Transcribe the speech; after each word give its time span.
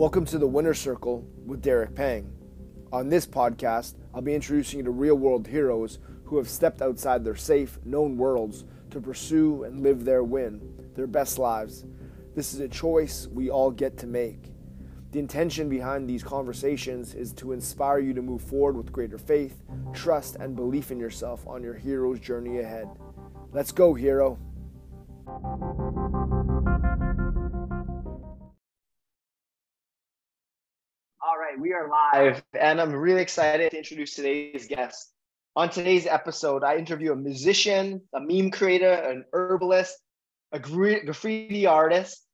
Welcome 0.00 0.24
to 0.24 0.38
the 0.38 0.46
Winner 0.46 0.72
Circle 0.72 1.28
with 1.44 1.60
Derek 1.60 1.94
Pang. 1.94 2.32
On 2.90 3.10
this 3.10 3.26
podcast, 3.26 3.96
I'll 4.14 4.22
be 4.22 4.34
introducing 4.34 4.78
you 4.78 4.84
to 4.86 4.90
real 4.90 5.16
world 5.16 5.46
heroes 5.46 5.98
who 6.24 6.38
have 6.38 6.48
stepped 6.48 6.80
outside 6.80 7.22
their 7.22 7.36
safe, 7.36 7.78
known 7.84 8.16
worlds 8.16 8.64
to 8.92 8.98
pursue 8.98 9.64
and 9.64 9.82
live 9.82 10.06
their 10.06 10.24
win, 10.24 10.62
their 10.94 11.06
best 11.06 11.38
lives. 11.38 11.84
This 12.34 12.54
is 12.54 12.60
a 12.60 12.68
choice 12.68 13.28
we 13.30 13.50
all 13.50 13.70
get 13.70 13.98
to 13.98 14.06
make. 14.06 14.44
The 15.12 15.18
intention 15.18 15.68
behind 15.68 16.08
these 16.08 16.24
conversations 16.24 17.12
is 17.12 17.34
to 17.34 17.52
inspire 17.52 17.98
you 17.98 18.14
to 18.14 18.22
move 18.22 18.40
forward 18.40 18.78
with 18.78 18.92
greater 18.92 19.18
faith, 19.18 19.62
trust, 19.92 20.36
and 20.36 20.56
belief 20.56 20.90
in 20.90 20.98
yourself 20.98 21.46
on 21.46 21.62
your 21.62 21.74
hero's 21.74 22.20
journey 22.20 22.60
ahead. 22.60 22.88
Let's 23.52 23.70
go, 23.70 23.92
hero. 23.92 24.38
All 31.80 31.86
right, 31.86 32.22
we 32.22 32.28
are 32.28 32.32
live, 32.32 32.42
and 32.60 32.80
I'm 32.80 32.92
really 32.92 33.22
excited 33.22 33.70
to 33.70 33.78
introduce 33.78 34.14
today's 34.14 34.66
guest. 34.66 35.12
On 35.56 35.70
today's 35.70 36.06
episode, 36.06 36.62
I 36.62 36.76
interview 36.76 37.12
a 37.12 37.16
musician, 37.16 38.02
a 38.12 38.20
meme 38.20 38.50
creator, 38.50 38.92
an 38.92 39.24
herbalist, 39.32 39.96
a 40.52 40.58
graffiti 40.58 41.66
artist, 41.66 42.26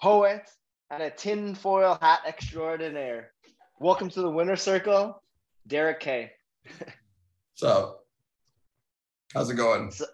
poet, 0.00 0.48
and 0.90 1.02
a 1.02 1.10
tinfoil 1.10 1.98
hat 2.00 2.20
extraordinaire. 2.28 3.32
Welcome 3.80 4.08
to 4.10 4.20
the 4.20 4.30
Winner 4.30 4.56
Circle, 4.56 5.20
Derek 5.66 5.98
K. 5.98 6.30
What's 6.78 7.62
up? 7.64 8.04
How's 9.34 9.50
it 9.50 9.54
going? 9.54 9.90
So, 9.90 10.04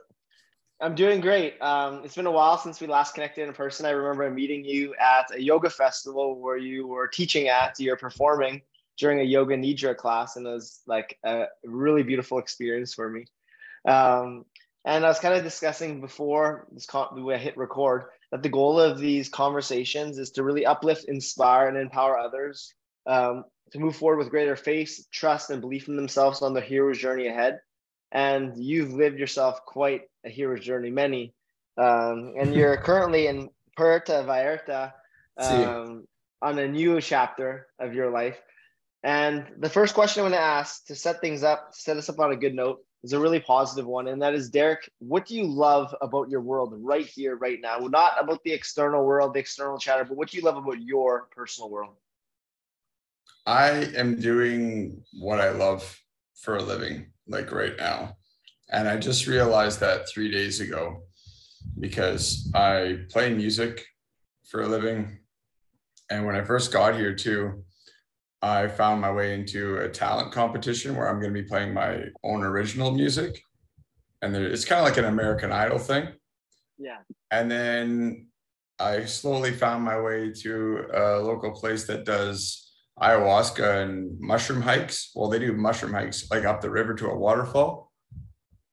I'm 0.81 0.95
doing 0.95 1.21
great. 1.21 1.61
Um, 1.61 2.03
it's 2.05 2.17
been 2.17 2.27
a 2.27 2.31
while 2.31 2.57
since 2.57 2.81
we 2.81 2.87
last 2.87 3.13
connected 3.13 3.47
in 3.47 3.53
person. 3.53 3.85
I 3.85 3.91
remember 3.91 4.31
meeting 4.31 4.65
you 4.65 4.95
at 4.95 5.35
a 5.35 5.43
yoga 5.43 5.69
festival 5.69 6.41
where 6.41 6.57
you 6.57 6.87
were 6.87 7.09
teaching 7.09 7.49
at, 7.49 7.79
you're 7.79 7.97
performing 7.97 8.63
during 8.99 9.21
a 9.21 9.25
yoga 9.25 9.57
nidra 9.57 9.97
class, 9.97 10.37
and 10.37 10.47
it 10.47 10.51
was 10.51 10.81
like 10.87 11.19
a 11.25 11.45
really 11.65 12.03
beautiful 12.03 12.39
experience 12.39 12.95
for 12.95 13.09
me. 13.09 13.27
Um, 13.87 14.45
and 14.85 15.05
I 15.05 15.09
was 15.09 15.21
kind 15.21 15.35
of 15.35 15.45
discussing 15.45 16.01
before 16.01 16.67
this 16.73 16.87
con- 16.87 17.25
we 17.25 17.37
hit 17.37 17.57
record 17.57 18.05
that 18.33 18.43
the 18.43 18.49
goal 18.49 18.81
of 18.81 18.99
these 18.99 19.29
conversations 19.29 20.19
is 20.19 20.33
to 20.33 20.43
really 20.43 20.67
uplift, 20.67 21.05
inspire, 21.05 21.69
and 21.69 21.77
empower 21.77 22.19
others 22.19 22.75
um, 23.07 23.45
to 23.73 23.79
move 23.79 23.97
forward 23.97 24.19
with 24.19 24.31
greater 24.31 24.57
faith, 24.57 25.07
trust, 25.13 25.51
and 25.51 25.61
belief 25.61 25.89
in 25.89 25.97
themselves 25.97 26.43
on 26.43 26.55
their 26.55 26.63
hero's 26.63 26.99
journey 26.99 27.29
ahead 27.29 27.61
and 28.13 28.57
you've 28.57 28.93
lived 28.93 29.19
yourself 29.19 29.65
quite 29.65 30.03
a 30.25 30.31
hero's 30.31 30.65
journey, 30.65 30.91
many. 30.91 31.35
Um, 31.77 32.35
and 32.39 32.55
you're 32.55 32.77
currently 32.83 33.27
in 33.27 33.51
Puerto 33.77 34.25
Vallarta 34.25 34.93
um, 35.37 36.07
on 36.43 36.59
a 36.59 36.69
new 36.69 37.01
chapter 37.01 37.67
of 37.79 37.95
your 37.95 38.11
life. 38.11 38.39
And 39.03 39.47
the 39.59 39.71
first 39.71 39.95
question 39.95 40.25
I'm 40.25 40.31
going 40.31 40.41
to 40.41 40.45
ask 40.45 40.87
to 40.87 40.95
set 40.95 41.21
things 41.21 41.43
up, 41.43 41.69
set 41.73 41.97
us 41.97 42.09
up 42.09 42.19
on 42.19 42.33
a 42.33 42.37
good 42.37 42.55
note, 42.55 42.81
is 43.05 43.13
a 43.13 43.21
really 43.21 43.39
positive 43.39 43.87
one. 43.87 44.09
And 44.09 44.21
that 44.23 44.35
is, 44.35 44.51
Derek, 44.51 44.91
what 44.99 45.27
do 45.27 45.37
you 45.37 45.47
love 45.47 45.95
about 46.01 46.29
your 46.29 46.41
world 46.41 46.75
right 46.77 47.07
here, 47.07 47.37
right 47.37 47.61
now? 47.61 47.79
Not 47.79 48.21
about 48.21 48.43
the 48.43 48.53
external 48.53 49.05
world, 49.05 49.35
the 49.35 49.41
external 49.41 49.79
chatter, 49.79 50.05
but 50.05 50.17
what 50.17 50.31
do 50.31 50.37
you 50.37 50.43
love 50.43 50.57
about 50.57 50.81
your 50.83 51.29
personal 51.31 51.71
world? 51.71 51.95
I 53.47 53.71
am 53.97 54.21
doing 54.21 55.03
what 55.21 55.41
I 55.41 55.51
love 55.51 56.01
for 56.35 56.57
a 56.57 56.63
living 56.63 57.07
like 57.29 57.53
right 57.53 57.77
now. 57.77 58.17
And 58.71 58.89
I 58.89 58.97
just 58.97 59.27
realized 59.27 59.81
that 59.81 60.09
three 60.09 60.31
days 60.31 60.61
ago 60.61 61.05
because 61.79 62.51
I 62.55 63.01
play 63.11 63.33
music 63.33 63.87
for 64.51 64.63
a 64.63 64.69
living. 64.69 65.21
And 66.11 66.27
when 66.27 66.37
I 66.37 66.45
first 66.45 66.73
got 66.73 66.97
here, 66.97 67.15
too, 67.15 67.65
I 68.41 68.69
found 68.69 69.01
my 69.01 69.11
way 69.11 69.35
into 69.35 69.79
a 69.79 69.89
talent 69.89 70.33
competition 70.33 70.95
where 70.95 71.09
I'm 71.09 71.21
going 71.21 71.35
to 71.35 71.43
be 71.43 71.49
playing 71.49 71.75
my 71.75 72.05
own 72.23 72.43
original 72.43 72.93
music. 72.93 73.43
And 74.23 74.35
there, 74.35 74.47
it's 74.47 74.65
kind 74.65 74.81
of 74.81 74.85
like 74.85 74.97
an 74.97 75.07
American 75.07 75.53
Idol 75.53 75.79
thing. 75.79 76.09
Yeah. 76.79 76.99
And 77.31 77.51
then 77.51 78.29
I 78.79 79.05
slowly 79.07 79.53
found 79.53 79.83
my 79.85 80.01
way 80.01 80.33
to 80.43 80.85
a 80.95 81.19
local 81.19 81.51
place 81.51 81.87
that 81.89 82.05
does 82.05 82.73
ayahuasca 83.01 83.83
and 83.83 84.19
mushroom 84.21 84.63
hikes. 84.63 85.11
Well, 85.15 85.29
they 85.29 85.41
do 85.41 85.53
mushroom 85.53 85.93
hikes 85.93 86.31
like 86.31 86.45
up 86.45 86.61
the 86.61 86.71
river 86.71 86.95
to 86.95 87.09
a 87.09 87.19
waterfall. 87.19 87.93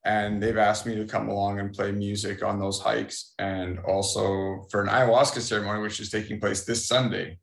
And 0.03 0.41
they've 0.41 0.57
asked 0.57 0.85
me 0.85 0.95
to 0.95 1.05
come 1.05 1.29
along 1.29 1.59
and 1.59 1.73
play 1.73 1.91
music 1.91 2.43
on 2.43 2.59
those 2.59 2.79
hikes 2.79 3.33
and 3.39 3.79
also 3.79 4.67
for 4.69 4.83
an 4.83 4.87
ayahuasca 4.87 5.41
ceremony, 5.41 5.81
which 5.81 5.99
is 5.99 6.11
taking 6.11 6.39
place 6.39 6.63
this 6.63 6.87
Sunday. 6.87 7.39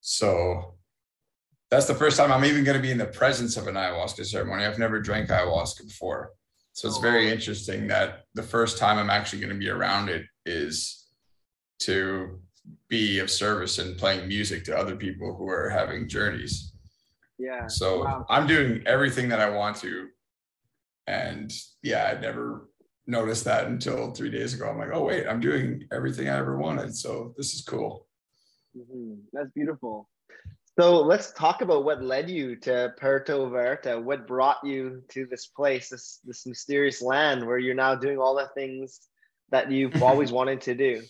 So 0.00 0.76
that's 1.72 1.86
the 1.86 1.94
first 1.94 2.18
time 2.18 2.30
I'm 2.30 2.44
even 2.44 2.64
going 2.64 2.76
to 2.76 2.82
be 2.82 2.90
in 2.90 2.98
the 2.98 3.06
presence 3.06 3.56
of 3.56 3.66
an 3.66 3.76
ayahuasca 3.76 4.26
ceremony. 4.26 4.66
I've 4.66 4.78
never 4.78 5.00
drank 5.00 5.30
ayahuasca 5.30 5.86
before. 5.86 6.32
So 6.74 6.86
it's 6.86 6.98
very 6.98 7.30
interesting 7.30 7.86
that 7.86 8.24
the 8.34 8.42
first 8.42 8.76
time 8.76 8.98
I'm 8.98 9.08
actually 9.08 9.40
going 9.40 9.54
to 9.54 9.58
be 9.58 9.70
around 9.70 10.10
it 10.10 10.26
is 10.44 11.06
to 11.80 12.40
be 12.88 13.20
of 13.20 13.30
service 13.30 13.78
and 13.78 13.96
playing 13.96 14.28
music 14.28 14.64
to 14.64 14.76
other 14.76 14.96
people 14.96 15.34
who 15.34 15.48
are 15.48 15.70
having 15.70 16.10
journeys. 16.10 16.74
Yeah. 17.38 17.66
So 17.68 18.04
wow. 18.04 18.26
I'm 18.28 18.46
doing 18.46 18.82
everything 18.84 19.30
that 19.30 19.40
I 19.40 19.48
want 19.48 19.78
to. 19.78 20.08
And 21.06 21.50
yeah, 21.82 22.12
I 22.14 22.20
never 22.20 22.68
noticed 23.06 23.44
that 23.46 23.68
until 23.68 24.10
three 24.10 24.30
days 24.30 24.52
ago. 24.52 24.68
I'm 24.68 24.76
like, 24.76 24.90
oh, 24.92 25.04
wait, 25.04 25.26
I'm 25.26 25.40
doing 25.40 25.88
everything 25.90 26.28
I 26.28 26.36
ever 26.36 26.58
wanted. 26.58 26.94
So 26.94 27.32
this 27.38 27.54
is 27.54 27.62
cool. 27.62 28.06
Mm-hmm. 28.76 29.14
That's 29.32 29.48
beautiful. 29.54 30.10
So 30.78 31.02
let's 31.02 31.32
talk 31.32 31.60
about 31.60 31.84
what 31.84 32.02
led 32.02 32.30
you 32.30 32.56
to 32.56 32.94
Puerto 32.98 33.32
Vallarta. 33.32 34.02
What 34.02 34.26
brought 34.26 34.56
you 34.64 35.02
to 35.10 35.26
this 35.26 35.46
place, 35.46 35.90
this 35.90 36.20
this 36.24 36.46
mysterious 36.46 37.02
land 37.02 37.46
where 37.46 37.58
you're 37.58 37.74
now 37.74 37.94
doing 37.94 38.16
all 38.16 38.34
the 38.34 38.48
things 38.54 39.00
that 39.50 39.70
you've 39.70 40.02
always 40.02 40.32
wanted 40.32 40.62
to 40.62 40.74
do? 40.74 41.02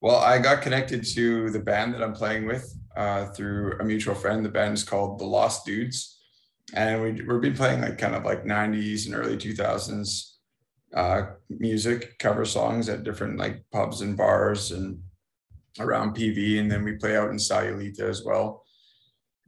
Well, 0.00 0.16
I 0.16 0.38
got 0.38 0.62
connected 0.62 1.06
to 1.14 1.48
the 1.50 1.60
band 1.60 1.94
that 1.94 2.02
I'm 2.02 2.12
playing 2.12 2.46
with 2.46 2.76
uh, 2.96 3.26
through 3.26 3.78
a 3.78 3.84
mutual 3.84 4.16
friend. 4.16 4.44
The 4.44 4.50
band 4.50 4.74
is 4.74 4.82
called 4.82 5.20
The 5.20 5.24
Lost 5.24 5.64
Dudes, 5.64 6.18
and 6.74 7.00
we 7.02 7.12
we've 7.12 7.40
been 7.40 7.54
playing 7.54 7.82
like 7.82 7.98
kind 7.98 8.16
of 8.16 8.24
like 8.24 8.44
'90s 8.44 9.06
and 9.06 9.14
early 9.14 9.36
2000s 9.36 10.32
uh, 10.92 11.22
music, 11.50 12.18
cover 12.18 12.44
songs 12.44 12.88
at 12.88 13.04
different 13.04 13.38
like 13.38 13.64
pubs 13.70 14.00
and 14.00 14.16
bars 14.16 14.72
and 14.72 14.98
around 15.78 16.16
PV, 16.16 16.60
and 16.60 16.70
then 16.70 16.84
we 16.84 16.96
play 16.96 17.16
out 17.16 17.30
in 17.30 17.36
Sayulita 17.36 18.02
as 18.02 18.24
well. 18.24 18.64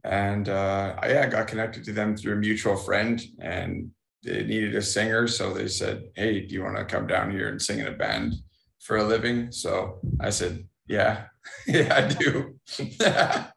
And 0.03 0.47
uh, 0.47 0.95
I, 0.99 1.11
yeah, 1.11 1.23
I 1.23 1.27
got 1.27 1.47
connected 1.47 1.83
to 1.85 1.91
them 1.91 2.15
through 2.15 2.33
a 2.33 2.37
mutual 2.37 2.77
friend, 2.77 3.21
and 3.39 3.91
they 4.23 4.43
needed 4.43 4.75
a 4.75 4.81
singer, 4.81 5.27
so 5.27 5.53
they 5.53 5.67
said, 5.67 6.03
"Hey, 6.15 6.45
do 6.45 6.53
you 6.53 6.63
want 6.63 6.77
to 6.77 6.85
come 6.85 7.07
down 7.07 7.31
here 7.31 7.49
and 7.49 7.61
sing 7.61 7.79
in 7.79 7.87
a 7.87 7.91
band?" 7.91 8.33
for 8.79 8.97
a 8.97 9.03
living. 9.03 9.51
So 9.51 9.99
I 10.19 10.29
said, 10.29 10.67
yeah, 10.87 11.25
yeah, 11.67 11.95
I 11.95 12.07
do. 12.07 12.59
yeah. 12.99 13.47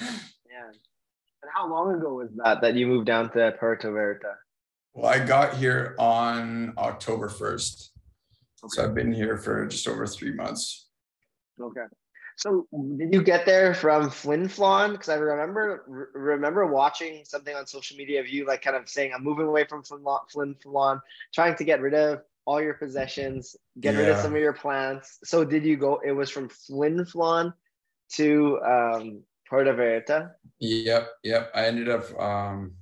And 0.00 1.50
how 1.54 1.70
long 1.70 1.94
ago 1.94 2.14
was 2.14 2.30
that 2.44 2.60
that 2.62 2.74
you 2.74 2.86
moved 2.86 3.06
down 3.06 3.30
to 3.32 3.54
Puerto 3.58 3.88
Vallarta? 3.88 4.34
Well, 4.92 5.10
I 5.10 5.24
got 5.24 5.56
here 5.56 5.94
on 5.98 6.74
October 6.78 7.28
1st. 7.28 7.90
Okay. 8.64 8.68
So 8.68 8.84
I've 8.84 8.94
been 8.94 9.12
here 9.12 9.36
for 9.36 9.66
just 9.66 9.88
over 9.88 10.06
three 10.06 10.32
months. 10.32 10.88
Okay. 11.60 11.86
So 12.36 12.66
did 12.98 13.12
you 13.12 13.22
get 13.22 13.46
there 13.46 13.74
from 13.74 14.10
Flin 14.10 14.48
Flon? 14.48 14.92
Because 14.92 15.08
I 15.08 15.14
remember 15.14 16.10
remember 16.14 16.66
watching 16.66 17.24
something 17.24 17.54
on 17.54 17.66
social 17.66 17.96
media 17.96 18.20
of 18.20 18.28
you 18.28 18.46
like 18.46 18.62
kind 18.62 18.76
of 18.76 18.88
saying 18.88 19.12
I'm 19.14 19.22
moving 19.22 19.46
away 19.46 19.64
from 19.64 19.84
Flin 19.84 20.02
Flon, 20.64 21.00
trying 21.32 21.54
to 21.56 21.64
get 21.64 21.80
rid 21.80 21.94
of 21.94 22.22
all 22.46 22.60
your 22.60 22.74
possessions, 22.74 23.56
get 23.80 23.94
yeah. 23.94 24.00
rid 24.00 24.08
of 24.10 24.18
some 24.18 24.34
of 24.34 24.40
your 24.40 24.52
plants. 24.52 25.18
So 25.24 25.44
did 25.44 25.64
you 25.64 25.76
go? 25.76 26.00
It 26.04 26.12
was 26.12 26.28
from 26.28 26.48
Flin 26.48 27.04
Flon 27.04 27.54
to 28.14 28.60
um, 28.62 29.22
Puerto 29.48 29.72
Vallarta. 29.72 30.32
Yep, 30.58 31.08
yep. 31.22 31.50
I 31.54 31.66
ended 31.66 31.88
up, 31.88 32.20
um, 32.20 32.74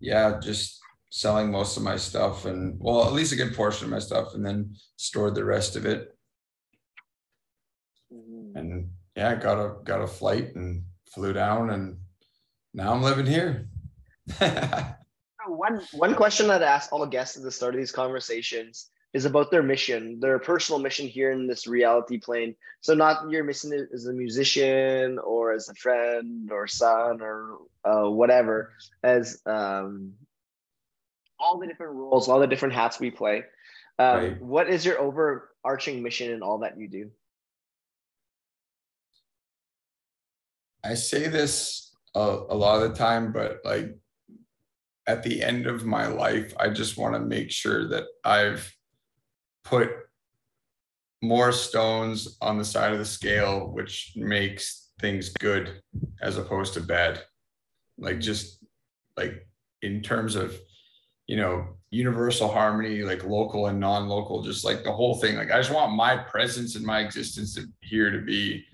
yeah, 0.00 0.38
just 0.40 0.80
selling 1.10 1.50
most 1.50 1.76
of 1.76 1.82
my 1.82 1.96
stuff 1.96 2.46
and 2.46 2.76
well, 2.80 3.06
at 3.06 3.12
least 3.12 3.32
a 3.32 3.36
good 3.36 3.54
portion 3.54 3.86
of 3.86 3.90
my 3.90 3.98
stuff, 3.98 4.34
and 4.34 4.44
then 4.44 4.74
stored 4.96 5.34
the 5.34 5.44
rest 5.44 5.76
of 5.76 5.84
it. 5.84 6.16
And 8.54 8.90
yeah, 9.16 9.34
got 9.36 9.58
a 9.58 9.82
got 9.84 10.02
a 10.02 10.06
flight 10.06 10.54
and 10.54 10.84
flew 11.12 11.32
down, 11.32 11.70
and 11.70 11.98
now 12.74 12.92
I'm 12.92 13.02
living 13.02 13.26
here. 13.26 13.68
one 15.46 15.80
one 15.92 16.14
question 16.14 16.46
that 16.48 16.62
I 16.62 16.66
ask 16.66 16.92
all 16.92 17.06
guests 17.06 17.36
at 17.36 17.42
the 17.42 17.50
start 17.50 17.74
of 17.74 17.80
these 17.80 17.92
conversations 17.92 18.90
is 19.12 19.26
about 19.26 19.50
their 19.50 19.62
mission, 19.62 20.18
their 20.20 20.38
personal 20.38 20.80
mission 20.80 21.06
here 21.06 21.32
in 21.32 21.46
this 21.46 21.66
reality 21.66 22.18
plane. 22.18 22.54
So 22.80 22.94
not 22.94 23.30
your 23.30 23.44
mission 23.44 23.86
as 23.92 24.06
a 24.06 24.12
musician 24.12 25.18
or 25.18 25.52
as 25.52 25.68
a 25.68 25.74
friend 25.74 26.50
or 26.50 26.66
son 26.66 27.20
or 27.20 27.58
uh, 27.84 28.08
whatever, 28.08 28.72
as 29.02 29.42
um, 29.44 30.14
all 31.38 31.58
the 31.58 31.66
different 31.66 31.92
roles, 31.92 32.28
all 32.28 32.40
the 32.40 32.46
different 32.46 32.74
hats 32.74 32.98
we 32.98 33.10
play. 33.10 33.44
Um, 33.98 34.16
right. 34.16 34.42
What 34.42 34.70
is 34.70 34.84
your 34.86 34.98
overarching 34.98 36.02
mission 36.02 36.30
in 36.30 36.42
all 36.42 36.58
that 36.58 36.78
you 36.78 36.88
do? 36.88 37.10
I 40.84 40.94
say 40.94 41.28
this 41.28 41.94
a, 42.14 42.20
a 42.20 42.54
lot 42.54 42.82
of 42.82 42.90
the 42.90 42.96
time, 42.96 43.32
but 43.32 43.58
like 43.64 43.96
at 45.06 45.22
the 45.22 45.42
end 45.42 45.66
of 45.66 45.84
my 45.84 46.06
life, 46.06 46.54
I 46.58 46.68
just 46.68 46.96
want 46.96 47.14
to 47.14 47.20
make 47.20 47.50
sure 47.50 47.88
that 47.88 48.04
I've 48.24 48.74
put 49.64 49.90
more 51.22 51.52
stones 51.52 52.36
on 52.40 52.58
the 52.58 52.64
side 52.64 52.92
of 52.92 52.98
the 52.98 53.04
scale, 53.04 53.68
which 53.72 54.12
makes 54.16 54.90
things 55.00 55.28
good 55.30 55.80
as 56.20 56.36
opposed 56.36 56.74
to 56.74 56.80
bad. 56.80 57.22
Like 57.98 58.20
just 58.20 58.64
like 59.16 59.46
in 59.82 60.02
terms 60.02 60.34
of, 60.34 60.56
you 61.26 61.36
know, 61.36 61.76
universal 61.90 62.48
harmony, 62.48 63.02
like 63.02 63.24
local 63.24 63.66
and 63.66 63.78
non-local, 63.78 64.42
just 64.42 64.64
like 64.64 64.82
the 64.82 64.92
whole 64.92 65.14
thing. 65.16 65.36
Like 65.36 65.52
I 65.52 65.58
just 65.58 65.72
want 65.72 65.94
my 65.94 66.16
presence 66.16 66.74
and 66.74 66.84
my 66.84 67.00
existence 67.00 67.58
here 67.80 68.10
to 68.10 68.20
be 68.20 68.64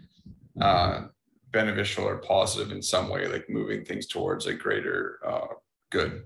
uh 0.61 1.03
beneficial 1.51 2.05
or 2.05 2.19
positive 2.19 2.73
in 2.73 2.83
some 2.83 3.09
way, 3.09 3.27
like 3.27 3.49
moving 3.49 3.85
things 3.85 4.07
towards 4.07 4.47
a 4.47 4.55
greater 4.55 5.19
uh, 5.27 5.47
good. 5.91 6.23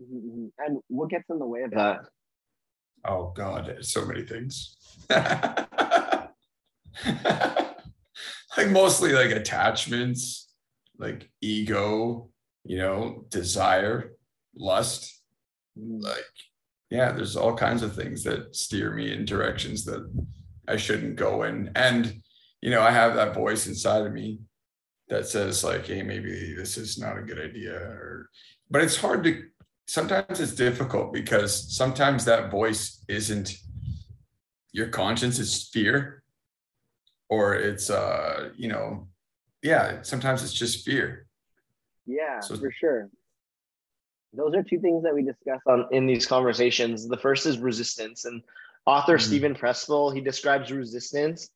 Mm-hmm. 0.00 0.46
And 0.58 0.80
what 0.88 1.10
gets 1.10 1.28
in 1.30 1.38
the 1.38 1.46
way 1.46 1.62
of 1.62 1.70
that? 1.72 2.00
Oh 3.04 3.32
God, 3.34 3.78
so 3.80 4.04
many 4.04 4.22
things. 4.22 4.76
like 8.56 8.70
mostly 8.70 9.12
like 9.12 9.30
attachments, 9.30 10.52
like 10.98 11.30
ego, 11.40 12.28
you 12.64 12.78
know, 12.78 13.24
desire, 13.28 14.12
lust. 14.54 15.22
Mm-hmm. 15.78 16.00
Like, 16.00 16.24
yeah, 16.90 17.12
there's 17.12 17.36
all 17.36 17.56
kinds 17.56 17.82
of 17.82 17.94
things 17.94 18.22
that 18.24 18.54
steer 18.54 18.90
me 18.92 19.12
in 19.12 19.24
directions 19.24 19.84
that 19.84 20.10
I 20.68 20.76
shouldn't 20.76 21.16
go 21.16 21.44
in. 21.44 21.70
And, 21.74 22.20
you 22.60 22.70
know, 22.70 22.82
I 22.82 22.90
have 22.90 23.14
that 23.14 23.34
voice 23.34 23.66
inside 23.66 24.06
of 24.06 24.12
me 24.12 24.40
that 25.10 25.26
says 25.26 25.62
like 25.62 25.86
hey 25.86 26.02
maybe 26.02 26.54
this 26.54 26.78
is 26.78 26.98
not 26.98 27.18
a 27.18 27.22
good 27.22 27.38
idea 27.38 27.74
or 27.74 28.30
but 28.70 28.80
it's 28.80 28.96
hard 28.96 29.22
to 29.24 29.42
sometimes 29.86 30.38
it's 30.40 30.54
difficult 30.54 31.12
because 31.12 31.76
sometimes 31.76 32.24
that 32.24 32.50
voice 32.50 33.04
isn't 33.08 33.56
your 34.72 34.86
conscience 34.86 35.38
is 35.40 35.68
fear 35.72 36.22
or 37.28 37.54
it's 37.54 37.90
uh 37.90 38.50
you 38.56 38.68
know 38.68 39.08
yeah 39.62 40.00
sometimes 40.02 40.42
it's 40.42 40.52
just 40.52 40.84
fear. 40.84 41.26
Yeah 42.06 42.40
so, 42.40 42.56
for 42.56 42.72
sure. 42.72 43.10
Those 44.32 44.54
are 44.54 44.62
two 44.62 44.78
things 44.78 45.02
that 45.02 45.12
we 45.12 45.24
discuss 45.24 45.60
on 45.66 45.86
in 45.90 46.06
these 46.06 46.24
conversations. 46.24 47.08
The 47.08 47.16
first 47.16 47.46
is 47.46 47.58
resistance 47.58 48.26
and 48.26 48.42
author 48.86 49.16
mm-hmm. 49.16 49.26
steven 49.26 49.54
pressfield 49.54 50.14
he 50.14 50.20
describes 50.20 50.70
resistance 50.70 51.50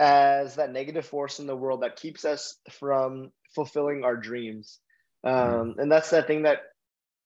as 0.00 0.56
that 0.56 0.72
negative 0.72 1.04
force 1.04 1.38
in 1.40 1.46
the 1.46 1.54
world 1.54 1.82
that 1.82 1.96
keeps 1.96 2.24
us 2.24 2.56
from 2.70 3.30
fulfilling 3.54 4.02
our 4.02 4.16
dreams. 4.16 4.78
Um, 5.22 5.74
and 5.76 5.92
that's 5.92 6.08
that 6.10 6.26
thing 6.26 6.42
that 6.42 6.62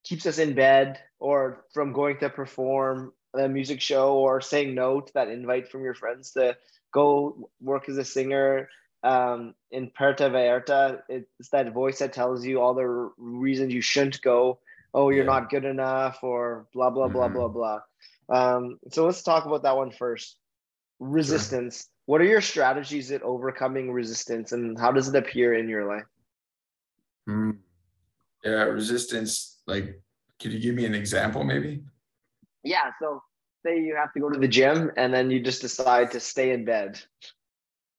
keeps 0.02 0.26
us 0.26 0.38
in 0.38 0.54
bed 0.54 0.98
or 1.20 1.64
from 1.72 1.92
going 1.92 2.18
to 2.18 2.28
perform 2.28 3.12
a 3.32 3.48
music 3.48 3.80
show 3.80 4.14
or 4.14 4.40
saying 4.40 4.74
no 4.74 5.00
to 5.00 5.12
that 5.14 5.28
invite 5.28 5.70
from 5.70 5.84
your 5.84 5.94
friends 5.94 6.32
to 6.32 6.56
go 6.92 7.48
work 7.60 7.88
as 7.88 7.96
a 7.96 8.04
singer. 8.04 8.68
Um, 9.04 9.54
in 9.70 9.90
Puerto 9.96 10.28
Vallarta, 10.28 11.02
it's 11.08 11.50
that 11.50 11.72
voice 11.72 12.00
that 12.00 12.12
tells 12.12 12.44
you 12.44 12.60
all 12.60 12.74
the 12.74 13.12
reasons 13.18 13.72
you 13.72 13.82
shouldn't 13.82 14.20
go. 14.20 14.58
Oh, 14.92 15.10
you're 15.10 15.24
yeah. 15.24 15.30
not 15.30 15.50
good 15.50 15.64
enough, 15.64 16.20
or 16.22 16.66
blah 16.72 16.90
blah 16.90 17.08
blah 17.08 17.28
mm-hmm. 17.28 17.36
blah 17.36 17.48
blah. 17.48 17.80
Um, 18.30 18.78
so 18.90 19.04
let's 19.04 19.22
talk 19.22 19.44
about 19.44 19.64
that 19.64 19.76
one 19.76 19.90
first. 19.90 20.38
Resistance. 21.00 21.82
Sure 21.82 21.93
what 22.06 22.20
are 22.20 22.24
your 22.24 22.40
strategies 22.40 23.10
at 23.10 23.22
overcoming 23.22 23.90
resistance 23.90 24.52
and 24.52 24.78
how 24.78 24.92
does 24.92 25.08
it 25.08 25.16
appear 25.16 25.54
in 25.54 25.68
your 25.68 25.86
life? 25.86 26.04
Mm. 27.28 27.56
yeah 28.44 28.64
resistance 28.64 29.62
like 29.66 29.98
could 30.38 30.52
you 30.52 30.60
give 30.60 30.74
me 30.74 30.84
an 30.84 30.94
example 30.94 31.42
maybe? 31.42 31.82
Yeah 32.62 32.90
so 33.00 33.22
say 33.64 33.80
you 33.80 33.96
have 33.96 34.12
to 34.12 34.20
go 34.20 34.28
to 34.28 34.38
the 34.38 34.48
gym 34.48 34.90
and 34.98 35.12
then 35.14 35.30
you 35.30 35.40
just 35.40 35.62
decide 35.62 36.10
to 36.10 36.20
stay 36.20 36.50
in 36.50 36.66
bed. 36.66 37.00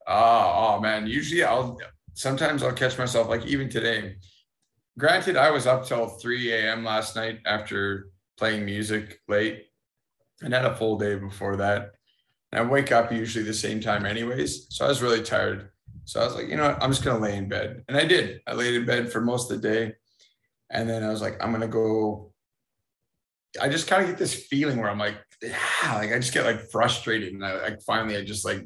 Oh, 0.08 0.76
oh 0.78 0.80
man 0.80 1.08
usually 1.08 1.44
i'll 1.44 1.80
sometimes 2.14 2.62
i'll 2.62 2.72
catch 2.72 2.98
myself 2.98 3.28
like 3.28 3.46
even 3.48 3.70
today. 3.70 4.18
Granted 5.00 5.36
i 5.36 5.50
was 5.50 5.66
up 5.66 5.86
till 5.86 6.08
3 6.08 6.52
a.m 6.52 6.84
last 6.84 7.16
night 7.16 7.40
after 7.48 8.10
playing 8.38 8.64
music 8.66 9.20
late 9.28 9.66
and 10.44 10.54
had 10.54 10.66
a 10.66 10.76
full 10.76 10.98
day 11.00 11.16
before 11.16 11.56
that 11.56 11.95
and 12.56 12.66
I 12.66 12.72
wake 12.72 12.94
up 12.94 13.12
usually 13.12 13.44
the 13.44 13.54
same 13.54 13.82
time, 13.82 14.06
anyways. 14.06 14.68
So 14.70 14.86
I 14.86 14.88
was 14.88 15.02
really 15.02 15.22
tired. 15.22 15.72
So 16.06 16.22
I 16.22 16.24
was 16.24 16.36
like, 16.36 16.48
you 16.48 16.56
know 16.56 16.70
what? 16.70 16.82
I'm 16.82 16.90
just 16.90 17.04
going 17.04 17.18
to 17.18 17.22
lay 17.22 17.36
in 17.36 17.50
bed. 17.50 17.84
And 17.90 17.98
I 17.98 18.06
did. 18.06 18.40
I 18.48 18.54
laid 18.54 18.76
in 18.76 18.86
bed 18.86 19.12
for 19.12 19.20
most 19.20 19.52
of 19.52 19.62
the 19.62 19.68
day. 19.68 19.96
And 20.70 20.90
then 20.90 21.04
I 21.04 21.10
was 21.10 21.22
like, 21.22 21.36
I'm 21.44 21.50
going 21.50 21.62
to 21.62 21.68
go. 21.68 22.32
I 23.62 23.68
just 23.68 23.88
kind 23.88 24.04
of 24.04 24.08
get 24.08 24.18
this 24.18 24.34
feeling 24.34 24.78
where 24.78 24.90
I'm 24.90 24.98
like, 24.98 25.18
yeah, 25.42 25.96
like 25.96 26.14
I 26.14 26.16
just 26.18 26.34
get 26.34 26.46
like 26.46 26.62
frustrated. 26.72 27.34
And 27.34 27.46
I 27.46 27.62
like 27.62 27.82
finally, 27.82 28.16
I 28.16 28.24
just 28.24 28.46
like 28.46 28.66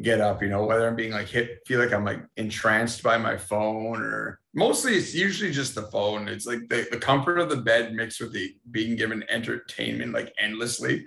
get 0.00 0.22
up, 0.22 0.42
you 0.42 0.48
know, 0.48 0.64
whether 0.64 0.88
I'm 0.88 0.96
being 0.96 1.12
like 1.12 1.28
hit, 1.28 1.58
feel 1.66 1.80
like 1.80 1.92
I'm 1.92 2.06
like 2.06 2.24
entranced 2.38 3.02
by 3.02 3.18
my 3.18 3.36
phone 3.36 4.00
or 4.00 4.40
mostly 4.54 4.94
it's 4.94 5.14
usually 5.14 5.52
just 5.52 5.74
the 5.74 5.82
phone. 5.82 6.28
It's 6.28 6.46
like 6.46 6.66
the, 6.70 6.88
the 6.90 6.96
comfort 6.96 7.38
of 7.38 7.50
the 7.50 7.56
bed 7.56 7.92
mixed 7.92 8.22
with 8.22 8.32
the 8.32 8.54
being 8.70 8.96
given 8.96 9.22
entertainment 9.28 10.14
like 10.14 10.32
endlessly. 10.38 11.04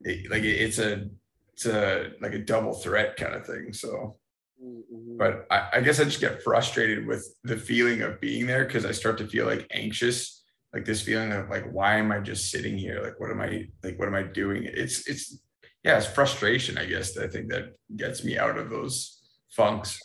It, 0.00 0.30
like 0.30 0.42
it, 0.42 0.56
it's 0.56 0.78
a 0.78 1.10
it's 1.54 1.66
a 1.66 2.10
like 2.20 2.34
a 2.34 2.38
double 2.38 2.74
threat 2.74 3.16
kind 3.16 3.34
of 3.34 3.46
thing. 3.46 3.72
So, 3.72 4.16
mm-hmm. 4.62 5.16
but 5.16 5.46
I, 5.50 5.68
I, 5.74 5.80
guess 5.80 6.00
I 6.00 6.04
just 6.04 6.20
get 6.20 6.42
frustrated 6.42 7.06
with 7.06 7.32
the 7.44 7.56
feeling 7.56 8.02
of 8.02 8.20
being 8.20 8.46
there 8.46 8.64
because 8.64 8.84
I 8.84 8.90
start 8.90 9.18
to 9.18 9.26
feel 9.28 9.46
like 9.46 9.66
anxious, 9.70 10.42
like 10.72 10.84
this 10.84 11.00
feeling 11.00 11.32
of 11.32 11.48
like, 11.48 11.70
why 11.70 11.96
am 11.96 12.10
I 12.10 12.18
just 12.18 12.50
sitting 12.50 12.76
here? 12.76 13.00
Like, 13.02 13.20
what 13.20 13.30
am 13.30 13.40
I 13.40 13.68
like? 13.84 13.98
What 13.98 14.08
am 14.08 14.16
I 14.16 14.24
doing? 14.24 14.64
It's 14.64 15.06
it's 15.08 15.38
yeah, 15.84 15.96
it's 15.96 16.06
frustration. 16.06 16.76
I 16.76 16.86
guess 16.86 17.16
I 17.16 17.28
think 17.28 17.50
that 17.50 17.74
gets 17.96 18.24
me 18.24 18.36
out 18.36 18.58
of 18.58 18.68
those 18.68 19.20
funks. 19.50 20.00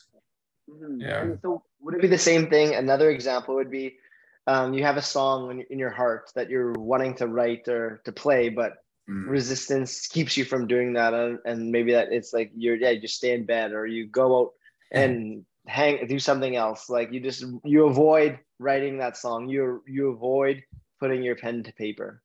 Mm-hmm. 0.70 1.02
Yeah. 1.02 1.36
So 1.42 1.64
would 1.82 1.96
it 1.96 2.02
be 2.02 2.08
the 2.08 2.18
same 2.18 2.48
thing? 2.48 2.76
Another 2.76 3.10
example 3.10 3.56
would 3.56 3.72
be 3.72 3.98
um, 4.46 4.74
you 4.74 4.84
have 4.84 4.98
a 4.98 5.02
song 5.02 5.64
in 5.70 5.80
your 5.80 5.90
heart 5.90 6.32
that 6.36 6.50
you're 6.50 6.74
wanting 6.74 7.16
to 7.16 7.28
write 7.28 7.68
or 7.68 8.02
to 8.06 8.12
play, 8.12 8.50
but 8.50 8.74
mm. 9.10 9.28
resistance 9.28 10.08
keeps 10.08 10.38
you 10.38 10.46
from 10.46 10.68
doing 10.68 10.94
that 10.94 11.14
and, 11.14 11.40
and 11.46 11.72
maybe 11.72 11.92
that 11.94 12.12
it's 12.12 12.34
like 12.34 12.52
you're 12.56 12.76
yeah 12.76 12.92
you 12.92 13.02
just 13.02 13.16
stay 13.16 13.34
in 13.34 13.46
bed 13.46 13.74
or 13.74 13.86
you 13.86 14.08
go 14.08 14.40
out 14.40 14.52
and 14.92 15.46
hang 15.68 16.06
do 16.08 16.20
something 16.20 16.56
else. 16.56 16.90
Like 16.90 17.12
you 17.12 17.20
just 17.20 17.46
you 17.64 17.86
avoid 17.86 18.40
writing 18.60 18.98
that 19.00 19.18
song. 19.18 19.50
You 19.50 19.84
you 19.88 20.10
avoid 20.10 20.64
putting 21.00 21.24
your 21.24 21.36
pen 21.36 21.64
to 21.64 21.74
paper. 21.74 22.22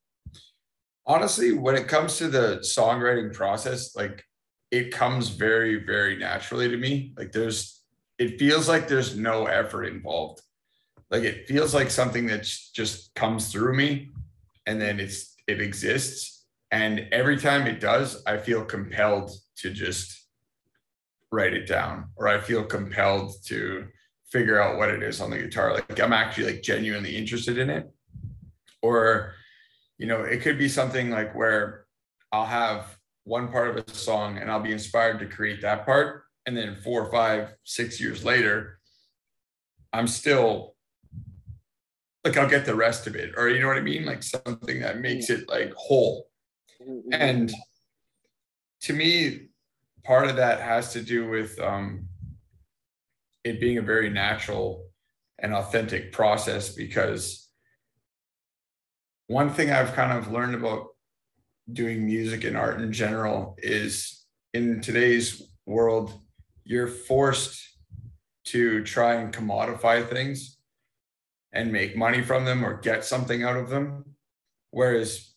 Honestly 1.06 1.52
when 1.52 1.74
it 1.74 1.88
comes 1.88 2.16
to 2.18 2.28
the 2.28 2.58
songwriting 2.62 3.32
process 3.32 3.94
like 3.94 4.24
it 4.70 4.90
comes 4.90 5.28
very 5.28 5.84
very 5.84 6.16
naturally 6.16 6.68
to 6.68 6.76
me. 6.76 7.12
Like 7.16 7.32
there's 7.32 7.82
it 8.18 8.38
feels 8.38 8.68
like 8.68 8.88
there's 8.88 9.16
no 9.16 9.46
effort 9.46 9.84
involved. 9.84 10.40
Like 11.10 11.24
it 11.24 11.46
feels 11.46 11.74
like 11.74 11.90
something 11.90 12.26
that 12.26 12.42
just 12.74 13.14
comes 13.14 13.52
through 13.52 13.76
me 13.76 14.10
and 14.66 14.80
then 14.80 14.98
it's 14.98 15.34
it 15.46 15.60
exists 15.60 16.33
and 16.70 17.06
every 17.12 17.38
time 17.38 17.66
it 17.66 17.80
does, 17.80 18.22
I 18.26 18.38
feel 18.38 18.64
compelled 18.64 19.30
to 19.58 19.70
just 19.70 20.26
write 21.30 21.54
it 21.54 21.66
down, 21.66 22.10
or 22.16 22.28
I 22.28 22.40
feel 22.40 22.64
compelled 22.64 23.32
to 23.46 23.86
figure 24.30 24.60
out 24.60 24.78
what 24.78 24.90
it 24.90 25.02
is 25.02 25.20
on 25.20 25.30
the 25.30 25.38
guitar. 25.38 25.74
Like 25.74 26.00
I'm 26.00 26.12
actually 26.12 26.46
like 26.46 26.62
genuinely 26.62 27.16
interested 27.16 27.58
in 27.58 27.70
it. 27.70 27.88
Or, 28.82 29.34
you 29.98 30.06
know, 30.06 30.22
it 30.22 30.42
could 30.42 30.58
be 30.58 30.68
something 30.68 31.10
like 31.10 31.34
where 31.34 31.86
I'll 32.32 32.44
have 32.44 32.98
one 33.24 33.48
part 33.48 33.70
of 33.70 33.76
a 33.76 33.94
song 33.94 34.38
and 34.38 34.50
I'll 34.50 34.60
be 34.60 34.72
inspired 34.72 35.18
to 35.20 35.26
create 35.26 35.62
that 35.62 35.86
part. 35.86 36.24
And 36.46 36.56
then 36.56 36.76
four, 36.82 37.10
five, 37.10 37.54
six 37.64 38.00
years 38.00 38.24
later, 38.24 38.80
I'm 39.92 40.08
still 40.08 40.74
like 42.24 42.36
I'll 42.36 42.48
get 42.48 42.64
the 42.64 42.74
rest 42.74 43.06
of 43.06 43.14
it. 43.14 43.34
Or 43.36 43.48
you 43.48 43.60
know 43.60 43.68
what 43.68 43.76
I 43.76 43.82
mean? 43.82 44.04
Like 44.04 44.22
something 44.22 44.80
that 44.80 45.00
makes 45.00 45.30
it 45.30 45.48
like 45.48 45.72
whole. 45.74 46.28
And 47.12 47.52
to 48.82 48.92
me, 48.92 49.48
part 50.04 50.28
of 50.28 50.36
that 50.36 50.60
has 50.60 50.92
to 50.92 51.00
do 51.00 51.28
with 51.28 51.58
um, 51.60 52.08
it 53.44 53.60
being 53.60 53.78
a 53.78 53.82
very 53.82 54.10
natural 54.10 54.86
and 55.38 55.54
authentic 55.54 56.12
process 56.12 56.70
because 56.70 57.48
one 59.26 59.50
thing 59.50 59.70
I've 59.70 59.94
kind 59.94 60.12
of 60.12 60.30
learned 60.30 60.54
about 60.54 60.88
doing 61.72 62.04
music 62.04 62.44
and 62.44 62.56
art 62.56 62.80
in 62.80 62.92
general 62.92 63.56
is 63.58 64.24
in 64.52 64.80
today's 64.80 65.42
world, 65.66 66.20
you're 66.64 66.86
forced 66.88 67.60
to 68.46 68.84
try 68.84 69.14
and 69.14 69.32
commodify 69.32 70.08
things 70.08 70.58
and 71.52 71.72
make 71.72 71.96
money 71.96 72.22
from 72.22 72.44
them 72.44 72.64
or 72.64 72.80
get 72.80 73.04
something 73.04 73.42
out 73.42 73.56
of 73.56 73.70
them. 73.70 74.04
Whereas 74.70 75.33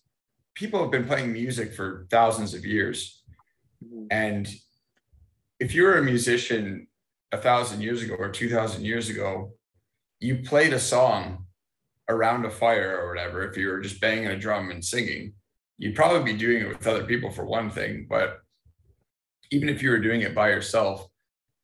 people 0.57 0.81
have 0.81 0.89
been 0.89 1.05
playing 1.05 1.31
music 1.31 1.71
for 1.71 2.07
thousands 2.09 2.55
of 2.55 2.65
years. 2.65 3.21
Mm-hmm. 3.85 4.07
And 4.09 4.49
if 5.59 5.75
you 5.75 5.83
were 5.83 5.99
a 5.99 6.03
musician 6.03 6.87
a 7.31 7.37
thousand 7.37 7.81
years 7.81 8.01
ago 8.01 8.15
or 8.15 8.29
two 8.29 8.49
thousand 8.49 8.83
years 8.83 9.07
ago, 9.09 9.51
you 10.19 10.37
played 10.37 10.73
a 10.73 10.79
song 10.79 11.45
around 12.09 12.45
a 12.45 12.49
fire 12.49 12.99
or 12.99 13.09
whatever. 13.09 13.47
If 13.47 13.55
you 13.55 13.67
were 13.67 13.81
just 13.81 14.01
banging 14.01 14.27
a 14.27 14.39
drum 14.39 14.71
and 14.71 14.83
singing, 14.83 15.33
you'd 15.77 15.95
probably 15.95 16.33
be 16.33 16.39
doing 16.39 16.63
it 16.63 16.69
with 16.69 16.87
other 16.87 17.03
people 17.03 17.29
for 17.29 17.45
one 17.45 17.69
thing. 17.69 18.07
But 18.09 18.39
even 19.51 19.69
if 19.69 19.83
you 19.83 19.91
were 19.91 19.99
doing 19.99 20.21
it 20.21 20.33
by 20.33 20.49
yourself, 20.49 21.07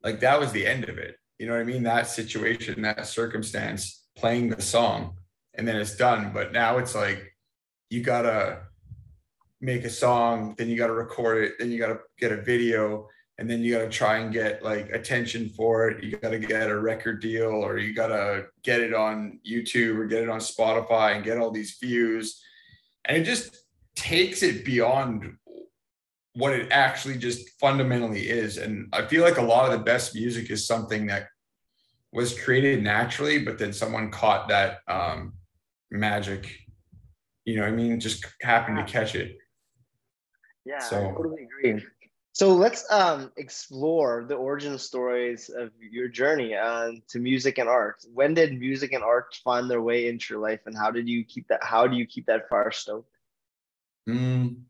like 0.03 0.19
that 0.19 0.39
was 0.39 0.51
the 0.51 0.67
end 0.67 0.87
of 0.87 0.99
it. 0.99 1.15
You 1.39 1.47
know 1.47 1.53
what 1.53 1.61
I 1.61 1.65
mean? 1.65 1.83
That 1.83 2.07
situation, 2.07 2.83
that 2.83 3.07
circumstance, 3.07 4.05
playing 4.15 4.49
the 4.49 4.61
song, 4.61 5.17
and 5.55 5.67
then 5.67 5.77
it's 5.77 5.97
done. 5.97 6.31
But 6.31 6.51
now 6.51 6.77
it's 6.77 6.93
like 6.93 7.33
you 7.89 8.03
gotta 8.03 8.59
make 9.63 9.85
a 9.85 9.89
song, 9.89 10.53
then 10.57 10.69
you 10.69 10.77
gotta 10.77 10.93
record 10.93 11.43
it, 11.43 11.53
then 11.57 11.71
you 11.71 11.79
gotta 11.79 11.99
get 12.19 12.31
a 12.31 12.41
video, 12.41 13.07
and 13.39 13.49
then 13.49 13.61
you 13.61 13.73
got 13.73 13.83
to 13.83 13.89
try 13.89 14.19
and 14.19 14.31
get 14.31 14.63
like 14.63 14.89
attention 14.91 15.49
for 15.49 15.89
it. 15.89 16.03
You 16.03 16.17
got 16.17 16.29
to 16.29 16.39
get 16.39 16.69
a 16.69 16.79
record 16.79 17.19
deal 17.21 17.49
or 17.49 17.79
you 17.79 17.93
got 17.93 18.07
to 18.07 18.45
get 18.63 18.79
it 18.79 18.93
on 18.93 19.39
YouTube 19.47 19.97
or 19.97 20.05
get 20.05 20.21
it 20.23 20.29
on 20.29 20.39
Spotify 20.39 21.15
and 21.15 21.23
get 21.23 21.39
all 21.39 21.49
these 21.49 21.77
views. 21.81 22.41
And 23.05 23.17
it 23.17 23.23
just 23.23 23.65
takes 23.95 24.43
it 24.43 24.63
beyond 24.63 25.37
what 26.35 26.53
it 26.53 26.71
actually 26.71 27.17
just 27.17 27.59
fundamentally 27.59 28.29
is. 28.29 28.57
And 28.57 28.87
I 28.93 29.05
feel 29.05 29.23
like 29.23 29.37
a 29.37 29.43
lot 29.43 29.65
of 29.65 29.77
the 29.77 29.83
best 29.83 30.15
music 30.15 30.51
is 30.51 30.67
something 30.67 31.07
that 31.07 31.27
was 32.11 32.39
created 32.39 32.83
naturally, 32.83 33.39
but 33.39 33.57
then 33.57 33.73
someone 33.73 34.11
caught 34.11 34.47
that 34.49 34.79
um, 34.87 35.33
magic. 35.89 36.55
You 37.45 37.57
know, 37.57 37.65
I 37.65 37.71
mean, 37.71 37.99
just 37.99 38.25
happened 38.41 38.77
to 38.77 38.91
catch 38.91 39.15
it. 39.15 39.37
Yeah, 40.65 40.79
so, 40.79 40.97
I 40.97 41.11
totally 41.11 41.43
agree. 41.43 41.83
So 42.33 42.53
let's 42.53 42.89
um, 42.91 43.31
explore 43.37 44.25
the 44.27 44.33
origin 44.33 44.79
stories 44.79 45.49
of 45.49 45.69
your 45.79 46.07
journey 46.07 46.55
uh, 46.55 46.93
to 47.09 47.19
music 47.19 47.59
and 47.59 47.69
art. 47.69 48.03
When 48.11 48.33
did 48.33 48.59
music 48.59 48.91
and 48.91 49.03
art 49.03 49.39
find 49.43 49.69
their 49.69 49.81
way 49.81 50.07
into 50.07 50.33
your 50.33 50.41
life, 50.41 50.61
and 50.65 50.75
how 50.75 50.89
did 50.89 51.07
you 51.07 51.23
keep 51.23 51.47
that? 51.49 51.63
How 51.63 51.85
do 51.85 51.95
you 51.95 52.07
keep 52.07 52.25
that 52.25 52.49
fire 52.49 52.71
stoked? 52.71 53.07
Mm, 54.09 54.63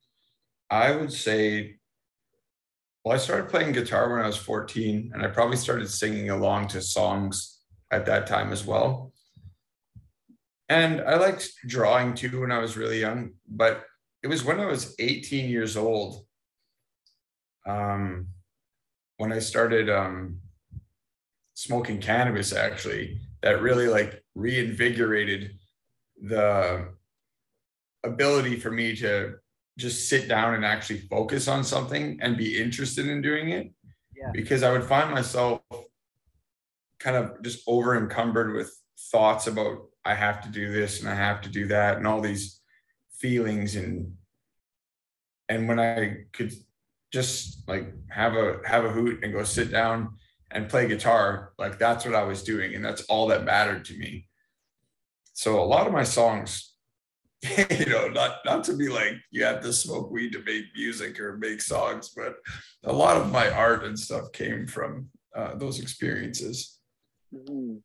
I 0.69 0.91
would 0.93 1.13
say, 1.13 1.77
well, 3.05 3.15
I 3.15 3.17
started 3.17 3.49
playing 3.49 3.71
guitar 3.71 4.11
when 4.11 4.21
I 4.21 4.27
was 4.27 4.37
14, 4.37 5.11
and 5.13 5.23
I 5.23 5.27
probably 5.27 5.57
started 5.57 5.89
singing 5.89 6.31
along 6.31 6.67
to 6.69 6.81
songs 6.81 7.61
at 7.91 8.05
that 8.07 8.27
time 8.27 8.51
as 8.51 8.65
well. 8.65 9.13
And 10.67 10.99
I 11.01 11.15
liked 11.15 11.49
drawing 11.65 12.13
too 12.13 12.41
when 12.41 12.51
I 12.51 12.59
was 12.59 12.75
really 12.75 12.99
young, 12.99 13.31
but 13.47 13.85
it 14.23 14.27
was 14.27 14.43
when 14.43 14.59
I 14.59 14.65
was 14.65 14.95
18 14.99 15.49
years 15.49 15.75
old 15.77 16.25
um, 17.65 18.27
when 19.17 19.31
I 19.31 19.39
started 19.39 19.89
um, 19.89 20.39
smoking 21.53 21.99
cannabis, 21.99 22.53
actually, 22.53 23.21
that 23.41 23.61
really 23.61 23.87
like 23.87 24.23
reinvigorated 24.35 25.51
the 26.21 26.89
ability 28.03 28.59
for 28.59 28.71
me 28.71 28.95
to 28.97 29.35
just 29.77 30.09
sit 30.09 30.27
down 30.27 30.53
and 30.53 30.65
actually 30.65 30.99
focus 30.99 31.47
on 31.47 31.63
something 31.63 32.19
and 32.21 32.37
be 32.37 32.61
interested 32.61 33.07
in 33.07 33.21
doing 33.21 33.49
it. 33.49 33.71
Yeah. 34.15 34.31
Because 34.31 34.63
I 34.63 34.71
would 34.71 34.83
find 34.83 35.11
myself 35.11 35.61
kind 36.99 37.17
of 37.17 37.41
just 37.41 37.63
over 37.67 37.97
encumbered 37.97 38.53
with 38.53 38.73
thoughts 39.11 39.47
about 39.47 39.85
I 40.05 40.15
have 40.15 40.41
to 40.43 40.49
do 40.49 40.71
this 40.71 40.99
and 40.99 41.09
I 41.09 41.15
have 41.15 41.41
to 41.41 41.49
do 41.49 41.67
that 41.67 41.97
and 41.97 42.07
all 42.07 42.21
these 42.21 42.61
feelings 43.23 43.77
and 43.77 44.13
and 45.47 45.67
when 45.69 45.79
I 45.79 46.25
could 46.33 46.53
just 47.13 47.65
like 47.69 47.93
have 48.09 48.33
a 48.33 48.59
have 48.65 48.83
a 48.83 48.89
hoot 48.89 49.23
and 49.23 49.31
go 49.31 49.43
sit 49.43 49.71
down 49.71 50.15
and 50.51 50.67
play 50.67 50.87
guitar 50.87 51.53
like 51.59 51.77
that's 51.77 52.05
what 52.05 52.15
i 52.15 52.23
was 52.23 52.43
doing 52.43 52.73
and 52.73 52.83
that's 52.83 53.03
all 53.03 53.27
that 53.27 53.45
mattered 53.45 53.85
to 53.85 53.97
me 53.97 54.27
so 55.33 55.59
a 55.59 55.71
lot 55.75 55.85
of 55.85 55.93
my 55.93 56.03
songs 56.03 56.73
you 57.79 57.85
know 57.85 58.07
not 58.07 58.37
not 58.45 58.63
to 58.63 58.73
be 58.73 58.89
like 58.89 59.13
you 59.29 59.43
have 59.43 59.61
to 59.61 59.71
smoke 59.71 60.09
weed 60.09 60.31
to 60.31 60.41
make 60.43 60.65
music 60.75 61.19
or 61.19 61.37
make 61.37 61.61
songs 61.61 62.09
but 62.15 62.35
a 62.85 62.93
lot 62.93 63.17
of 63.17 63.31
my 63.31 63.49
art 63.51 63.83
and 63.83 63.97
stuff 63.97 64.31
came 64.31 64.65
from 64.65 65.07
uh, 65.35 65.53
those 65.55 65.79
experiences 65.79 66.79
mm-hmm. 67.33 67.75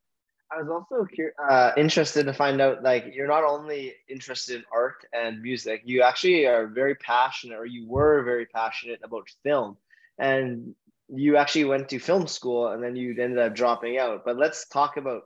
I 0.51 0.63
was 0.63 0.69
also 0.71 1.07
uh, 1.51 1.73
interested 1.77 2.25
to 2.25 2.33
find 2.33 2.61
out 2.61 2.83
like 2.83 3.13
you're 3.13 3.29
not 3.29 3.45
only 3.45 3.95
interested 4.09 4.57
in 4.57 4.65
art 4.73 5.05
and 5.13 5.43
music, 5.43 5.83
you 5.85 6.03
actually 6.03 6.47
are 6.47 6.67
very 6.67 6.95
passionate, 6.95 7.59
or 7.59 7.67
you 7.67 7.87
were 7.87 8.23
very 8.23 8.47
passionate 8.47 9.01
about 9.03 9.29
film, 9.43 9.77
and 10.19 10.75
you 11.09 11.37
actually 11.37 11.65
went 11.65 11.89
to 11.91 11.99
film 11.99 12.27
school, 12.27 12.69
and 12.69 12.83
then 12.83 12.97
you 12.97 13.11
ended 13.11 13.39
up 13.39 13.55
dropping 13.55 13.99
out. 13.99 14.25
But 14.25 14.39
let's 14.39 14.67
talk 14.69 14.97
about 14.97 15.23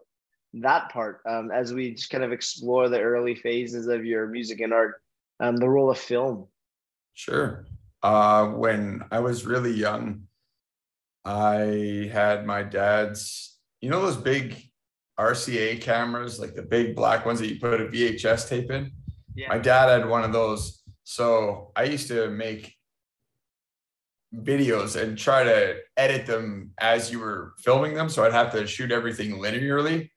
that 0.55 0.91
part 0.91 1.21
um, 1.29 1.51
as 1.51 1.73
we 1.73 1.95
just 1.95 2.11
kind 2.11 2.25
of 2.25 2.33
explore 2.33 2.89
the 2.89 3.01
early 3.01 3.37
phases 3.37 3.87
of 3.87 4.05
your 4.05 4.27
music 4.27 4.61
and 4.61 4.73
art, 4.73 5.01
um, 5.39 5.57
the 5.57 5.69
role 5.69 5.91
of 5.91 5.99
film. 5.99 6.49
Sure. 7.15 7.67
Uh, 8.03 8.49
when 8.49 9.05
I 9.13 9.21
was 9.21 9.47
really 9.47 9.73
young, 9.73 10.25
I 11.25 12.11
had 12.13 12.45
my 12.45 12.65
dad's, 12.65 13.57
you 13.81 13.89
know, 13.89 14.03
those 14.03 14.17
big 14.17 14.72
RCA 15.31 15.81
cameras, 15.81 16.39
like 16.41 16.55
the 16.55 16.63
big 16.63 16.97
black 16.97 17.25
ones 17.25 17.39
that 17.41 17.49
you 17.49 17.61
put 17.61 17.81
a 17.81 17.87
VHS 17.87 18.49
tape 18.49 18.71
in. 18.71 18.91
Yeah. 19.35 19.49
My 19.49 19.59
dad 19.59 19.89
had 19.89 20.09
one 20.09 20.25
of 20.25 20.33
those. 20.33 20.83
So 21.05 21.73
I 21.77 21.85
used 21.85 22.09
to 22.09 22.31
make 22.31 22.75
videos 24.35 25.01
and 25.01 25.17
try 25.17 25.45
to 25.45 25.77
edit 25.97 26.27
them 26.27 26.71
as 26.79 27.11
you 27.11 27.21
were 27.21 27.55
filming 27.59 27.95
them. 27.95 28.09
So 28.09 28.25
I'd 28.25 28.33
have 28.33 28.53
to 28.53 28.67
shoot 28.67 28.91
everything 28.91 29.33
linearly. 29.33 30.11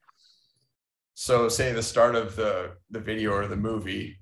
So 1.14 1.48
say 1.48 1.72
the 1.72 1.82
start 1.82 2.14
of 2.14 2.36
the, 2.36 2.72
the 2.90 3.00
video 3.00 3.32
or 3.32 3.46
the 3.46 3.56
movie 3.56 4.18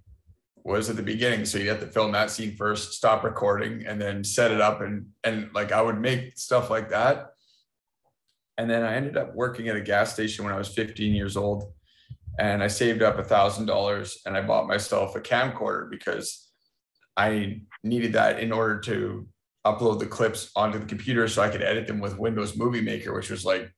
was 0.65 0.89
at 0.89 0.97
the 0.97 1.03
beginning. 1.03 1.45
So 1.45 1.59
you 1.59 1.69
have 1.69 1.81
to 1.81 1.87
film 1.87 2.13
that 2.13 2.31
scene 2.31 2.57
first, 2.57 2.95
stop 2.95 3.25
recording, 3.25 3.85
and 3.87 4.01
then 4.01 4.25
set 4.25 4.51
it 4.51 4.61
up. 4.61 4.81
And 4.81 5.07
and 5.23 5.51
like 5.55 5.73
I 5.73 5.83
would 5.83 6.01
make 6.01 6.39
stuff 6.39 6.71
like 6.71 6.91
that 6.91 7.34
and 8.59 8.71
then 8.71 8.83
I 8.83 8.95
ended 8.95 9.17
up 9.17 9.35
working 9.35 9.69
at 9.69 9.77
a 9.77 9.81
gas 9.81 10.13
station 10.13 10.45
when 10.45 10.55
I 10.55 10.59
was 10.59 10.69
15 10.69 11.15
years 11.15 11.37
old. 11.37 11.73
And 12.39 12.63
I 12.63 12.69
saved 12.69 13.03
up 13.03 13.19
a 13.19 13.25
thousand 13.25 13.67
dollars 13.67 14.21
and 14.27 14.37
I 14.37 14.43
bought 14.43 14.67
myself 14.67 15.15
a 15.15 15.21
camcorder 15.21 15.89
because 15.89 16.51
I 17.17 17.61
needed 17.85 18.13
that 18.15 18.41
in 18.41 18.51
order 18.51 18.81
to 18.81 19.29
upload 19.65 19.99
the 19.99 20.07
clips 20.07 20.51
onto 20.57 20.79
the 20.79 20.87
computer 20.87 21.29
so 21.29 21.43
I 21.43 21.49
could 21.49 21.63
edit 21.63 21.87
them 21.87 22.01
with 22.01 22.19
Windows 22.19 22.57
Movie 22.57 22.81
Maker, 22.81 23.15
which 23.15 23.31
was 23.31 23.45
like 23.45 23.73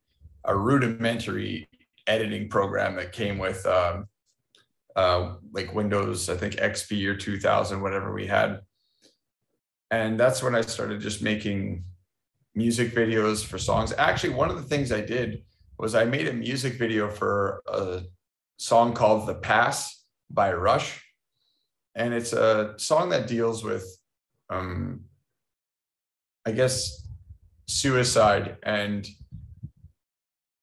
a 0.44 0.56
rudimentary 0.56 1.68
editing 2.06 2.48
program 2.48 2.96
that 2.96 3.12
came 3.12 3.38
with 3.38 3.64
um, 3.66 4.06
uh, 4.94 5.34
like 5.52 5.74
Windows, 5.74 6.28
I 6.28 6.36
think 6.36 6.54
XP 6.54 7.06
or 7.06 7.16
2000, 7.16 7.80
whatever 7.80 8.14
we 8.14 8.26
had. 8.26 8.60
And 9.90 10.18
that's 10.18 10.42
when 10.42 10.54
I 10.54 10.62
started 10.62 11.00
just 11.00 11.22
making 11.22 11.84
music 12.56 12.94
videos 12.94 13.44
for 13.44 13.58
songs. 13.58 13.92
Actually, 13.96 14.34
one 14.34 14.50
of 14.50 14.56
the 14.56 14.62
things 14.62 14.90
I 14.90 15.02
did 15.02 15.42
was 15.78 15.94
I 15.94 16.04
made 16.04 16.26
a 16.26 16.32
music 16.32 16.74
video 16.74 17.10
for 17.10 17.62
a 17.68 18.00
song 18.56 18.94
called 18.94 19.28
The 19.28 19.34
Pass 19.34 20.02
by 20.30 20.52
Rush. 20.52 21.02
And 21.94 22.14
it's 22.14 22.32
a 22.32 22.74
song 22.78 23.10
that 23.10 23.26
deals 23.26 23.62
with, 23.62 23.84
um, 24.50 25.02
I 26.46 26.52
guess, 26.52 27.06
suicide 27.68 28.56
and 28.62 29.06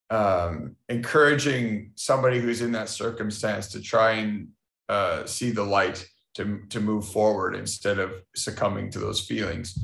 um, 0.09 0.75
encouraging 0.89 1.91
somebody 1.95 2.39
who's 2.39 2.61
in 2.61 2.71
that 2.73 2.89
circumstance 2.89 3.67
to 3.69 3.81
try 3.81 4.13
and 4.13 4.49
uh, 4.89 5.25
see 5.25 5.51
the 5.51 5.63
light 5.63 6.07
to, 6.35 6.61
to 6.69 6.79
move 6.79 7.07
forward 7.07 7.55
instead 7.55 7.99
of 7.99 8.11
succumbing 8.35 8.89
to 8.91 8.99
those 8.99 9.21
feelings. 9.21 9.77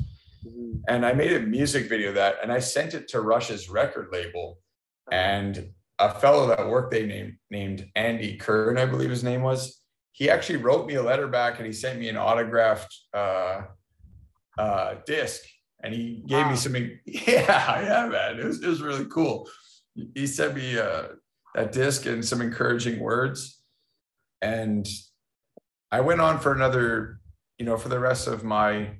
Mm-hmm. 0.46 0.80
And 0.88 1.04
I 1.04 1.12
made 1.12 1.32
a 1.32 1.40
music 1.40 1.88
video 1.88 2.12
that, 2.12 2.36
and 2.42 2.52
I 2.52 2.58
sent 2.58 2.94
it 2.94 3.08
to 3.08 3.20
Rush's 3.20 3.68
record 3.68 4.08
label. 4.12 4.58
And 5.10 5.72
a 5.98 6.10
fellow 6.10 6.46
that 6.48 6.68
worked 6.68 6.90
they 6.92 7.06
named 7.06 7.36
named 7.50 7.88
Andy 7.94 8.36
Kern, 8.36 8.78
I 8.78 8.86
believe 8.86 9.10
his 9.10 9.22
name 9.22 9.42
was. 9.42 9.80
He 10.12 10.30
actually 10.30 10.56
wrote 10.56 10.86
me 10.86 10.94
a 10.94 11.02
letter 11.02 11.28
back 11.28 11.58
and 11.58 11.66
he 11.66 11.72
sent 11.72 11.98
me 11.98 12.08
an 12.08 12.16
autographed 12.16 12.94
uh, 13.14 13.62
uh, 14.58 14.94
disc. 15.06 15.42
And 15.82 15.94
he 15.94 16.22
gave 16.26 16.44
wow. 16.44 16.50
me 16.50 16.56
something. 16.56 16.98
yeah, 17.06 17.80
yeah, 17.82 18.08
man, 18.08 18.38
it 18.38 18.44
was, 18.44 18.62
it 18.62 18.66
was 18.66 18.82
really 18.82 19.06
cool. 19.06 19.48
He 20.14 20.26
sent 20.26 20.54
me 20.54 20.78
uh, 20.78 21.04
that 21.54 21.72
disc 21.72 22.06
and 22.06 22.24
some 22.24 22.42
encouraging 22.42 23.00
words. 23.00 23.62
And 24.42 24.86
I 25.90 26.00
went 26.00 26.20
on 26.20 26.38
for 26.38 26.52
another, 26.52 27.20
you 27.58 27.64
know, 27.64 27.76
for 27.76 27.88
the 27.88 27.98
rest 27.98 28.26
of 28.26 28.44
my 28.44 28.99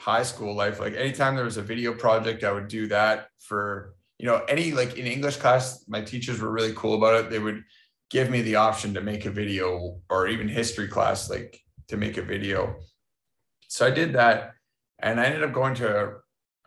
high 0.00 0.22
school 0.22 0.54
life 0.54 0.80
like 0.80 0.94
anytime 0.94 1.36
there 1.36 1.44
was 1.44 1.58
a 1.58 1.62
video 1.62 1.92
project 1.92 2.42
i 2.42 2.50
would 2.50 2.68
do 2.68 2.86
that 2.86 3.28
for 3.38 3.94
you 4.18 4.24
know 4.24 4.42
any 4.48 4.72
like 4.72 4.96
in 4.96 5.06
english 5.06 5.36
class 5.36 5.84
my 5.88 6.00
teachers 6.00 6.40
were 6.40 6.50
really 6.50 6.72
cool 6.74 6.94
about 6.94 7.14
it. 7.14 7.30
They 7.30 7.38
would 7.38 7.62
give 8.08 8.30
me 8.30 8.40
the 8.40 8.56
option 8.56 8.94
to 8.94 9.02
make 9.02 9.26
a 9.26 9.30
video 9.30 10.00
or 10.08 10.26
even 10.26 10.48
history 10.48 10.88
class 10.88 11.28
like 11.28 11.60
to 11.88 11.98
make 11.98 12.16
a 12.16 12.22
video. 12.22 12.76
So 13.68 13.86
i 13.86 13.90
did 13.90 14.14
that 14.14 14.52
and 15.00 15.20
i 15.20 15.26
ended 15.26 15.42
up 15.42 15.52
going 15.52 15.74
to 15.76 16.14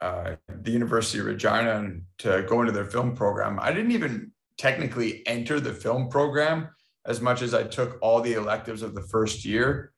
uh, 0.04 0.36
the 0.50 0.72
University 0.72 1.20
of 1.20 1.28
Regina 1.28 1.78
and 1.78 2.04
to 2.18 2.46
go 2.50 2.60
into 2.60 2.74
their 2.74 2.84
film 2.84 3.16
program. 3.16 3.58
I 3.62 3.72
didn't 3.72 3.94
even 3.94 4.34
technically 4.58 5.26
enter 5.26 5.62
the 5.62 5.74
film 5.74 6.10
program 6.10 6.68
as 7.06 7.22
much 7.22 7.42
as 7.42 7.54
I 7.54 7.64
took 7.64 8.00
all 8.02 8.20
the 8.20 8.34
electives 8.34 8.82
of 8.82 8.96
the 8.96 9.04
first 9.04 9.46
year 9.46 9.93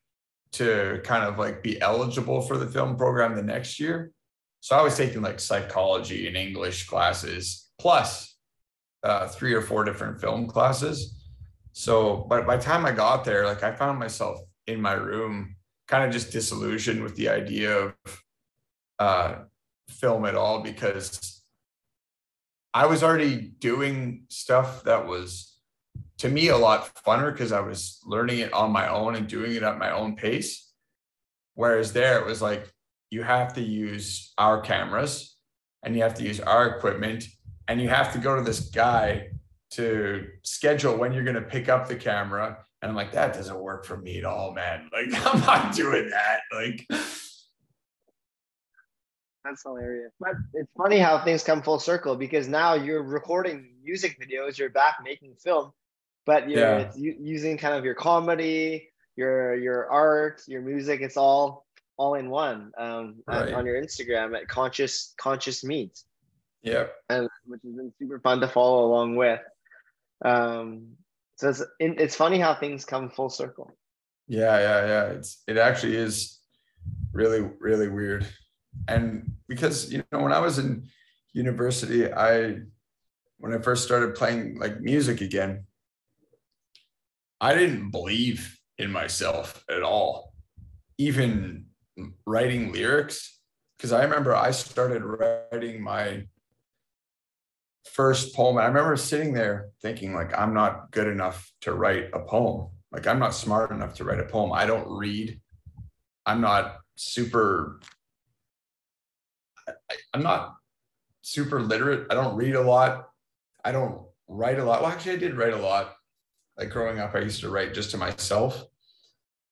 to 0.52 1.00
kind 1.04 1.24
of 1.24 1.38
like 1.38 1.62
be 1.62 1.80
eligible 1.80 2.40
for 2.40 2.56
the 2.56 2.66
film 2.66 2.96
program 2.96 3.34
the 3.34 3.42
next 3.42 3.78
year. 3.78 4.12
So 4.60 4.76
I 4.76 4.82
was 4.82 4.96
taking 4.96 5.22
like 5.22 5.38
psychology 5.38 6.26
and 6.26 6.36
English 6.36 6.86
classes 6.86 7.70
plus 7.78 8.36
uh, 9.02 9.28
three 9.28 9.54
or 9.54 9.62
four 9.62 9.84
different 9.84 10.20
film 10.20 10.48
classes. 10.48 11.24
So, 11.72 12.26
but 12.28 12.46
by 12.46 12.56
the 12.56 12.62
time 12.62 12.86
I 12.86 12.92
got 12.92 13.24
there, 13.24 13.44
like 13.44 13.62
I 13.62 13.72
found 13.72 13.98
myself 13.98 14.40
in 14.66 14.80
my 14.80 14.94
room, 14.94 15.56
kind 15.86 16.04
of 16.04 16.10
just 16.10 16.32
disillusioned 16.32 17.02
with 17.02 17.14
the 17.16 17.28
idea 17.28 17.76
of 17.76 17.94
uh, 18.98 19.34
film 19.88 20.24
at 20.24 20.34
all 20.34 20.62
because 20.62 21.42
I 22.74 22.86
was 22.86 23.02
already 23.02 23.36
doing 23.58 24.24
stuff 24.28 24.84
that 24.84 25.06
was 25.06 25.55
to 26.18 26.28
me 26.28 26.48
a 26.48 26.56
lot 26.56 26.94
funner 27.06 27.32
because 27.32 27.52
I 27.52 27.60
was 27.60 28.00
learning 28.04 28.38
it 28.38 28.52
on 28.52 28.72
my 28.72 28.88
own 28.88 29.16
and 29.16 29.26
doing 29.26 29.54
it 29.54 29.62
at 29.62 29.78
my 29.78 29.90
own 29.90 30.16
pace. 30.16 30.72
Whereas 31.54 31.92
there 31.92 32.18
it 32.18 32.26
was 32.26 32.42
like 32.42 32.70
you 33.10 33.22
have 33.22 33.54
to 33.54 33.62
use 33.62 34.32
our 34.38 34.60
cameras 34.60 35.36
and 35.82 35.94
you 35.94 36.02
have 36.02 36.14
to 36.14 36.24
use 36.24 36.40
our 36.40 36.66
equipment 36.66 37.24
and 37.68 37.80
you 37.80 37.88
have 37.88 38.12
to 38.12 38.18
go 38.18 38.36
to 38.36 38.42
this 38.42 38.60
guy 38.70 39.28
to 39.70 40.26
schedule 40.42 40.96
when 40.96 41.12
you're 41.12 41.24
going 41.24 41.36
to 41.36 41.42
pick 41.42 41.68
up 41.68 41.88
the 41.88 41.96
camera. 41.96 42.58
And 42.80 42.90
I'm 42.90 42.96
like, 42.96 43.12
that 43.12 43.34
doesn't 43.34 43.58
work 43.58 43.84
for 43.84 43.96
me 43.96 44.18
at 44.18 44.24
all, 44.24 44.52
man. 44.52 44.88
Like, 44.92 45.26
I'm 45.26 45.40
not 45.40 45.74
doing 45.74 46.10
that. 46.10 46.40
Like, 46.52 46.86
that's 49.44 49.62
hilarious. 49.62 50.12
But 50.18 50.34
it's 50.54 50.70
funny 50.76 50.98
how 50.98 51.24
things 51.24 51.44
come 51.44 51.62
full 51.62 51.78
circle 51.78 52.16
because 52.16 52.48
now 52.48 52.74
you're 52.74 53.02
recording 53.02 53.74
music 53.82 54.18
videos, 54.20 54.58
you're 54.58 54.70
back 54.70 54.96
making 55.04 55.34
film, 55.36 55.72
but 56.26 56.50
you're 56.50 56.60
yeah. 56.60 56.90
using 56.94 57.56
kind 57.56 57.74
of 57.74 57.84
your 57.84 57.94
comedy, 57.94 58.90
your 59.16 59.54
your 59.56 59.90
art, 59.90 60.42
your 60.46 60.60
music. 60.60 61.00
It's 61.00 61.16
all 61.16 61.66
all 61.96 62.14
in 62.14 62.28
one 62.28 62.72
um, 62.76 63.16
right. 63.26 63.54
on, 63.54 63.64
your 63.64 63.80
Instagram 63.80 64.36
at 64.36 64.48
Conscious 64.48 65.14
Conscious 65.18 65.64
Meats. 65.64 66.04
Yeah, 66.62 66.86
and 67.08 67.28
which 67.46 67.60
has 67.64 67.74
been 67.74 67.92
super 67.98 68.20
fun 68.20 68.40
to 68.40 68.48
follow 68.48 68.86
along 68.86 69.16
with. 69.16 69.40
Um, 70.24 70.88
so 71.36 71.48
it's 71.48 71.62
it's 71.78 72.16
funny 72.16 72.38
how 72.38 72.54
things 72.54 72.84
come 72.84 73.08
full 73.08 73.30
circle. 73.30 73.76
Yeah, 74.28 74.58
yeah, 74.58 74.86
yeah. 74.86 75.04
It's 75.12 75.42
it 75.46 75.56
actually 75.56 75.96
is 75.96 76.40
really 77.12 77.48
really 77.60 77.88
weird 77.88 78.26
and 78.88 79.32
because 79.48 79.92
you 79.92 80.02
know 80.12 80.20
when 80.20 80.32
i 80.32 80.38
was 80.38 80.58
in 80.58 80.86
university 81.32 82.12
i 82.12 82.56
when 83.38 83.52
i 83.52 83.58
first 83.58 83.84
started 83.84 84.14
playing 84.14 84.58
like 84.58 84.80
music 84.80 85.20
again 85.20 85.64
i 87.40 87.54
didn't 87.54 87.90
believe 87.90 88.58
in 88.78 88.90
myself 88.90 89.64
at 89.70 89.82
all 89.82 90.32
even 90.98 91.66
writing 92.26 92.72
lyrics 92.72 93.40
because 93.76 93.92
i 93.92 94.02
remember 94.02 94.34
i 94.34 94.50
started 94.50 95.02
writing 95.02 95.82
my 95.82 96.22
first 97.84 98.34
poem 98.34 98.58
i 98.58 98.66
remember 98.66 98.96
sitting 98.96 99.32
there 99.32 99.68
thinking 99.80 100.12
like 100.14 100.36
i'm 100.38 100.52
not 100.52 100.90
good 100.90 101.06
enough 101.06 101.50
to 101.60 101.72
write 101.72 102.08
a 102.12 102.20
poem 102.20 102.68
like 102.92 103.06
i'm 103.06 103.18
not 103.18 103.34
smart 103.34 103.70
enough 103.70 103.94
to 103.94 104.04
write 104.04 104.20
a 104.20 104.24
poem 104.24 104.52
i 104.52 104.66
don't 104.66 104.88
read 104.88 105.40
i'm 106.26 106.40
not 106.40 106.78
super 106.96 107.80
I, 109.68 109.94
I'm 110.14 110.22
not 110.22 110.56
super 111.26 111.60
literate. 111.60 112.06
I 112.10 112.14
don't 112.14 112.36
read 112.36 112.54
a 112.54 112.60
lot. 112.60 113.08
I 113.64 113.72
don't 113.72 114.00
write 114.28 114.58
a 114.58 114.64
lot. 114.64 114.82
Well, 114.82 114.90
actually, 114.90 115.12
I 115.12 115.16
did 115.16 115.36
write 115.36 115.52
a 115.52 115.58
lot. 115.58 115.95
Like 116.58 116.70
growing 116.70 116.98
up, 116.98 117.14
I 117.14 117.20
used 117.20 117.40
to 117.40 117.50
write 117.50 117.74
just 117.74 117.90
to 117.90 117.98
myself, 117.98 118.64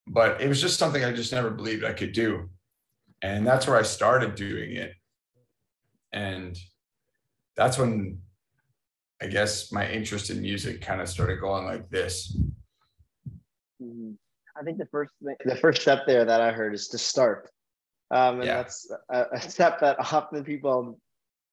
but 0.07 0.41
it 0.41 0.49
was 0.49 0.61
just 0.61 0.79
something 0.79 1.05
I 1.05 1.13
just 1.13 1.33
never 1.33 1.51
believed 1.51 1.85
I 1.85 1.93
could 1.93 2.13
do. 2.13 2.49
And 3.23 3.47
that's 3.47 3.67
where 3.67 3.77
I 3.77 3.83
started 3.83 4.35
doing 4.35 4.77
it. 4.77 4.93
And 6.13 6.57
that's 7.57 7.79
when 7.79 8.19
I 9.23 9.27
guess 9.27 9.73
my 9.73 9.89
interest 9.89 10.31
in 10.31 10.43
music 10.43 10.81
kind 10.83 11.01
of 11.01 11.09
started 11.09 11.41
going 11.41 11.65
like 11.65 11.89
this. 11.89 12.37
Mm-hmm. 13.83 14.13
I 14.57 14.63
think 14.63 14.79
the 14.79 14.87
first 14.87 15.13
thing, 15.25 15.37
the 15.45 15.57
first 15.57 15.83
step 15.83 16.03
there 16.07 16.25
that 16.25 16.41
I 16.41 16.53
heard 16.53 16.75
is 16.75 16.89
to 16.89 16.99
start. 16.99 17.51
Um, 18.11 18.37
and 18.37 18.45
yeah. 18.45 18.57
that's 18.57 18.91
a, 19.11 19.25
a 19.33 19.41
step 19.41 19.81
that 19.81 19.97
often 20.13 20.45
people 20.45 20.99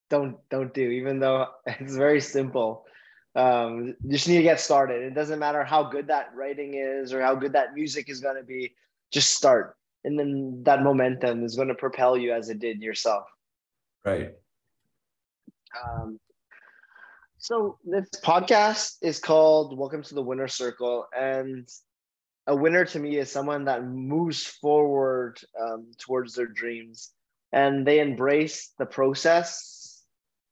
don't 0.10 0.38
don't 0.50 0.74
do, 0.74 0.90
even 0.90 1.20
though 1.20 1.48
it's 1.66 1.96
very 1.96 2.22
simple. 2.22 2.86
Um, 3.36 3.96
you 4.04 4.12
just 4.12 4.28
need 4.28 4.38
to 4.38 4.44
get 4.44 4.60
started. 4.60 5.04
It 5.04 5.13
doesn't 5.13 5.39
matter 5.39 5.63
how 5.63 5.84
good 5.84 6.08
that 6.08 6.32
writing 6.36 6.74
is 6.74 7.13
or 7.13 7.22
how 7.22 7.36
good 7.36 7.54
that 7.54 7.74
music 7.74 8.10
is 8.10 8.20
going 8.20 8.36
to 8.36 8.44
be. 8.44 8.74
Just 9.12 9.36
start, 9.36 9.76
and 10.04 10.17
then 10.17 10.63
that 10.63 10.84
momentum 10.84 11.44
is 11.44 11.56
going 11.56 11.67
to 11.67 11.76
propel 11.76 12.17
you 12.17 12.34
as 12.34 12.50
it 12.50 12.60
did 12.60 12.82
yourself. 12.82 13.26
Right. 14.06 14.34
Um, 15.84 16.20
so 17.38 17.78
this 17.86 18.10
podcast 18.24 18.98
is 19.02 19.20
called 19.20 19.78
"Welcome 19.78 20.04
to 20.04 20.15
the 20.15 20.22
Winner 20.22 20.48
Circle," 20.48 21.08
and 21.17 21.70
a 22.48 22.56
winner 22.56 22.86
to 22.86 23.00
me 23.00 23.17
is 23.17 23.32
someone 23.32 23.65
that 23.65 23.86
moves 23.86 24.46
forward 24.46 25.39
um, 25.62 25.91
towards 25.98 26.36
their 26.36 26.48
dreams 26.48 27.12
and 27.52 27.86
they 27.86 28.00
embrace 28.00 28.74
the 28.78 28.86
process 28.86 29.81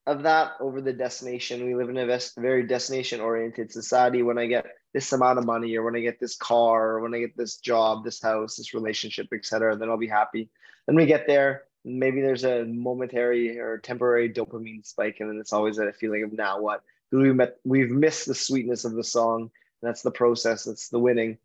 of 0.09 0.23
that 0.23 0.53
over 0.59 0.81
the 0.81 0.91
destination. 0.91 1.65
We 1.65 1.75
live 1.75 1.89
in 1.89 1.97
a 1.97 2.19
very 2.35 2.63
destination 2.63 3.21
oriented 3.21 3.71
society. 3.71 4.23
When 4.23 4.39
I 4.39 4.47
get 4.47 4.65
this 4.91 5.13
amount 5.13 5.37
of 5.37 5.45
money, 5.45 5.77
or 5.77 5.83
when 5.83 5.95
I 5.95 5.99
get 5.99 6.19
this 6.19 6.35
car, 6.35 6.93
or 6.93 7.01
when 7.01 7.13
I 7.13 7.19
get 7.19 7.37
this 7.37 7.57
job, 7.57 8.03
this 8.03 8.19
house, 8.19 8.55
this 8.55 8.73
relationship, 8.73 9.27
etc., 9.31 9.75
then 9.75 9.87
I'll 9.87 9.97
be 9.97 10.07
happy. 10.07 10.49
Then 10.87 10.95
we 10.95 11.05
get 11.05 11.27
there, 11.27 11.65
maybe 11.85 12.21
there's 12.21 12.43
a 12.43 12.65
momentary 12.65 13.59
or 13.59 13.77
temporary 13.77 14.33
dopamine 14.33 14.83
spike, 14.83 15.17
and 15.19 15.29
then 15.29 15.37
it's 15.37 15.53
always 15.53 15.77
a 15.77 15.93
feeling 15.93 16.23
of 16.23 16.33
now 16.33 16.59
what? 16.59 16.81
We 17.11 17.31
met, 17.31 17.57
we've 17.63 17.91
missed 17.91 18.25
the 18.25 18.33
sweetness 18.33 18.85
of 18.85 18.93
the 18.93 19.03
song. 19.03 19.51
That's 19.83 20.01
the 20.01 20.11
process. 20.11 20.63
That's 20.63 20.89
the 20.89 20.99
winning. 20.99 21.37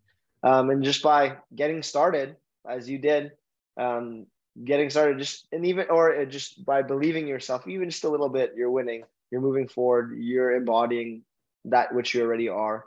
Um, 0.43 0.71
and 0.71 0.83
just 0.83 1.03
by 1.03 1.37
getting 1.55 1.83
started, 1.83 2.37
as 2.67 2.89
you 2.89 2.97
did, 2.99 3.33
um, 3.77 4.27
getting 4.63 4.91
started, 4.91 5.19
just 5.19 5.47
and 5.53 5.67
even 5.67 5.89
or 5.91 6.25
just 6.27 6.65
by 6.65 6.83
believing 6.83 7.27
yourself, 7.27 7.67
even 7.67 7.91
just 7.91 8.05
a 8.05 8.09
little 8.09 8.29
bit, 8.29 8.55
you're 8.57 8.71
winning. 8.71 9.05
You're 9.31 9.41
moving 9.41 9.69
forward. 9.69 10.17
You're 10.19 10.53
embodying 10.53 11.23
that 11.65 11.95
which 11.95 12.15
you 12.15 12.23
already 12.23 12.49
are. 12.49 12.85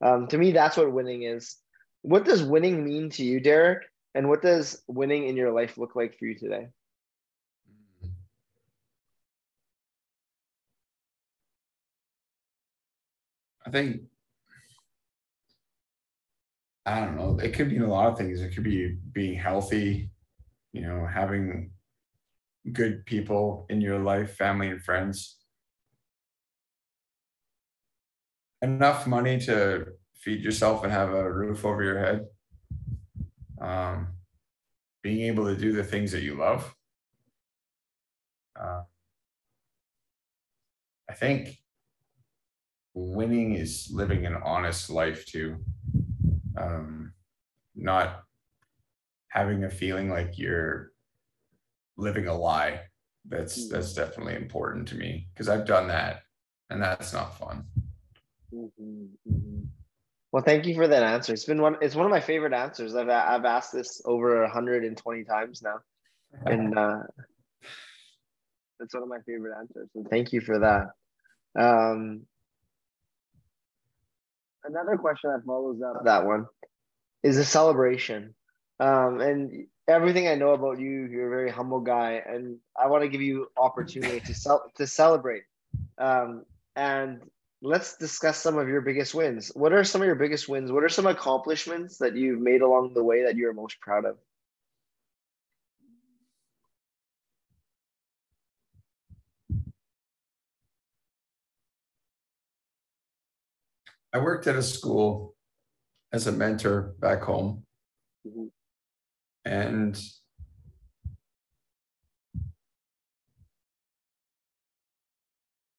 Um, 0.00 0.26
to 0.28 0.38
me, 0.38 0.52
that's 0.52 0.76
what 0.76 0.92
winning 0.92 1.24
is. 1.24 1.56
What 2.02 2.24
does 2.24 2.42
winning 2.42 2.84
mean 2.84 3.10
to 3.10 3.24
you, 3.24 3.40
Derek? 3.40 3.84
And 4.14 4.28
what 4.28 4.42
does 4.42 4.82
winning 4.88 5.28
in 5.28 5.36
your 5.36 5.52
life 5.52 5.78
look 5.78 5.94
like 5.94 6.18
for 6.18 6.26
you 6.26 6.38
today? 6.38 6.68
I 13.66 13.70
think 13.70 14.02
I 16.86 17.00
don't 17.00 17.16
know. 17.16 17.38
It 17.38 17.52
could 17.54 17.68
mean 17.70 17.82
a 17.82 17.88
lot 17.90 18.08
of 18.08 18.18
things. 18.18 18.40
It 18.40 18.50
could 18.54 18.64
be 18.64 18.96
being 19.12 19.34
healthy, 19.38 20.10
you 20.72 20.82
know, 20.82 21.06
having 21.06 21.70
good 22.72 23.04
people 23.06 23.66
in 23.68 23.80
your 23.80 23.98
life, 23.98 24.36
family 24.36 24.68
and 24.68 24.82
friends. 24.82 25.36
Enough 28.62 29.06
money 29.06 29.40
to 29.40 29.86
feed 30.14 30.42
yourself 30.42 30.84
and 30.84 30.92
have 30.92 31.10
a 31.10 31.32
roof 31.32 31.64
over 31.64 31.82
your 31.82 31.98
head. 31.98 32.26
Um, 33.60 34.08
being 35.02 35.26
able 35.26 35.46
to 35.46 35.56
do 35.56 35.72
the 35.72 35.84
things 35.84 36.12
that 36.12 36.22
you 36.22 36.34
love. 36.34 36.74
Uh, 38.58 38.82
I 41.08 41.14
think 41.14 41.56
winning 42.94 43.54
is 43.54 43.90
living 43.92 44.26
an 44.26 44.34
honest 44.44 44.90
life 44.90 45.24
too 45.24 45.56
um, 46.56 47.12
not 47.74 48.22
having 49.30 49.64
a 49.64 49.70
feeling 49.70 50.10
like 50.10 50.38
you're 50.38 50.92
living 51.96 52.26
a 52.26 52.36
lie 52.36 52.80
that's 53.28 53.58
mm-hmm. 53.64 53.74
that's 53.74 53.94
definitely 53.94 54.34
important 54.34 54.86
to 54.88 54.96
me 54.96 55.26
because 55.32 55.48
i've 55.48 55.66
done 55.66 55.88
that 55.88 56.22
and 56.70 56.82
that's 56.82 57.12
not 57.12 57.38
fun 57.38 57.64
mm-hmm, 58.54 59.04
mm-hmm. 59.28 59.62
well 60.32 60.42
thank 60.42 60.66
you 60.66 60.74
for 60.74 60.88
that 60.88 61.02
answer 61.02 61.32
it's 61.32 61.44
been 61.44 61.60
one 61.60 61.76
it's 61.80 61.94
one 61.94 62.06
of 62.06 62.10
my 62.10 62.20
favorite 62.20 62.52
answers 62.52 62.94
i've, 62.94 63.08
I've 63.08 63.44
asked 63.44 63.72
this 63.72 64.00
over 64.04 64.42
120 64.42 65.24
times 65.24 65.62
now 65.62 65.78
and 66.46 66.78
uh 66.78 67.00
it's 68.80 68.94
one 68.94 69.02
of 69.02 69.08
my 69.08 69.20
favorite 69.26 69.56
answers 69.58 69.88
and 69.94 70.08
thank 70.08 70.32
you 70.32 70.40
for 70.40 70.58
that 70.60 70.86
um 71.60 72.22
another 74.64 74.96
question 74.96 75.30
that 75.30 75.44
follows 75.44 75.82
up 75.82 76.04
that 76.04 76.24
one 76.24 76.46
is 77.22 77.36
a 77.36 77.44
celebration. 77.44 78.34
Um, 78.80 79.20
and 79.20 79.66
everything 79.88 80.26
I 80.26 80.34
know 80.34 80.52
about 80.52 80.80
you, 80.80 81.04
you're 81.04 81.26
a 81.26 81.30
very 81.30 81.50
humble 81.50 81.80
guy, 81.80 82.22
and 82.26 82.56
I 82.80 82.86
want 82.86 83.02
to 83.02 83.08
give 83.08 83.20
you 83.20 83.48
opportunity 83.58 84.20
to 84.20 84.34
sell 84.34 84.72
to 84.76 84.86
celebrate. 84.86 85.42
Um, 85.98 86.46
and 86.76 87.20
let's 87.60 87.98
discuss 87.98 88.38
some 88.38 88.56
of 88.56 88.68
your 88.68 88.80
biggest 88.80 89.14
wins. 89.14 89.52
What 89.54 89.74
are 89.74 89.84
some 89.84 90.00
of 90.00 90.06
your 90.06 90.14
biggest 90.14 90.48
wins? 90.48 90.72
What 90.72 90.82
are 90.82 90.88
some 90.88 91.06
accomplishments 91.06 91.98
that 91.98 92.16
you've 92.16 92.40
made 92.40 92.62
along 92.62 92.94
the 92.94 93.04
way 93.04 93.22
that 93.24 93.36
you're 93.36 93.52
most 93.52 93.78
proud 93.80 94.06
of? 94.06 94.16
I 104.12 104.18
worked 104.18 104.46
at 104.46 104.56
a 104.56 104.62
school 104.62 105.34
as 106.12 106.26
a 106.26 106.32
mentor 106.32 106.94
back 106.98 107.22
home. 107.22 107.64
Mm-hmm. 108.26 108.46
And 109.44 110.00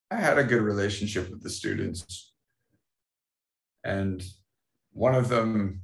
I 0.10 0.16
had 0.16 0.38
a 0.38 0.44
good 0.44 0.62
relationship 0.62 1.30
with 1.30 1.42
the 1.42 1.50
students. 1.50 2.34
And 3.84 4.24
one 4.92 5.16
of 5.16 5.30
them 5.30 5.82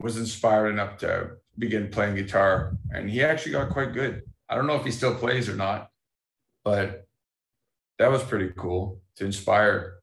was 0.00 0.16
inspired 0.16 0.70
enough 0.70 0.98
to 0.98 1.32
begin 1.58 1.88
playing 1.90 2.14
guitar, 2.14 2.76
and 2.92 3.10
he 3.10 3.22
actually 3.22 3.52
got 3.52 3.70
quite 3.70 3.92
good. 3.92 4.22
I 4.48 4.54
don't 4.54 4.66
know 4.66 4.76
if 4.76 4.84
he 4.84 4.90
still 4.90 5.14
plays 5.14 5.48
or 5.48 5.56
not, 5.56 5.90
but 6.64 7.06
that 7.98 8.10
was 8.10 8.22
pretty 8.22 8.52
cool 8.56 9.00
to 9.16 9.26
inspire, 9.26 9.98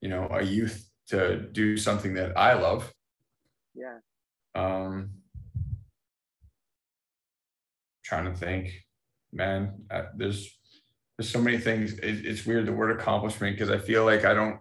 you 0.00 0.08
know, 0.08 0.28
a 0.30 0.42
youth 0.42 0.88
to 1.08 1.36
do 1.52 1.76
something 1.76 2.14
that 2.14 2.36
I 2.36 2.54
love. 2.54 2.92
Yeah. 3.74 3.98
Um, 4.54 5.10
trying 8.08 8.24
to 8.24 8.34
think, 8.34 8.72
man, 9.32 9.82
uh, 9.90 10.04
there's 10.16 10.58
there's 11.16 11.30
so 11.30 11.40
many 11.40 11.58
things. 11.58 11.92
It, 11.94 12.24
it's 12.24 12.46
weird 12.46 12.66
the 12.66 12.72
word 12.72 12.98
accomplishment 12.98 13.56
because 13.56 13.70
I 13.70 13.78
feel 13.78 14.04
like 14.04 14.24
I 14.24 14.34
don't. 14.34 14.58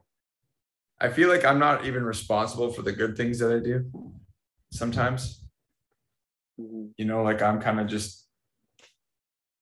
I 1.00 1.10
feel 1.10 1.30
like 1.30 1.46
I'm 1.46 1.60
not 1.60 1.86
even 1.86 2.04
responsible 2.04 2.72
for 2.74 2.82
the 2.82 2.92
good 2.92 3.16
things 3.16 3.40
that 3.40 3.56
I 3.56 3.60
do. 3.60 3.90
Sometimes, 4.72 5.46
mm-hmm. 6.60 6.88
you 6.98 7.06
know, 7.06 7.24
like 7.24 7.42
I'm 7.42 7.62
kind 7.62 7.80
of 7.80 7.88
just 7.88 8.28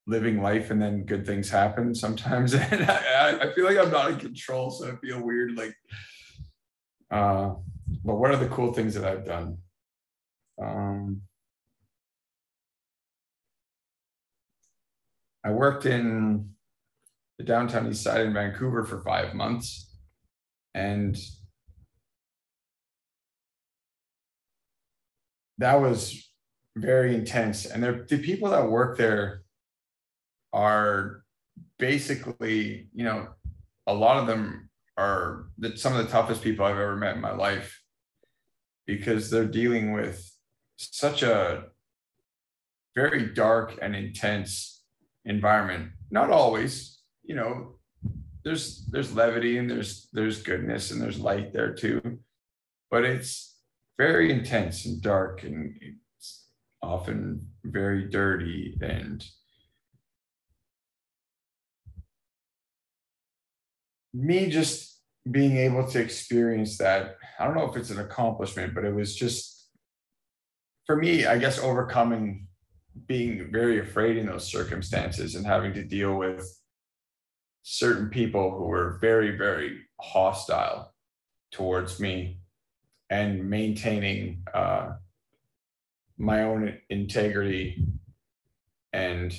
living 0.08 0.42
life 0.42 0.72
and 0.72 0.82
then 0.82 1.04
good 1.04 1.26
things 1.26 1.50
happen 1.50 1.94
sometimes 1.96 2.54
and 2.54 2.84
I, 2.90 3.40
I 3.42 3.54
feel 3.54 3.66
like 3.66 3.78
i'm 3.78 3.90
not 3.90 4.12
in 4.12 4.20
control 4.20 4.70
so 4.70 4.92
i 4.92 4.96
feel 4.98 5.20
weird 5.20 5.58
like 5.58 5.76
uh 7.10 7.54
but 8.04 8.16
what 8.16 8.30
are 8.30 8.38
the 8.38 8.48
cool 8.50 8.72
things 8.72 8.94
that 8.94 9.04
i've 9.04 9.26
done 9.26 9.58
um 10.62 11.22
i 15.46 15.52
worked 15.52 15.86
in 15.86 16.50
the 17.38 17.44
downtown 17.44 17.88
east 17.88 18.04
side 18.04 18.26
in 18.26 18.34
Vancouver 18.34 18.84
for 18.84 19.02
five 19.02 19.34
months. 19.34 19.94
And 20.74 21.18
that 25.58 25.76
was 25.76 26.30
very 26.76 27.16
intense. 27.16 27.66
And 27.66 27.84
the 27.84 28.18
people 28.18 28.50
that 28.50 28.70
work 28.70 28.98
there 28.98 29.44
are 30.54 31.24
basically, 31.80 32.88
you 32.94 33.04
know, 33.04 33.28
a 33.88 33.94
lot 33.94 34.18
of 34.18 34.28
them 34.28 34.70
are 34.98 35.48
the, 35.58 35.78
some 35.78 35.96
of 35.96 36.06
the 36.06 36.12
toughest 36.12 36.42
people 36.42 36.66
I've 36.66 36.78
ever 36.78 36.96
met 36.96 37.16
in 37.16 37.22
my 37.22 37.34
life 37.34 37.82
because 38.86 39.30
they're 39.30 39.46
dealing 39.46 39.94
with 39.94 40.30
such 40.78 41.24
a 41.24 41.66
very 42.96 43.34
dark 43.34 43.78
and 43.82 43.96
intense 43.96 44.75
environment. 45.26 45.92
Not 46.12 46.30
always, 46.30 47.00
you 47.24 47.36
know, 47.36 47.76
there's 48.44 48.86
there's 48.92 49.16
levity 49.16 49.58
and 49.58 49.70
there's 49.70 50.08
there's 50.14 50.44
goodness 50.44 50.92
and 50.92 51.02
there's 51.02 51.20
light 51.20 51.52
there 51.52 51.74
too, 51.74 52.20
but 52.92 53.04
it's 53.04 53.56
very 53.98 54.32
intense 54.32 54.86
and 54.86 55.02
dark 55.02 55.44
and 55.44 55.76
it's 55.82 56.48
often 56.82 57.50
very 57.64 58.10
dirty 58.10 58.78
and 58.82 59.26
me 64.14 64.50
just 64.50 65.02
being 65.30 65.58
able 65.58 65.86
to 65.86 66.00
experience 66.00 66.78
that 66.78 67.18
i 67.40 67.46
don't 67.46 67.56
know 67.56 67.70
if 67.70 67.76
it's 67.76 67.90
an 67.90 68.00
accomplishment 68.00 68.74
but 68.76 68.86
it 68.86 68.94
was 68.94 69.16
just 69.16 69.70
for 70.86 70.96
me 70.96 71.26
i 71.26 71.38
guess 71.38 71.60
overcoming 71.60 72.45
being 73.08 73.52
very 73.52 73.80
afraid 73.80 74.18
in 74.18 74.26
those 74.26 74.48
circumstances 74.48 75.36
and 75.36 75.46
having 75.46 75.74
to 75.74 75.84
deal 75.84 76.16
with 76.16 76.60
certain 77.64 78.10
people 78.10 78.52
who 78.52 78.66
were 78.66 78.98
very, 79.02 79.36
very 79.38 79.82
hostile 80.00 80.94
towards 81.52 82.00
me 82.00 82.40
and 83.10 83.50
maintaining 83.50 84.44
uh, 84.54 84.94
my 86.18 86.44
own 86.44 86.78
integrity 86.90 87.84
and 88.94 89.36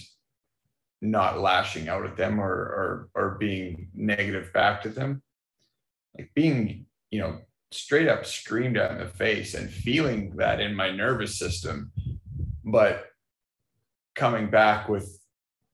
not 1.00 1.40
lashing 1.40 1.88
out 1.88 2.04
at 2.04 2.16
them 2.16 2.40
or, 2.40 2.52
or 2.52 3.08
or 3.14 3.36
being 3.38 3.88
negative 3.94 4.52
back 4.52 4.82
to 4.82 4.88
them. 4.88 5.22
Like 6.16 6.30
being 6.34 6.86
you 7.10 7.20
know 7.20 7.40
straight 7.70 8.08
up 8.08 8.24
screamed 8.24 8.76
at 8.76 8.92
in 8.92 8.98
the 8.98 9.06
face 9.06 9.54
and 9.54 9.70
feeling 9.70 10.36
that 10.36 10.60
in 10.60 10.74
my 10.74 10.90
nervous 10.90 11.38
system. 11.38 11.92
But 12.64 13.06
coming 14.16 14.50
back 14.50 14.88
with 14.88 15.18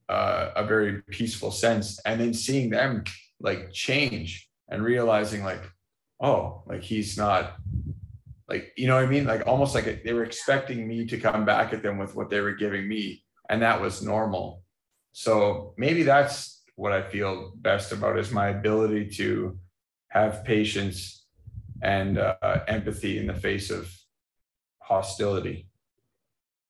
uh, 0.08 0.50
a 0.56 0.64
very 0.64 1.00
peaceful 1.10 1.50
sense 1.50 1.98
and 2.04 2.20
then 2.20 2.34
seeing 2.34 2.68
them 2.68 3.04
like 3.40 3.72
change 3.72 4.48
and 4.68 4.82
realizing 4.82 5.42
like 5.44 5.62
oh 6.20 6.62
like 6.66 6.82
he's 6.82 7.16
not 7.16 7.54
like 8.48 8.72
you 8.76 8.86
know 8.86 8.96
what 8.96 9.04
i 9.04 9.08
mean? 9.08 9.24
Like 9.24 9.46
almost 9.46 9.74
like 9.74 10.02
they 10.04 10.12
were 10.12 10.24
expecting 10.24 10.86
me 10.86 11.06
to 11.06 11.16
come 11.18 11.44
back 11.44 11.72
at 11.72 11.82
them 11.82 11.96
with 11.96 12.14
what 12.14 12.28
they 12.28 12.40
were 12.40 12.52
giving 12.52 12.86
me 12.86 13.24
and 13.48 13.62
that 13.62 13.80
was 13.80 14.02
normal. 14.02 14.62
So 15.12 15.74
maybe 15.76 16.02
that's 16.02 16.62
what 16.76 16.92
i 16.92 17.02
feel 17.02 17.52
best 17.56 17.92
about 17.92 18.18
is 18.18 18.32
my 18.32 18.48
ability 18.48 19.06
to 19.06 19.58
have 20.08 20.44
patience 20.44 21.26
and 21.82 22.18
uh, 22.18 22.34
empathy 22.66 23.18
in 23.18 23.26
the 23.26 23.34
face 23.34 23.70
of 23.70 23.90
hostility 24.80 25.68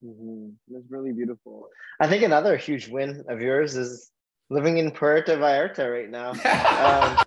Mm-hmm. 0.05 0.49
That's 0.69 0.91
really 0.91 1.12
beautiful. 1.12 1.69
I 2.01 2.09
think 2.09 2.23
another 2.23 2.57
huge 2.57 2.88
win 2.88 3.25
of 3.29 3.41
yours 3.41 3.77
is 3.77 4.11
living 4.51 4.79
in 4.79 4.91
Puerto 4.91 5.37
Vallarta 5.37 5.91
right 5.91 6.11
now. 6.11 6.31
um, 7.11 7.25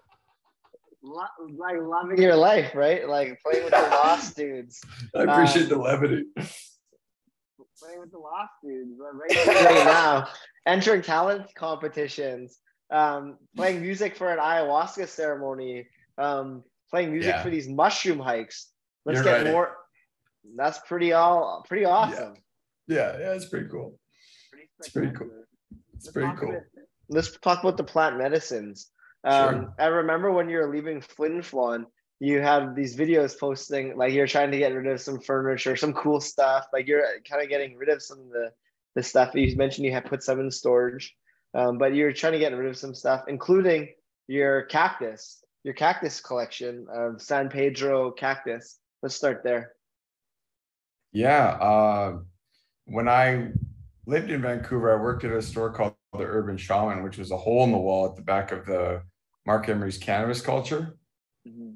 like 1.58 1.78
loving 1.80 2.22
your 2.22 2.36
life, 2.36 2.74
right? 2.76 3.08
Like 3.08 3.40
playing 3.42 3.66
with 3.66 3.74
the 3.74 3.82
Lost 3.82 4.36
dudes. 4.36 4.82
I 5.16 5.24
appreciate 5.24 5.64
um, 5.64 5.70
the 5.70 5.78
levity. 5.78 6.24
Playing 6.36 8.00
with 8.00 8.12
the 8.12 8.18
Lost 8.18 8.54
dudes 8.64 9.00
right, 9.00 9.48
right 9.66 9.86
now, 9.86 10.28
entering 10.66 11.02
talent 11.02 11.54
competitions, 11.56 12.60
um, 12.90 13.38
playing 13.56 13.82
music 13.82 14.16
for 14.16 14.32
an 14.32 14.40
ayahuasca 14.40 15.08
ceremony, 15.08 15.88
um, 16.18 16.64
playing 16.90 17.12
music 17.12 17.36
yeah. 17.36 17.44
for 17.44 17.50
these 17.50 17.68
mushroom 17.68 18.20
hikes. 18.20 18.70
Let's 19.06 19.18
You're 19.18 19.26
get 19.26 19.44
right. 19.44 19.52
more. 19.52 19.76
That's 20.56 20.80
pretty 20.88 21.14
all 21.14 21.64
pretty 21.68 21.86
awesome. 21.86 22.34
Yeah. 22.36 22.42
Yeah, 22.88 23.18
yeah, 23.18 23.34
it's 23.34 23.46
pretty 23.46 23.68
cool. 23.70 23.98
It's 24.80 24.90
pretty 24.90 25.12
cool. 25.16 25.30
It's 25.96 26.12
pretty 26.12 26.36
cool. 26.38 26.62
Let's 27.10 27.38
talk 27.38 27.64
about 27.64 27.78
the 27.78 27.84
plant 27.84 28.18
medicines. 28.18 28.92
Um, 29.24 29.54
sure. 29.54 29.74
I 29.80 29.86
remember 29.88 30.32
when 30.32 30.50
you 30.50 30.58
were 30.58 30.72
leaving 30.72 31.02
Flin 31.02 31.42
Flon, 31.42 31.86
you 32.20 32.42
had 32.42 32.76
these 32.76 32.96
videos 32.96 33.38
posting 33.38 33.98
like 33.98 34.14
you're 34.14 34.28
trying 34.28 34.52
to 34.52 34.58
get 34.58 34.74
rid 34.74 34.88
of 34.88 35.02
some 35.02 35.20
furniture, 35.20 35.76
some 35.76 35.94
cool 35.94 36.22
stuff. 36.22 36.68
Like 36.72 36.88
you're 36.88 37.04
kind 37.30 37.44
of 37.44 37.50
getting 37.50 37.76
rid 37.76 37.90
of 37.90 38.02
some 38.02 38.20
of 38.20 38.30
the 38.30 38.52
the 38.96 39.04
stuff 39.04 39.36
you 39.36 39.56
mentioned. 39.58 39.86
You 39.86 39.92
had 39.92 40.06
put 40.06 40.24
some 40.24 40.40
in 40.40 40.50
storage, 40.52 41.16
um, 41.54 41.78
but 41.78 41.94
you're 41.94 42.14
trying 42.14 42.34
to 42.34 42.40
get 42.40 42.56
rid 42.56 42.70
of 42.70 42.78
some 42.78 42.94
stuff, 42.96 43.24
including 43.28 43.90
your 44.28 44.64
cactus, 44.64 45.44
your 45.64 45.74
cactus 45.74 46.22
collection 46.22 46.88
of 46.94 47.22
San 47.22 47.50
Pedro 47.50 48.12
cactus. 48.12 48.80
Let's 49.02 49.16
start 49.16 49.42
there. 49.44 49.74
Yeah. 51.12 51.58
Uh 51.60 52.20
when 52.86 53.08
I 53.10 53.50
lived 54.06 54.32
in 54.32 54.42
Vancouver, 54.42 54.98
I 54.98 55.02
worked 55.02 55.24
at 55.24 55.32
a 55.32 55.42
store 55.42 55.72
called 55.72 55.96
the 56.14 56.24
Urban 56.24 56.58
Shaman, 56.58 57.04
which 57.04 57.18
was 57.18 57.32
a 57.32 57.38
hole 57.38 57.64
in 57.64 57.72
the 57.72 57.78
wall 57.78 58.08
at 58.08 58.16
the 58.16 58.22
back 58.22 58.52
of 58.52 58.66
the 58.66 59.02
Marc 59.46 59.68
Emery's 59.68 59.98
cannabis 59.98 60.42
culture. 60.42 60.98
Mm-hmm. 61.48 61.72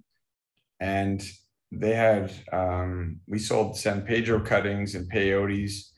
And 0.80 1.24
they 1.72 1.94
had, 1.94 2.32
um, 2.52 3.20
we 3.28 3.38
sold 3.38 3.78
San 3.78 4.02
Pedro 4.04 4.40
cuttings 4.40 4.96
and 4.96 5.12
peyotes, 5.12 5.92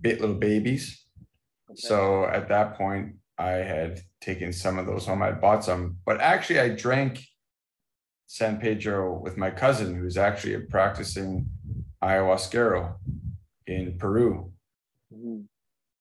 bit 0.00 0.20
little 0.20 0.36
babies. 0.36 1.04
Okay. 1.70 1.76
So 1.76 2.24
at 2.26 2.48
that 2.48 2.76
point, 2.76 3.14
I 3.38 3.52
had 3.52 4.00
taken 4.20 4.52
some 4.52 4.78
of 4.78 4.86
those 4.86 5.06
home. 5.06 5.22
I 5.22 5.32
bought 5.32 5.64
some, 5.64 5.98
but 6.04 6.20
actually, 6.20 6.58
I 6.58 6.70
drank 6.70 7.20
San 8.26 8.58
Pedro 8.58 9.18
with 9.18 9.36
my 9.36 9.50
cousin, 9.50 9.94
who's 9.94 10.16
actually 10.16 10.54
a 10.54 10.60
practicing 10.60 11.48
ayahuasquero 12.02 12.94
in 13.68 13.98
Peru. 13.98 14.52
Mm-hmm. 15.14 15.42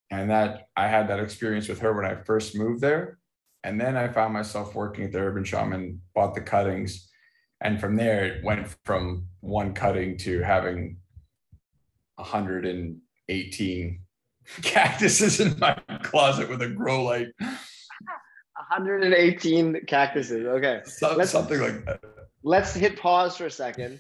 And 0.10 0.30
that 0.30 0.70
I 0.76 0.88
had 0.88 1.10
that 1.10 1.20
experience 1.20 1.68
with 1.68 1.80
her 1.80 1.94
when 1.94 2.06
I 2.06 2.16
first 2.16 2.56
moved 2.56 2.82
there. 2.82 3.20
And 3.64 3.80
then 3.80 3.98
I 3.98 4.08
found 4.08 4.34
myself 4.34 4.74
working 4.74 5.06
at 5.06 5.12
the 5.12 5.20
Urban 5.20 5.44
Shaman, 5.44 6.02
bought 6.16 6.34
the 6.34 6.42
cuttings. 6.42 7.10
And 7.62 7.80
from 7.80 7.96
there, 7.96 8.26
it 8.26 8.44
went 8.44 8.68
from 8.86 9.26
one 9.42 9.74
cutting 9.74 10.18
to 10.20 10.42
having 10.42 10.98
118 12.16 14.00
cactuses 14.62 15.40
in 15.40 15.60
my 15.60 15.78
closet 16.04 16.50
with 16.50 16.62
a 16.62 16.70
grow 16.70 17.04
light. 17.04 17.28
118 18.70 19.86
cactuses. 19.88 20.46
Okay. 20.46 20.82
So, 20.86 21.22
something 21.24 21.60
like 21.60 21.86
that. 21.86 22.00
Let's 22.44 22.74
hit 22.74 22.98
pause 22.98 23.36
for 23.36 23.48
a 23.48 23.52
second. 23.52 24.00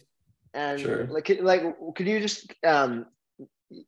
And 0.53 0.79
sure. 0.79 1.07
like, 1.07 1.29
like, 1.41 1.61
could 1.95 2.07
you 2.07 2.19
just, 2.19 2.53
um, 2.65 3.05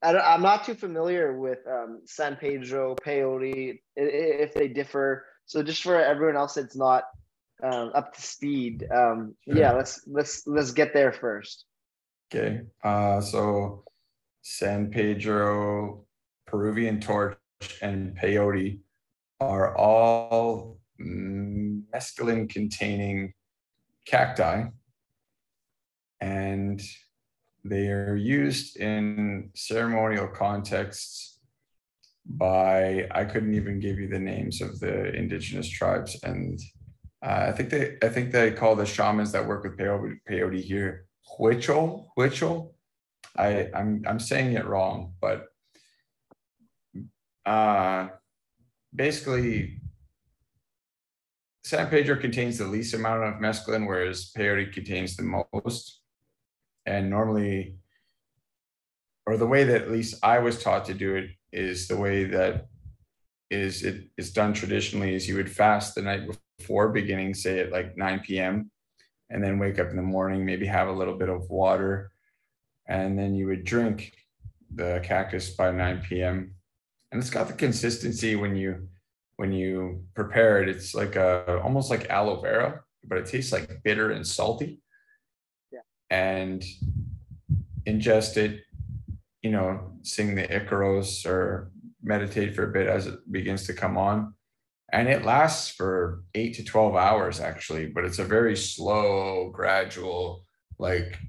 I 0.04 0.36
am 0.36 0.42
not 0.42 0.66
too 0.66 0.76
familiar 0.76 1.40
with 1.40 1.60
um, 1.68 2.02
San 2.06 2.36
Pedro, 2.36 2.96
peyote, 2.96 3.80
if 3.96 4.54
they 4.54 4.68
differ. 4.68 5.26
So 5.46 5.64
just 5.64 5.84
for 5.84 6.00
everyone 6.00 6.36
else 6.36 6.56
that's 6.56 6.76
not 6.76 7.04
um, 7.64 7.92
up 7.96 8.14
to 8.14 8.22
speed, 8.22 8.86
um, 8.94 9.36
sure. 9.46 9.58
yeah, 9.58 9.72
let's 9.72 10.02
let's 10.08 10.46
let's 10.48 10.72
get 10.72 10.94
there 10.94 11.14
first. 11.14 11.66
Okay. 12.32 12.62
Uh, 12.84 13.22
so 13.22 13.84
San 14.42 14.92
Pedro, 14.92 16.06
Peruvian 16.46 17.00
torch, 17.00 17.38
and 17.82 18.18
peyote 18.18 18.80
are 19.40 19.76
all 19.78 20.80
mescaline 21.00 22.50
containing 22.50 23.34
cacti 24.06 24.66
and 26.22 26.82
they 27.64 27.88
are 27.88 28.16
used 28.16 28.78
in 28.78 29.50
ceremonial 29.56 30.28
contexts 30.28 31.40
by 32.26 33.08
i 33.12 33.24
couldn't 33.26 33.54
even 33.54 33.80
give 33.80 33.98
you 34.00 34.08
the 34.08 34.20
names 34.20 34.62
of 34.62 34.80
the 34.80 35.14
indigenous 35.16 35.68
tribes 35.68 36.18
and 36.24 36.60
uh, 37.26 37.46
i 37.48 37.52
think 37.52 37.70
they 37.70 37.98
i 38.04 38.10
think 38.10 38.32
they 38.32 38.52
call 38.52 38.76
the 38.76 38.86
shamans 38.86 39.32
that 39.32 39.46
work 39.46 39.64
with 39.64 39.78
peyote, 39.78 40.20
peyote 40.30 40.62
here 40.62 41.06
huichol 41.40 42.08
huichol 42.18 42.72
i 43.38 43.70
i'm 43.74 44.04
i'm 44.08 44.20
saying 44.20 44.54
it 44.54 44.66
wrong 44.66 45.14
but 45.20 45.48
uh 47.46 48.08
basically 48.96 49.80
San 51.70 51.88
Pedro 51.88 52.16
contains 52.16 52.58
the 52.58 52.66
least 52.66 52.96
amount 52.96 53.24
of 53.24 53.36
mescaline, 53.36 53.86
whereas 53.86 54.32
peyote 54.36 54.74
contains 54.74 55.16
the 55.16 55.46
most. 55.54 56.02
And 56.90 57.10
normally, 57.10 57.78
or 59.26 59.38
the 59.38 59.48
way 59.48 59.64
that 59.64 59.84
at 59.84 59.92
least 59.92 60.16
I 60.24 60.40
was 60.40 60.62
taught 60.62 60.86
to 60.86 60.94
do 60.94 61.16
it 61.16 61.30
is 61.52 61.88
the 61.88 61.98
way 61.98 62.24
that 62.26 62.68
is 63.50 63.84
it 63.84 64.10
is 64.18 64.32
done 64.32 64.54
traditionally 64.54 65.16
is 65.16 65.28
you 65.28 65.36
would 65.36 65.52
fast 65.52 65.96
the 65.96 66.02
night 66.02 66.24
before 66.60 66.90
beginning 66.90 67.34
say 67.34 67.60
at 67.60 67.72
like 67.72 67.98
9 67.98 68.20
p.m 68.20 68.70
and 69.32 69.44
then 69.44 69.58
wake 69.58 69.80
up 69.80 69.90
in 69.90 69.96
the 69.96 70.04
morning 70.04 70.46
maybe 70.46 70.68
have 70.68 70.88
a 70.88 71.00
little 71.00 71.18
bit 71.18 71.30
of 71.30 71.50
water 71.50 72.12
and 72.88 73.18
then 73.18 73.34
you 73.34 73.48
would 73.48 73.64
drink 73.64 74.14
the 74.76 75.02
cactus 75.04 75.50
by 75.50 75.72
9 75.72 76.04
p.m 76.08 76.54
and 77.12 77.20
it's 77.20 77.32
got 77.32 77.48
the 77.48 77.54
consistency 77.54 78.36
when 78.36 78.56
you 78.56 78.88
when 79.40 79.54
you 79.54 80.04
prepare 80.16 80.62
it, 80.62 80.68
it's 80.68 80.94
like 80.94 81.16
a 81.16 81.62
almost 81.64 81.90
like 81.90 82.10
aloe 82.10 82.42
vera, 82.42 82.82
but 83.06 83.18
it 83.18 83.26
tastes 83.26 83.54
like 83.54 83.82
bitter 83.84 84.12
and 84.12 84.28
salty. 84.28 84.82
And 86.10 86.64
ingest 87.86 88.38
it, 88.38 88.62
you 89.42 89.52
know, 89.52 89.92
sing 90.02 90.36
the 90.36 90.48
Icaros 90.48 91.26
or 91.26 91.72
meditate 92.02 92.56
for 92.56 92.64
a 92.64 92.72
bit 92.72 92.88
as 92.88 93.08
it 93.08 93.32
begins 93.32 93.66
to 93.68 93.74
come 93.74 93.98
on. 93.98 94.34
And 94.92 95.08
it 95.08 95.24
lasts 95.24 95.70
for 95.70 96.24
eight 96.34 96.56
to 96.56 96.64
12 96.64 96.96
hours 96.96 97.40
actually, 97.40 97.88
but 97.88 98.06
it's 98.06 98.20
a 98.20 98.24
very 98.24 98.56
slow, 98.56 99.52
gradual, 99.54 100.46
like 100.80 101.20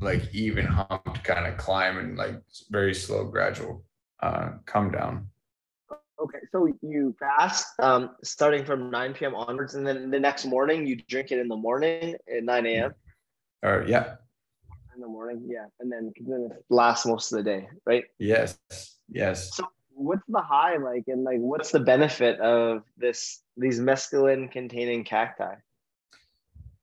like 0.00 0.22
even 0.32 0.64
humped 0.64 1.22
kind 1.24 1.46
of 1.46 1.58
climb 1.58 1.98
and 1.98 2.16
like 2.16 2.40
very 2.70 2.94
slow, 2.94 3.24
gradual 3.24 3.84
uh, 4.22 4.52
come 4.64 4.90
down. 4.90 5.28
Okay, 6.18 6.38
so 6.52 6.68
you 6.82 7.14
fast 7.18 7.66
um, 7.80 8.10
starting 8.22 8.64
from 8.64 8.90
9 8.90 9.14
p.m. 9.14 9.34
onwards, 9.34 9.74
and 9.74 9.86
then 9.86 10.10
the 10.10 10.20
next 10.20 10.44
morning 10.44 10.86
you 10.86 10.96
drink 10.96 11.32
it 11.32 11.38
in 11.38 11.48
the 11.48 11.56
morning 11.56 12.14
at 12.34 12.44
9 12.44 12.66
a.m. 12.66 12.94
Or 13.62 13.84
yeah, 13.86 14.16
in 15.00 15.06
the 15.06 15.12
morning, 15.12 15.42
yeah, 15.48 15.64
and 15.80 15.90
then, 15.90 16.12
then 16.26 16.50
it 16.52 16.64
lasts 16.68 17.06
most 17.06 17.32
of 17.32 17.38
the 17.38 17.42
day, 17.42 17.68
right? 17.86 18.04
Yes, 18.18 18.58
yes. 19.10 19.56
So 19.56 19.64
what's 19.94 20.22
the 20.28 20.42
high 20.42 20.76
like, 20.76 21.04
and 21.08 21.24
like 21.24 21.38
what's 21.38 21.70
the 21.70 21.80
benefit 21.80 22.38
of 22.40 22.82
this 22.98 23.42
these 23.56 23.80
mescaline 23.80 24.52
containing 24.52 25.04
cacti? 25.04 25.54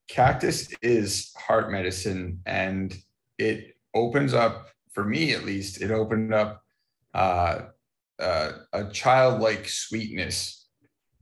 Cactus 0.08 0.74
is 0.82 1.32
heart 1.38 1.72
medicine, 1.72 2.42
and 2.46 2.98
it 3.38 3.78
opens 3.94 4.34
up 4.34 4.70
for 4.92 5.04
me 5.04 5.34
at 5.34 5.46
least. 5.46 5.82
It 5.82 5.92
opened 5.92 6.34
up. 6.34 6.64
Uh, 7.14 7.68
uh, 8.20 8.52
a 8.74 8.86
childlike 8.86 9.70
sweetness 9.70 10.66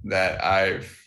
that 0.06 0.44
I've 0.44 0.98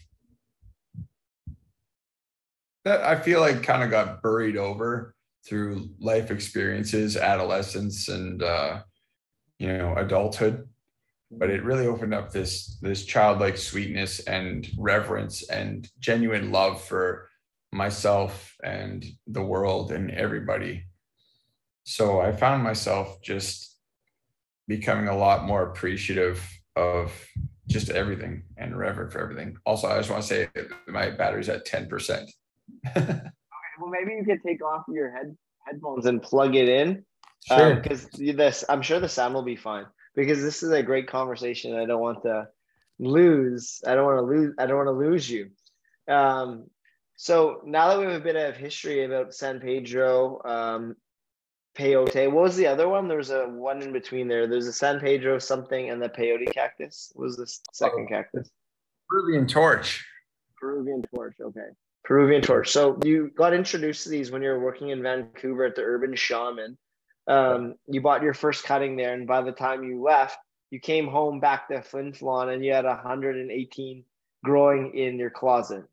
that 2.85 3.03
I 3.03 3.17
feel 3.17 3.41
like 3.41 3.63
kind 3.63 3.83
of 3.83 3.91
got 3.91 4.23
buried 4.23 4.59
over 4.59 5.15
through 5.49 5.89
life 5.99 6.31
experiences, 6.31 7.17
adolescence, 7.17 8.09
and 8.09 8.43
uh, 8.43 8.83
you 9.59 9.69
know 9.69 9.95
adulthood. 9.97 10.69
But 11.31 11.51
it 11.51 11.65
really 11.65 11.87
opened 11.87 12.15
up 12.15 12.31
this 12.31 12.79
this 12.81 13.05
childlike 13.05 13.57
sweetness 13.57 14.21
and 14.21 14.69
reverence 14.79 15.49
and 15.49 15.89
genuine 15.99 16.53
love 16.53 16.83
for 16.83 17.29
myself 17.73 18.55
and 18.63 19.05
the 19.27 19.43
world 19.43 19.93
and 19.93 20.11
everybody. 20.11 20.85
So 21.85 22.21
I 22.21 22.33
found 22.33 22.63
myself 22.63 23.21
just 23.23 23.77
becoming 24.67 25.09
a 25.09 25.17
lot 25.17 25.45
more 25.45 25.63
appreciative 25.71 26.47
of 26.77 27.13
just 27.67 27.91
everything 27.91 28.45
and 28.57 28.79
reverent 28.79 29.13
for 29.13 29.21
everything. 29.21 29.57
Also, 29.67 29.89
I 29.89 29.99
just 29.99 30.11
want 30.11 30.23
to 30.23 30.29
say 30.29 30.49
my 30.87 31.11
battery's 31.11 31.49
at 31.49 31.67
10%. 31.67 32.31
okay, 32.97 33.21
well, 33.81 33.91
maybe 33.91 34.13
you 34.13 34.25
could 34.25 34.43
take 34.43 34.63
off 34.63 34.85
your 34.89 35.11
head 35.11 35.37
headphones 35.67 36.07
and 36.07 36.23
plug 36.23 36.55
it 36.55 36.69
in. 36.69 37.05
Sure. 37.47 37.77
Because 37.77 38.05
um, 38.05 38.37
this, 38.37 38.65
I'm 38.69 38.83
sure 38.83 39.01
the 39.01 39.09
sound 39.09 39.35
will 39.35 39.43
be 39.43 39.57
fine. 39.57 39.87
Because 40.15 40.43
this 40.43 40.63
is 40.63 40.71
a 40.71 40.83
great 40.83 41.07
conversation. 41.07 41.77
I 41.77 41.85
don't 41.85 42.01
want 42.01 42.23
to 42.23 42.49
lose. 42.99 43.81
I 43.87 43.95
don't 43.95 44.05
want 44.05 44.19
to 44.19 44.23
lose. 44.23 44.55
I 44.59 44.67
don't 44.67 44.77
want 44.77 44.89
to 44.89 44.93
lose 44.93 45.31
you. 45.31 45.51
Um, 46.09 46.65
so 47.17 47.63
now 47.65 47.89
that 47.89 47.99
we 47.99 48.07
have 48.07 48.21
a 48.21 48.25
bit 48.25 48.37
of 48.37 48.57
history 48.57 49.05
about 49.05 49.35
San 49.35 49.61
Pedro, 49.61 50.41
um, 50.45 50.97
peyote. 51.79 52.31
What 52.31 52.43
was 52.43 52.57
the 52.57 52.67
other 52.67 52.89
one? 52.89 53.09
There 53.09 53.19
was 53.19 53.31
a 53.31 53.47
one 53.47 53.83
in 53.83 53.93
between 53.93 54.29
there. 54.29 54.47
There's 54.47 54.67
a 54.67 54.73
San 54.73 55.01
Pedro 55.01 55.39
something 55.39 55.91
and 55.91 56.03
the 56.03 56.09
peyote 56.09 56.53
cactus. 56.53 57.13
What 57.15 57.25
was 57.25 57.37
the 57.37 57.47
second 57.73 58.07
oh, 58.07 58.15
cactus? 58.15 58.51
Peruvian 59.09 59.47
torch. 59.47 60.05
Peruvian 60.61 61.03
torch. 61.15 61.37
Okay. 61.41 61.69
Peruvian 62.05 62.43
torch. 62.43 62.71
So 62.71 62.99
you 63.05 63.31
got 63.37 63.53
introduced 63.53 64.05
to 64.05 64.09
these 64.09 64.31
when 64.31 64.43
you 64.43 64.49
were 64.49 64.61
working 64.61 64.91
in 64.91 65.03
Vancouver 65.03 65.65
at 65.65 65.75
the 65.75 65.83
Urban 65.83 66.15
Shaman. 66.15 66.79
Um, 67.27 67.75
you 67.87 68.01
bought 68.01 68.23
your 68.23 68.33
first 68.33 68.65
cutting 68.65 68.97
there, 68.97 69.13
and 69.13 69.27
by 69.27 69.43
the 69.43 69.53
time 69.53 69.85
you 69.85 70.03
left, 70.03 70.39
you 70.71 70.81
came 70.81 71.07
home 71.07 71.41
back 71.41 71.69
to 71.69 71.83
Flin 71.83 72.13
Flon, 72.13 72.55
and 72.55 72.65
you 72.65 72.73
had 72.73 72.87
118 72.87 74.05
growing 74.45 74.95
in 74.95 75.19
your 75.19 75.31
closet. 75.31 75.85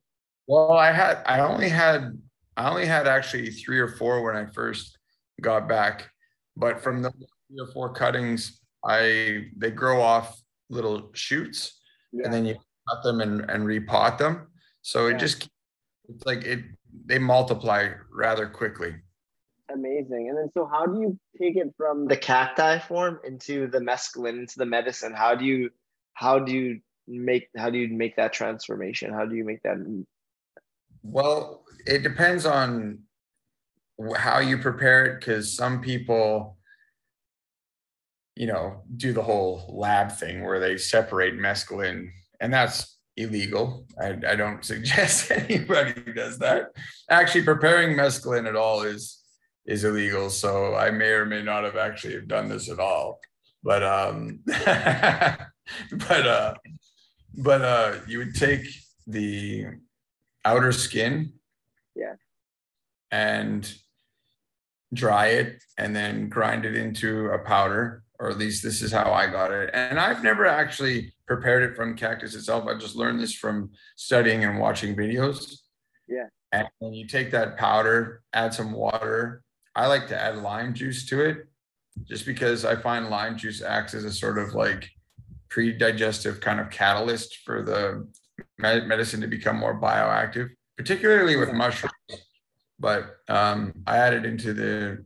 Well, 0.47 0.73
I 0.73 0.91
had 0.91 1.21
I 1.25 1.39
only 1.39 1.69
had 1.69 2.17
I 2.55 2.69
only 2.69 2.85
had 2.85 3.07
actually 3.07 3.49
three 3.49 3.79
or 3.79 3.89
four 3.89 4.23
when 4.23 4.35
I 4.35 4.45
first 4.45 4.97
got 5.41 5.67
back. 5.67 6.09
But 6.55 6.81
from 6.81 7.01
the 7.01 7.11
three 7.11 7.59
or 7.59 7.67
four 7.73 7.93
cuttings, 7.93 8.61
I 8.85 9.47
they 9.57 9.71
grow 9.71 10.01
off 10.01 10.39
little 10.69 11.09
shoots, 11.13 11.79
yeah. 12.13 12.25
and 12.25 12.33
then 12.33 12.45
you 12.45 12.55
cut 12.89 13.03
them 13.03 13.21
and, 13.21 13.49
and 13.49 13.65
repot 13.65 14.17
them. 14.17 14.47
So 14.81 15.07
yeah. 15.07 15.15
it 15.15 15.19
just 15.19 15.49
it's 16.09 16.25
like 16.25 16.43
it 16.43 16.59
they 17.05 17.19
multiply 17.19 17.89
rather 18.11 18.47
quickly. 18.47 18.95
Amazing. 19.73 20.29
And 20.29 20.37
then 20.37 20.49
so 20.53 20.65
how 20.65 20.85
do 20.85 21.01
you 21.01 21.19
take 21.39 21.57
it 21.57 21.73
from 21.77 22.07
the 22.07 22.17
cacti 22.17 22.79
form 22.79 23.19
into 23.25 23.67
the 23.67 23.79
mescaline 23.79 24.39
into 24.39 24.57
the 24.57 24.65
medicine? 24.65 25.13
How 25.13 25.35
do 25.35 25.45
you 25.45 25.69
how 26.13 26.39
do 26.39 26.51
you 26.51 26.79
make 27.07 27.49
how 27.57 27.69
do 27.69 27.77
you 27.77 27.89
make 27.89 28.15
that 28.15 28.33
transformation? 28.33 29.11
How 29.13 29.25
do 29.25 29.35
you 29.35 29.43
make 29.43 29.63
that 29.63 29.77
well, 31.07 31.63
it 31.85 32.01
depends 32.01 32.47
on 32.47 32.99
how 34.17 34.39
you 34.39 34.57
prepare 34.57 35.05
it 35.05 35.19
because 35.19 35.55
some 35.55 35.79
people 35.81 36.57
you 38.35 38.47
know 38.47 38.81
do 38.97 39.13
the 39.13 39.21
whole 39.21 39.65
lab 39.69 40.11
thing 40.11 40.43
where 40.43 40.59
they 40.59 40.77
separate 40.77 41.35
mescaline 41.35 42.09
and 42.41 42.51
that's 42.53 42.94
illegal 43.17 43.87
i, 44.01 44.17
I 44.27 44.35
don't 44.35 44.63
suggest 44.73 45.31
anybody 45.31 45.93
does 46.13 46.37
that 46.39 46.71
actually 47.09 47.43
preparing 47.43 47.97
mescaline 47.97 48.47
at 48.47 48.55
all 48.55 48.81
is 48.81 49.25
is 49.65 49.83
illegal. 49.83 50.29
So 50.29 50.75
I 50.75 50.91
may 50.91 51.09
or 51.09 51.25
may 51.25 51.41
not 51.41 51.63
have 51.63 51.75
actually 51.75 52.21
done 52.21 52.49
this 52.49 52.69
at 52.69 52.79
all. 52.79 53.19
But 53.63 53.83
um 53.83 54.39
but 54.45 56.27
uh 56.27 56.53
but 57.37 57.61
uh 57.61 57.95
you 58.07 58.19
would 58.19 58.35
take 58.35 58.65
the 59.07 59.65
outer 60.43 60.71
skin 60.71 61.33
yeah 61.95 62.13
and 63.11 63.71
dry 64.93 65.27
it 65.27 65.63
and 65.77 65.95
then 65.95 66.29
grind 66.29 66.65
it 66.65 66.75
into 66.75 67.27
a 67.29 67.39
powder 67.39 68.03
or 68.19 68.29
at 68.29 68.37
least 68.37 68.63
this 68.63 68.81
is 68.81 68.91
how 68.91 69.11
I 69.11 69.27
got 69.27 69.51
it. 69.51 69.71
And 69.73 69.99
I've 69.99 70.23
never 70.23 70.45
actually 70.45 71.14
prepared 71.27 71.63
it 71.63 71.75
from 71.75 71.95
cactus 71.95 72.35
itself. 72.35 72.67
I 72.67 72.77
just 72.77 72.95
learned 72.95 73.19
this 73.19 73.33
from 73.33 73.71
studying 73.95 74.43
and 74.43 74.59
watching 74.59 74.95
videos. 74.95 75.59
Yeah. 76.07 76.27
And 76.51 76.95
you 76.95 77.07
take 77.07 77.31
that 77.31 77.57
powder, 77.57 78.21
add 78.33 78.53
some 78.53 78.71
water. 78.71 79.43
I 79.75 79.87
like 79.87 80.07
to 80.07 80.19
add 80.19 80.37
lime 80.37 80.73
juice 80.73 81.05
to 81.07 81.21
it 81.21 81.47
just 82.07 82.25
because 82.25 82.65
I 82.65 82.75
find 82.75 83.09
lime 83.09 83.37
juice 83.37 83.61
acts 83.61 83.93
as 83.93 84.03
a 84.05 84.11
sort 84.11 84.37
of 84.37 84.53
like 84.53 84.89
pre-digestive 85.49 86.39
kind 86.41 86.59
of 86.59 86.69
catalyst 86.69 87.37
for 87.45 87.61
the 87.63 88.07
medicine 88.57 89.21
to 89.21 89.27
become 89.27 89.57
more 89.57 89.79
bioactive, 89.79 90.49
particularly 90.77 91.35
with 91.35 91.53
mushrooms. 91.53 91.93
But 92.79 93.17
um, 93.29 93.73
I 93.87 93.97
added 93.97 94.25
into 94.25 94.53
the 94.53 95.05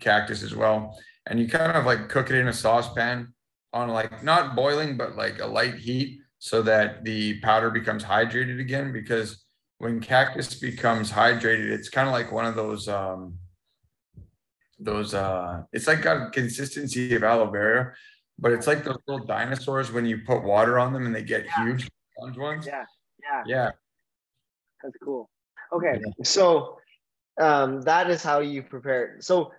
cactus 0.00 0.42
as 0.42 0.54
well. 0.54 0.98
And 1.26 1.38
you 1.38 1.48
kind 1.48 1.76
of 1.76 1.84
like 1.84 2.08
cook 2.08 2.30
it 2.30 2.36
in 2.36 2.48
a 2.48 2.52
saucepan 2.52 3.34
on 3.72 3.88
like 3.88 4.22
not 4.22 4.56
boiling, 4.56 4.96
but 4.96 5.16
like 5.16 5.40
a 5.40 5.46
light 5.46 5.74
heat 5.74 6.20
so 6.38 6.62
that 6.62 7.04
the 7.04 7.40
powder 7.40 7.70
becomes 7.70 8.04
hydrated 8.04 8.60
again. 8.60 8.92
Because 8.92 9.44
when 9.78 10.00
cactus 10.00 10.54
becomes 10.54 11.10
hydrated, 11.10 11.70
it's 11.70 11.88
kind 11.88 12.08
of 12.08 12.12
like 12.12 12.32
one 12.32 12.46
of 12.46 12.54
those 12.54 12.88
um, 12.88 13.38
those 14.78 15.14
uh 15.14 15.62
it's 15.72 15.86
like 15.86 16.02
got 16.02 16.32
consistency 16.32 17.14
of 17.14 17.24
aloe 17.24 17.50
vera 17.50 17.92
but 18.38 18.52
it's 18.52 18.66
like 18.66 18.84
those 18.84 18.98
little 19.06 19.26
dinosaurs 19.26 19.90
when 19.90 20.06
you 20.06 20.18
put 20.24 20.44
water 20.44 20.78
on 20.78 20.92
them 20.92 21.06
and 21.06 21.14
they 21.14 21.22
get 21.22 21.44
yeah. 21.44 21.64
huge 21.64 21.90
ones 22.36 22.66
yeah 22.66 22.84
yeah 23.20 23.42
yeah 23.46 23.70
that's 24.82 24.94
cool 25.02 25.28
okay 25.72 25.98
yeah. 26.00 26.12
so 26.22 26.78
um 27.40 27.82
that 27.82 28.08
is 28.10 28.22
how 28.22 28.40
you 28.40 28.62
prepare 28.62 29.16
it. 29.16 29.24
so 29.24 29.50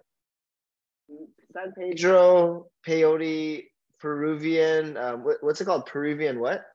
san 1.54 1.74
pedro 1.78 2.68
peyote 2.88 3.66
peruvian 4.00 4.98
um 4.98 5.24
what, 5.24 5.38
what's 5.42 5.62
it 5.62 5.66
called? 5.66 5.86
Peruvian 5.86 6.40
what? 6.40 6.66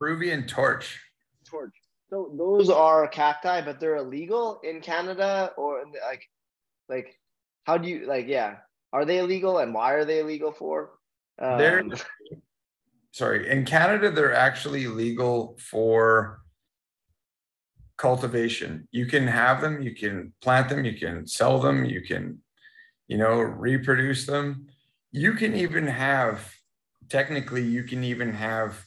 Peruvian 0.00 0.46
torch. 0.46 1.00
Torch. 1.48 1.74
So 2.10 2.32
those 2.36 2.70
are 2.70 3.08
cacti 3.08 3.60
but 3.62 3.80
they're 3.80 3.96
illegal 3.96 4.60
in 4.62 4.80
canada 4.80 5.52
or 5.56 5.84
like 6.08 6.28
like 6.88 7.18
how 7.64 7.78
do 7.78 7.88
you 7.88 8.06
like 8.06 8.26
yeah 8.28 8.56
are 8.92 9.04
they 9.04 9.18
illegal 9.18 9.58
and 9.58 9.74
why 9.74 9.92
are 9.92 10.04
they 10.04 10.20
illegal 10.20 10.52
for? 10.52 10.90
Um, 11.40 11.58
they're 11.58 11.84
sorry 13.10 13.48
in 13.50 13.64
canada 13.64 14.10
they're 14.10 14.34
actually 14.34 14.86
legal 14.86 15.56
for 15.58 16.40
cultivation. 17.96 18.88
You 18.90 19.06
can 19.06 19.26
have 19.26 19.60
them 19.60 19.82
you 19.82 19.94
can 19.94 20.32
plant 20.40 20.68
them 20.68 20.84
you 20.84 20.98
can 20.98 21.26
sell 21.26 21.58
them 21.58 21.84
you 21.84 22.02
can 22.02 22.40
you 23.08 23.18
know 23.18 23.40
reproduce 23.40 24.26
them. 24.26 24.68
You 25.12 25.34
can 25.34 25.54
even 25.54 25.86
have 25.86 26.53
technically 27.14 27.62
you 27.62 27.84
can 27.84 28.02
even 28.02 28.32
have 28.32 28.84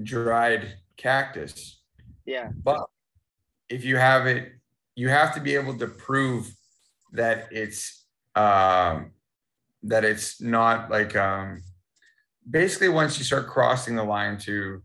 dried 0.00 0.76
cactus. 0.96 1.80
Yeah. 2.24 2.50
But 2.62 2.86
if 3.68 3.84
you 3.84 3.96
have 3.96 4.28
it 4.28 4.52
you 4.94 5.08
have 5.08 5.34
to 5.34 5.40
be 5.40 5.56
able 5.56 5.76
to 5.78 5.88
prove 5.88 6.48
that 7.12 7.48
it's 7.50 8.06
um, 8.36 9.10
that 9.82 10.04
it's 10.04 10.40
not 10.40 10.90
like 10.90 11.16
um, 11.16 11.60
basically 12.48 12.88
once 12.88 13.18
you 13.18 13.24
start 13.24 13.48
crossing 13.48 13.96
the 13.96 14.04
line 14.04 14.38
to 14.38 14.80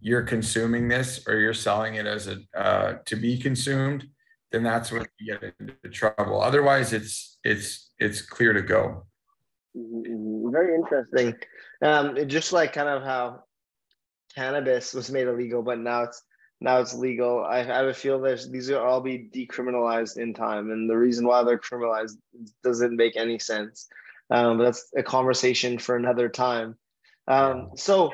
you're 0.00 0.22
consuming 0.22 0.86
this 0.86 1.26
or 1.26 1.34
you're 1.34 1.62
selling 1.68 1.96
it 1.96 2.06
as 2.06 2.28
a 2.28 2.36
uh, 2.56 2.98
to 3.06 3.16
be 3.16 3.36
consumed 3.38 4.06
then 4.52 4.62
that's 4.62 4.92
when 4.92 5.04
you 5.18 5.26
get 5.32 5.52
into 5.58 5.88
trouble. 5.90 6.40
Otherwise 6.40 6.92
it's 6.92 7.38
it's 7.42 7.90
it's 7.98 8.22
clear 8.22 8.52
to 8.52 8.62
go. 8.62 9.04
Mm-hmm. 9.76 10.50
very 10.52 10.74
interesting 10.74 11.34
um 11.82 12.16
just 12.28 12.52
like 12.52 12.72
kind 12.72 12.88
of 12.88 13.02
how 13.02 13.42
cannabis 14.34 14.94
was 14.94 15.10
made 15.10 15.26
illegal 15.26 15.62
but 15.62 15.78
now 15.78 16.02
it's 16.02 16.22
now 16.60 16.78
it's 16.78 16.94
legal. 16.94 17.42
I, 17.44 17.60
I 17.60 17.82
would 17.82 17.96
feel 17.96 18.20
there's 18.20 18.48
these 18.48 18.68
will 18.68 18.78
all 18.78 19.00
be 19.00 19.30
decriminalized 19.34 20.18
in 20.18 20.34
time, 20.34 20.70
and 20.70 20.88
the 20.88 20.96
reason 20.96 21.26
why 21.26 21.42
they're 21.42 21.58
criminalized 21.58 22.18
doesn't 22.62 22.96
make 22.96 23.16
any 23.16 23.38
sense. 23.38 23.88
Um, 24.30 24.58
but 24.58 24.64
that's 24.64 24.90
a 24.96 25.02
conversation 25.02 25.78
for 25.78 25.96
another 25.96 26.28
time. 26.28 26.76
Um, 27.26 27.70
so 27.76 28.12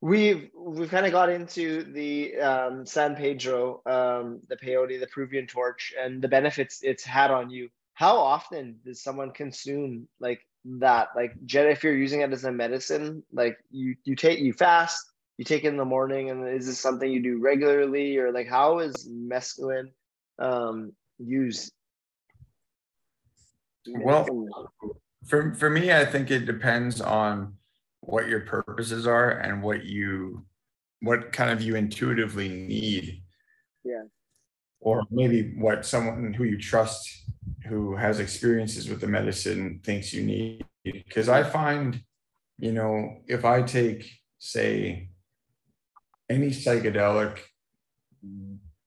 we've 0.00 0.48
we've 0.56 0.90
kind 0.90 1.04
of 1.04 1.12
got 1.12 1.28
into 1.28 1.84
the 1.92 2.36
um, 2.36 2.86
San 2.86 3.16
Pedro, 3.16 3.82
um, 3.84 4.40
the 4.48 4.56
peyote, 4.56 4.98
the 4.98 5.06
Peruvian 5.06 5.46
torch, 5.46 5.92
and 6.00 6.22
the 6.22 6.28
benefits 6.28 6.80
it's 6.82 7.04
had 7.04 7.30
on 7.30 7.50
you. 7.50 7.68
How 7.92 8.16
often 8.16 8.78
does 8.82 9.02
someone 9.02 9.32
consume 9.32 10.08
like 10.20 10.40
that? 10.64 11.08
Like, 11.16 11.34
if 11.46 11.84
you're 11.84 11.96
using 11.96 12.20
it 12.20 12.32
as 12.32 12.44
a 12.44 12.52
medicine, 12.52 13.22
like 13.32 13.58
you 13.70 13.96
you 14.04 14.16
take 14.16 14.38
you 14.38 14.52
fast 14.52 15.12
you 15.38 15.44
take 15.44 15.64
it 15.64 15.68
in 15.68 15.76
the 15.76 15.84
morning 15.84 16.30
and 16.30 16.46
is 16.46 16.66
this 16.66 16.78
something 16.78 17.10
you 17.10 17.22
do 17.22 17.40
regularly 17.40 18.16
or 18.16 18.30
like 18.32 18.48
how 18.48 18.78
is 18.78 19.08
mescaline 19.10 19.88
um, 20.38 20.92
used? 21.18 21.72
Well 23.88 24.26
for, 25.26 25.54
for 25.54 25.70
me 25.70 25.92
i 25.92 26.04
think 26.04 26.30
it 26.30 26.46
depends 26.46 27.00
on 27.00 27.54
what 28.00 28.28
your 28.28 28.40
purposes 28.40 29.06
are 29.06 29.30
and 29.30 29.62
what 29.62 29.84
you 29.84 30.44
what 31.00 31.32
kind 31.32 31.50
of 31.50 31.60
you 31.60 31.74
intuitively 31.74 32.48
need. 32.48 33.22
Yeah. 33.84 34.04
Or 34.80 35.02
maybe 35.10 35.52
what 35.56 35.84
someone 35.84 36.32
who 36.32 36.44
you 36.44 36.58
trust 36.58 37.21
who 37.66 37.96
has 37.96 38.20
experiences 38.20 38.88
with 38.88 39.00
the 39.00 39.06
medicine 39.06 39.80
thinks 39.84 40.12
you 40.12 40.22
need 40.22 40.64
because 40.84 41.28
i 41.28 41.42
find 41.42 42.02
you 42.58 42.72
know 42.72 43.18
if 43.26 43.44
i 43.44 43.62
take 43.62 44.10
say 44.38 45.08
any 46.28 46.48
psychedelic 46.48 47.38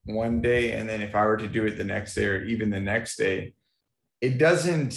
one 0.05 0.41
day 0.41 0.73
and 0.73 0.87
then 0.87 1.01
if 1.01 1.15
i 1.15 1.25
were 1.25 1.37
to 1.37 1.47
do 1.47 1.65
it 1.65 1.77
the 1.77 1.83
next 1.83 2.15
day 2.15 2.25
or 2.25 2.43
even 2.43 2.69
the 2.69 2.79
next 2.79 3.17
day 3.17 3.53
it 4.21 4.37
doesn't 4.37 4.95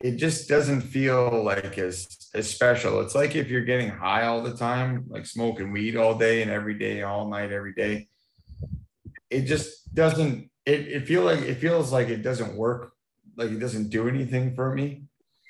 it 0.00 0.16
just 0.16 0.48
doesn't 0.48 0.82
feel 0.82 1.42
like 1.42 1.76
as 1.78 2.30
as 2.34 2.48
special. 2.48 3.00
It's 3.00 3.14
like 3.14 3.34
if 3.34 3.48
you're 3.48 3.64
getting 3.64 3.88
high 3.88 4.26
all 4.26 4.42
the 4.42 4.56
time 4.56 5.04
like 5.08 5.26
smoking 5.26 5.72
weed 5.72 5.96
all 5.96 6.16
day 6.16 6.42
and 6.42 6.50
every 6.50 6.74
day 6.74 7.02
all 7.02 7.28
night 7.28 7.52
every 7.52 7.72
day 7.72 8.08
it 9.30 9.42
just 9.42 9.92
doesn't 9.94 10.50
it, 10.68 10.80
it 10.88 11.06
feel 11.06 11.22
like 11.22 11.40
it 11.40 11.56
feels 11.56 11.92
like 11.92 12.08
it 12.08 12.22
doesn't 12.22 12.54
work 12.54 12.92
like 13.36 13.50
it 13.50 13.58
doesn't 13.58 13.88
do 13.88 14.08
anything 14.08 14.54
for 14.54 14.74
me 14.74 15.02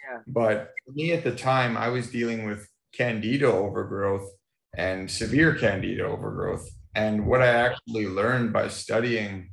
yeah 0.04 0.18
but 0.26 0.72
me 0.94 1.12
at 1.12 1.24
the 1.24 1.34
time 1.34 1.76
i 1.76 1.88
was 1.88 2.10
dealing 2.10 2.46
with 2.46 2.68
candida 2.92 3.46
overgrowth 3.46 4.28
and 4.74 5.10
severe 5.10 5.54
candida 5.54 6.04
overgrowth. 6.04 6.68
And 6.94 7.26
what 7.26 7.42
I 7.42 7.48
actually 7.48 8.06
learned 8.06 8.52
by 8.52 8.68
studying 8.68 9.50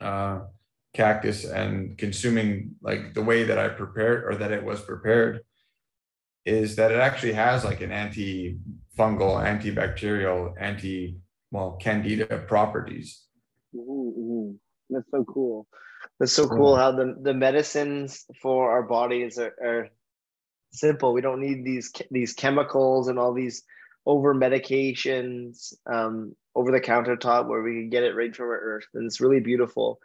uh, 0.00 0.40
cactus 0.94 1.44
and 1.44 1.96
consuming 1.96 2.76
like 2.82 3.14
the 3.14 3.22
way 3.22 3.44
that 3.44 3.58
I 3.58 3.68
prepared 3.68 4.24
or 4.24 4.36
that 4.36 4.52
it 4.52 4.64
was 4.64 4.80
prepared 4.80 5.40
is 6.44 6.76
that 6.76 6.90
it 6.90 6.98
actually 6.98 7.34
has 7.34 7.64
like 7.64 7.80
an 7.80 7.90
antifungal, 7.90 8.58
antibacterial, 9.44 10.54
anti 10.58 11.18
well 11.50 11.76
candida 11.80 12.44
properties. 12.46 13.24
Mm-hmm. 13.74 14.52
That's 14.90 15.10
so 15.10 15.24
cool. 15.24 15.66
That's 16.18 16.32
so 16.32 16.48
cool 16.48 16.76
how 16.76 16.92
the, 16.92 17.14
the 17.20 17.34
medicines 17.34 18.24
for 18.42 18.70
our 18.70 18.82
bodies 18.82 19.38
are, 19.38 19.54
are 19.62 19.88
simple. 20.72 21.12
We 21.12 21.20
don't 21.20 21.40
need 21.40 21.64
these 21.64 21.92
these 22.10 22.32
chemicals 22.32 23.08
and 23.08 23.18
all 23.18 23.32
these 23.32 23.62
over 24.06 24.34
medications, 24.34 25.74
um, 25.86 26.34
over 26.54 26.72
the 26.72 26.80
countertop 26.80 27.48
where 27.48 27.62
we 27.62 27.74
can 27.74 27.90
get 27.90 28.02
it 28.02 28.16
right 28.16 28.34
from 28.34 28.46
our 28.46 28.58
earth. 28.58 28.86
And 28.94 29.06
it's 29.06 29.20
really 29.20 29.40
beautiful. 29.40 30.00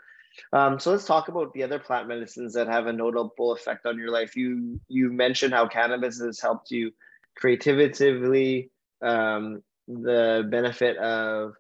Um, 0.52 0.80
so 0.80 0.92
let's 0.92 1.06
talk 1.06 1.30
about 1.30 1.54
the 1.54 1.64
other 1.64 1.80
plant 1.80 2.08
medicines 2.08 2.54
that 2.54 2.68
have 2.68 2.88
a 2.88 2.94
notable 2.94 3.54
effect 3.54 3.86
on 3.86 3.98
your 3.98 4.12
life. 4.12 4.36
You 4.36 4.80
you 4.88 5.12
mentioned 5.12 5.54
how 5.54 5.68
cannabis 5.68 6.20
has 6.20 6.40
helped 6.40 6.72
you 6.72 6.92
creatively, 7.38 8.70
um, 9.02 9.62
the 9.88 10.46
benefit 10.50 10.98
of 10.98 11.54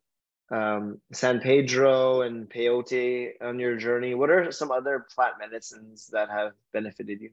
um, 0.52 1.00
San 1.12 1.40
Pedro 1.40 2.22
and 2.22 2.50
peyote 2.50 3.32
on 3.42 3.60
your 3.60 3.78
journey. 3.78 4.14
What 4.14 4.30
are 4.30 4.52
some 4.52 4.72
other 4.72 5.06
plant 5.14 5.36
medicines 5.40 6.08
that 6.12 6.30
have 6.30 6.54
benefited 6.74 7.22
you? 7.22 7.32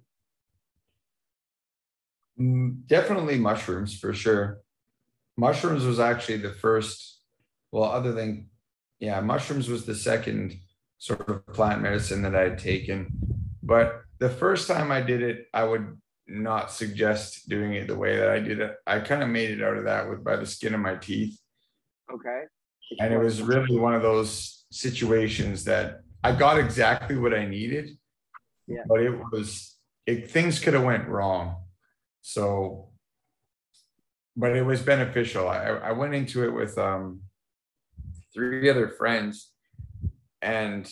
Mm, 2.40 2.86
definitely 2.86 3.38
mushrooms 3.38 3.98
for 3.98 4.14
sure 4.14 4.62
mushrooms 5.36 5.84
was 5.84 6.00
actually 6.00 6.38
the 6.38 6.52
first 6.52 7.20
well 7.70 7.84
other 7.84 8.12
than 8.12 8.48
yeah 9.00 9.20
mushrooms 9.20 9.68
was 9.68 9.84
the 9.84 9.94
second 9.94 10.58
sort 10.98 11.28
of 11.28 11.46
plant 11.48 11.82
medicine 11.82 12.22
that 12.22 12.36
I 12.36 12.42
had 12.42 12.58
taken. 12.58 13.08
But 13.62 14.02
the 14.18 14.28
first 14.28 14.68
time 14.68 14.92
I 14.92 15.00
did 15.00 15.20
it, 15.20 15.46
I 15.52 15.64
would 15.64 15.98
not 16.28 16.70
suggest 16.70 17.48
doing 17.48 17.74
it 17.74 17.88
the 17.88 17.98
way 17.98 18.16
that 18.16 18.28
I 18.28 18.38
did 18.38 18.60
it. 18.60 18.76
I 18.86 19.00
kind 19.00 19.22
of 19.22 19.28
made 19.28 19.50
it 19.50 19.62
out 19.62 19.76
of 19.76 19.84
that 19.84 20.08
with 20.08 20.22
by 20.22 20.36
the 20.36 20.46
skin 20.46 20.74
of 20.74 20.80
my 20.80 20.94
teeth. 20.94 21.36
Okay. 22.12 22.42
And 23.01 23.12
it 23.12 23.18
was 23.18 23.43
really 23.43 23.76
one 23.78 23.95
of 23.95 24.03
those 24.03 24.64
situations 24.70 25.64
that 25.64 26.01
I 26.24 26.32
got 26.32 26.59
exactly 26.59 27.16
what 27.16 27.34
I 27.34 27.45
needed. 27.47 27.90
Yeah. 28.66 28.82
But 28.86 29.01
it 29.03 29.18
was 29.32 29.76
it 30.07 30.30
things 30.30 30.59
could 30.59 30.74
have 30.74 30.84
went 30.84 31.09
wrong. 31.09 31.57
So 32.20 32.88
but 34.36 34.57
it 34.57 34.62
was 34.62 34.80
beneficial. 34.82 35.49
I, 35.49 35.66
I 35.66 35.93
went 35.93 36.14
into 36.14 36.45
it 36.45 36.51
with 36.51 36.78
um 36.78 37.22
three 38.32 38.70
other 38.70 38.88
friends 38.88 39.51
and 40.40 40.90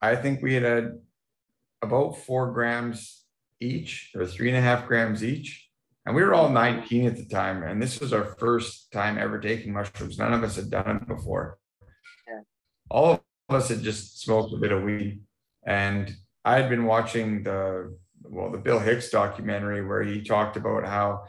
I 0.00 0.16
think 0.16 0.42
we 0.42 0.54
had 0.54 0.62
had 0.62 0.98
about 1.82 2.16
four 2.18 2.52
grams 2.52 3.24
each 3.60 4.10
or 4.14 4.26
three 4.26 4.48
and 4.48 4.58
a 4.58 4.60
half 4.60 4.86
grams 4.86 5.22
each. 5.22 5.68
And 6.04 6.16
we 6.16 6.22
were 6.22 6.34
all 6.34 6.48
19 6.48 7.06
at 7.06 7.16
the 7.16 7.24
time. 7.24 7.62
And 7.62 7.80
this 7.80 8.00
was 8.00 8.12
our 8.12 8.24
first 8.24 8.90
time 8.92 9.18
ever 9.18 9.38
taking 9.38 9.72
mushrooms. 9.72 10.18
None 10.18 10.32
of 10.32 10.42
us 10.42 10.56
had 10.56 10.70
done 10.70 10.96
it 10.96 11.06
before. 11.06 11.58
Yeah. 12.26 12.40
All 12.90 13.24
of 13.48 13.54
us 13.54 13.68
had 13.68 13.82
just 13.82 14.20
smoked 14.20 14.52
a 14.52 14.58
bit 14.58 14.72
of 14.72 14.82
weed. 14.82 15.20
And 15.64 16.12
I 16.44 16.56
had 16.56 16.68
been 16.68 16.86
watching 16.86 17.44
the, 17.44 17.96
well, 18.22 18.50
the 18.50 18.58
Bill 18.58 18.80
Hicks 18.80 19.10
documentary 19.10 19.86
where 19.86 20.02
he 20.02 20.22
talked 20.22 20.56
about 20.56 20.84
how 20.84 21.26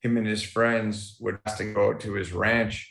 him 0.00 0.16
and 0.16 0.26
his 0.26 0.42
friends 0.42 1.18
would 1.20 1.38
have 1.44 1.58
to 1.58 1.74
go 1.74 1.92
to 1.92 2.14
his 2.14 2.32
ranch 2.32 2.90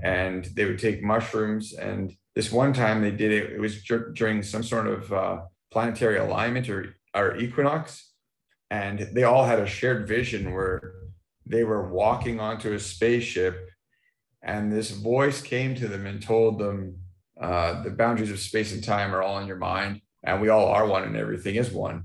and 0.00 0.44
they 0.54 0.64
would 0.64 0.78
take 0.78 1.02
mushrooms. 1.02 1.72
And 1.72 2.14
this 2.36 2.52
one 2.52 2.72
time 2.72 3.00
they 3.00 3.10
did 3.10 3.32
it, 3.32 3.52
it 3.52 3.60
was 3.60 3.82
during 3.82 4.42
some 4.42 4.62
sort 4.62 4.86
of 4.86 5.12
uh, 5.12 5.40
planetary 5.72 6.18
alignment 6.18 6.68
or, 6.68 6.96
or 7.14 7.36
equinox. 7.36 8.13
And 8.74 8.98
they 9.12 9.22
all 9.22 9.44
had 9.44 9.60
a 9.60 9.66
shared 9.66 10.08
vision 10.08 10.52
where 10.52 10.94
they 11.46 11.62
were 11.62 11.92
walking 11.92 12.40
onto 12.40 12.72
a 12.72 12.80
spaceship 12.80 13.70
and 14.42 14.72
this 14.72 14.90
voice 14.90 15.40
came 15.40 15.76
to 15.76 15.86
them 15.86 16.06
and 16.06 16.20
told 16.20 16.58
them 16.58 16.98
uh, 17.40 17.82
the 17.84 17.90
boundaries 17.90 18.32
of 18.32 18.40
space 18.40 18.72
and 18.72 18.82
time 18.82 19.14
are 19.14 19.22
all 19.22 19.38
in 19.38 19.46
your 19.46 19.62
mind 19.72 20.00
and 20.24 20.40
we 20.40 20.48
all 20.48 20.66
are 20.66 20.86
one 20.86 21.04
and 21.04 21.16
everything 21.16 21.54
is 21.54 21.70
one. 21.70 22.02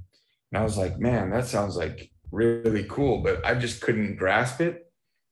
And 0.51 0.61
i 0.61 0.63
was 0.63 0.77
like 0.77 0.99
man 0.99 1.31
that 1.31 1.47
sounds 1.47 1.75
like 1.75 2.11
really 2.31 2.85
cool 2.95 3.23
but 3.23 3.43
i 3.45 3.55
just 3.55 3.81
couldn't 3.81 4.17
grasp 4.17 4.61
it. 4.61 4.75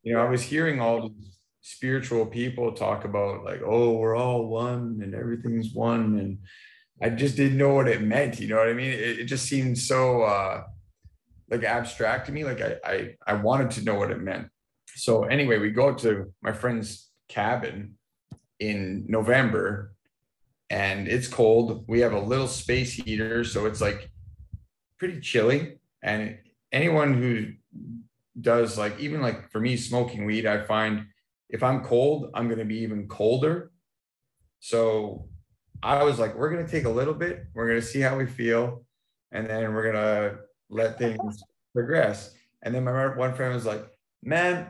You 0.04 0.14
know 0.14 0.22
i 0.26 0.30
was 0.30 0.42
hearing 0.42 0.80
all 0.80 1.10
these 1.10 1.38
spiritual 1.62 2.26
people 2.26 2.72
talk 2.72 3.06
about 3.06 3.44
like 3.44 3.62
oh 3.64 3.92
we're 3.98 4.16
all 4.16 4.48
one 4.48 5.00
and 5.04 5.14
everything's 5.14 5.72
one 5.74 6.18
and 6.20 6.40
i 7.06 7.10
just 7.10 7.36
didn't 7.36 7.58
know 7.58 7.74
what 7.76 7.88
it 7.88 8.02
meant 8.02 8.40
you 8.40 8.48
know 8.48 8.58
what 8.58 8.70
i 8.70 8.74
mean? 8.82 8.92
It, 8.92 9.20
it 9.22 9.26
just 9.26 9.46
seemed 9.46 9.78
so 9.78 10.24
uh 10.24 10.64
like 11.50 11.64
abstract 11.64 12.26
to 12.26 12.32
me 12.32 12.44
like 12.44 12.62
I, 12.62 12.76
I 12.84 13.16
i 13.26 13.34
wanted 13.34 13.72
to 13.72 13.84
know 13.84 13.96
what 13.96 14.12
it 14.12 14.22
meant. 14.22 14.48
So 14.96 15.24
anyway 15.26 15.60
we 15.60 15.72
go 15.72 15.94
to 15.94 16.34
my 16.42 16.52
friend's 16.52 17.10
cabin 17.30 17.98
in 18.60 19.06
november 19.08 19.94
and 20.70 21.08
it's 21.08 21.28
cold. 21.28 21.86
We 21.88 22.02
have 22.02 22.14
a 22.14 22.20
little 22.20 22.48
space 22.48 22.94
heater 22.94 23.44
so 23.44 23.66
it's 23.66 23.82
like 23.82 24.10
pretty 24.98 25.22
chilly. 25.22 25.80
And 26.04 26.38
anyone 26.72 27.14
who 27.14 27.54
does 28.40 28.78
like 28.78 29.00
even 29.00 29.22
like 29.22 29.50
for 29.52 29.60
me 29.60 29.76
smoking 29.76 30.24
weed 30.24 30.46
i 30.46 30.62
find 30.62 31.08
if 31.50 31.64
I'm 31.64 31.84
cold, 31.84 32.30
I'm 32.34 32.48
going 32.48 32.60
to 32.60 32.66
be 32.66 32.80
even 32.80 33.08
colder. 33.08 33.72
So 34.60 35.30
I 35.82 36.04
was 36.04 36.20
like, 36.20 36.36
we're 36.36 36.50
going 36.50 36.66
to 36.66 36.72
take 36.72 36.86
a 36.86 36.90
little 36.90 37.14
bit, 37.14 37.46
we're 37.54 37.68
going 37.68 37.80
to 37.80 37.86
see 37.86 38.02
how 38.02 38.18
we 38.18 38.26
feel, 38.26 38.84
and 39.32 39.48
then 39.50 39.74
we're 39.74 39.92
going 39.92 39.96
to 39.96 40.40
let 40.70 40.98
things 40.98 41.44
progress. 41.74 42.34
And 42.64 42.74
then 42.74 42.84
my 42.84 43.16
one 43.16 43.34
friend 43.34 43.54
was 43.54 43.66
like, 43.66 43.86
man, 44.24 44.68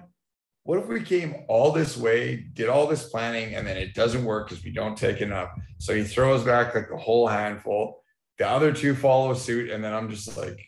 what 0.64 0.80
if 0.80 0.88
we 0.88 1.02
came 1.02 1.46
all 1.48 1.72
this 1.72 1.96
way, 1.96 2.46
did 2.54 2.68
all 2.68 2.88
this 2.88 3.10
planning, 3.10 3.56
and 3.56 3.66
then 3.66 3.78
it 3.78 3.94
doesn't 3.94 4.26
work 4.26 4.50
because 4.50 4.64
we 4.64 4.72
don't 4.72 4.98
take 4.98 5.22
enough? 5.22 5.50
So 5.78 5.96
he 5.96 6.04
throws 6.04 6.44
back 6.44 6.76
like 6.76 6.90
a 6.92 6.98
whole 6.98 7.28
handful. 7.28 8.04
The 8.38 8.48
other 8.48 8.74
two 8.74 8.94
follow 8.94 9.34
suit, 9.34 9.72
and 9.72 9.84
then 9.84 9.94
I'm 9.94 10.10
just 10.10 10.38
like, 10.38 10.60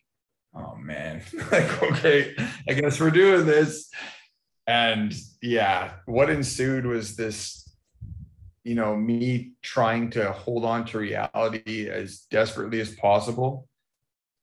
oh 0.56 0.76
man, 0.76 1.22
like, 1.52 1.84
okay, 1.84 2.34
I 2.68 2.74
guess 2.74 3.00
we're 3.00 3.12
doing 3.12 3.46
this 3.46 3.90
and 4.70 5.16
yeah 5.42 5.94
what 6.06 6.30
ensued 6.30 6.86
was 6.86 7.16
this 7.16 7.68
you 8.64 8.76
know 8.76 8.96
me 8.96 9.54
trying 9.64 10.12
to 10.12 10.32
hold 10.32 10.64
on 10.64 10.86
to 10.86 11.00
reality 11.00 11.90
as 11.90 12.28
desperately 12.30 12.80
as 12.80 12.94
possible 12.96 13.68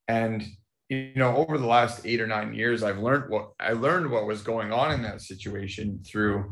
and 0.09 0.45
you 0.89 1.13
know 1.17 1.37
over 1.37 1.59
the 1.59 1.67
last 1.67 2.07
eight 2.07 2.21
or 2.21 2.27
nine 2.27 2.55
years 2.55 2.83
i've 2.83 2.99
learned 2.99 3.31
what 3.31 3.51
i 3.61 3.73
learned 3.73 4.11
what 4.11 4.27
was 4.27 4.43
going 4.43 4.73
on 4.73 4.93
in 4.93 5.03
that 5.03 5.21
situation 5.21 6.01
through 6.07 6.51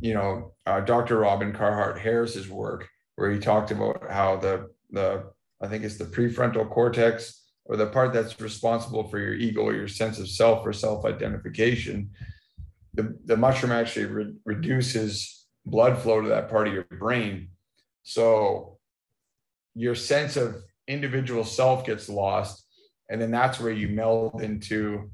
you 0.00 0.14
know 0.14 0.52
uh, 0.66 0.80
dr 0.80 1.16
robin 1.16 1.52
carhart 1.52 1.98
harris's 1.98 2.48
work 2.48 2.88
where 3.16 3.30
he 3.30 3.38
talked 3.38 3.70
about 3.70 4.02
how 4.10 4.36
the 4.36 4.68
the 4.90 5.24
i 5.60 5.68
think 5.68 5.84
it's 5.84 5.98
the 5.98 6.04
prefrontal 6.04 6.68
cortex 6.68 7.44
or 7.64 7.76
the 7.76 7.86
part 7.86 8.12
that's 8.12 8.40
responsible 8.40 9.08
for 9.08 9.18
your 9.18 9.34
ego 9.34 9.62
or 9.62 9.74
your 9.74 9.88
sense 9.88 10.18
of 10.18 10.28
self 10.28 10.66
or 10.66 10.72
self-identification 10.72 12.10
the, 12.94 13.16
the 13.24 13.36
mushroom 13.36 13.72
actually 13.72 14.06
re- 14.06 14.34
reduces 14.44 15.46
blood 15.64 15.98
flow 15.98 16.20
to 16.20 16.28
that 16.28 16.50
part 16.50 16.68
of 16.68 16.74
your 16.74 16.84
brain. 16.84 17.48
So 18.02 18.78
your 19.74 19.94
sense 19.94 20.36
of 20.36 20.56
individual 20.88 21.44
self 21.44 21.86
gets 21.86 22.08
lost. 22.08 22.66
And 23.08 23.20
then 23.20 23.30
that's 23.30 23.60
where 23.60 23.72
you 23.72 23.88
meld 23.88 24.42
into 24.42 25.10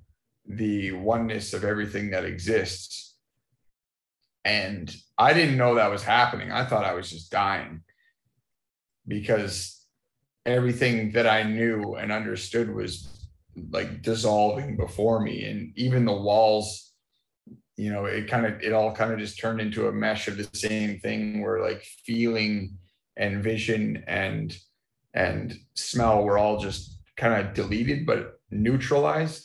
the 0.46 0.92
oneness 0.92 1.52
of 1.52 1.64
everything 1.64 2.10
that 2.10 2.24
exists. 2.24 3.16
And 4.44 4.94
I 5.18 5.32
didn't 5.32 5.58
know 5.58 5.74
that 5.74 5.90
was 5.90 6.02
happening. 6.02 6.52
I 6.52 6.64
thought 6.64 6.84
I 6.84 6.94
was 6.94 7.10
just 7.10 7.30
dying 7.30 7.82
because 9.06 9.84
everything 10.46 11.12
that 11.12 11.26
I 11.26 11.42
knew 11.42 11.96
and 11.96 12.12
understood 12.12 12.74
was 12.74 13.26
like 13.70 14.02
dissolving 14.02 14.76
before 14.76 15.20
me. 15.20 15.44
And 15.44 15.72
even 15.76 16.04
the 16.04 16.12
walls 16.12 16.88
you 17.78 17.92
know 17.92 18.06
it 18.06 18.28
kind 18.28 18.44
of 18.44 18.60
it 18.60 18.72
all 18.72 18.92
kind 18.92 19.12
of 19.12 19.18
just 19.20 19.38
turned 19.38 19.60
into 19.60 19.86
a 19.86 19.92
mesh 19.92 20.26
of 20.26 20.36
the 20.36 20.48
same 20.52 20.98
thing 20.98 21.40
where 21.40 21.62
like 21.62 21.82
feeling 22.04 22.76
and 23.16 23.42
vision 23.42 24.02
and 24.08 24.58
and 25.14 25.54
smell 25.74 26.24
were 26.24 26.36
all 26.36 26.58
just 26.58 26.97
kind 27.18 27.34
of 27.34 27.54
deleted 27.54 28.06
but 28.06 28.40
neutralized. 28.50 29.44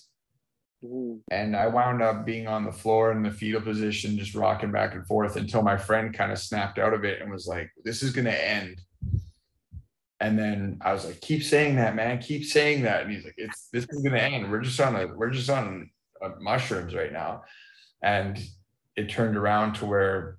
Mm-hmm. 0.83 1.19
and 1.31 1.55
i 1.55 1.65
wound 1.65 2.01
up 2.01 2.25
being 2.25 2.45
on 2.45 2.65
the 2.65 2.71
floor 2.71 3.13
in 3.13 3.23
the 3.23 3.31
fetal 3.31 3.61
position 3.61 4.17
just 4.17 4.35
rocking 4.35 4.69
back 4.69 4.95
and 4.95 5.07
forth 5.07 5.37
until 5.37 5.61
my 5.61 5.77
friend 5.77 6.13
kind 6.13 6.29
of 6.29 6.37
snapped 6.37 6.77
out 6.77 6.93
of 6.93 7.05
it 7.05 7.21
and 7.21 7.31
was 7.31 7.47
like 7.47 7.71
this 7.85 8.03
is 8.03 8.11
going 8.11 8.25
to 8.25 8.49
end. 8.49 8.81
And 10.19 10.37
then 10.37 10.79
i 10.81 10.91
was 10.91 11.05
like 11.05 11.21
keep 11.21 11.41
saying 11.41 11.77
that 11.77 11.95
man. 11.95 12.19
Keep 12.19 12.43
saying 12.43 12.81
that. 12.83 13.03
And 13.03 13.11
he's 13.11 13.23
like 13.23 13.35
it's 13.37 13.69
this 13.71 13.85
is 13.85 14.01
going 14.01 14.13
to 14.13 14.21
end. 14.21 14.51
We're 14.51 14.59
just 14.59 14.79
on 14.81 14.97
a 14.97 15.07
we're 15.07 15.29
just 15.29 15.49
on 15.49 15.89
a, 16.21 16.29
mushrooms 16.41 16.93
right 16.93 17.13
now. 17.13 17.43
And 18.01 18.37
it 18.97 19.09
turned 19.09 19.37
around 19.37 19.75
to 19.75 19.85
where 19.85 20.37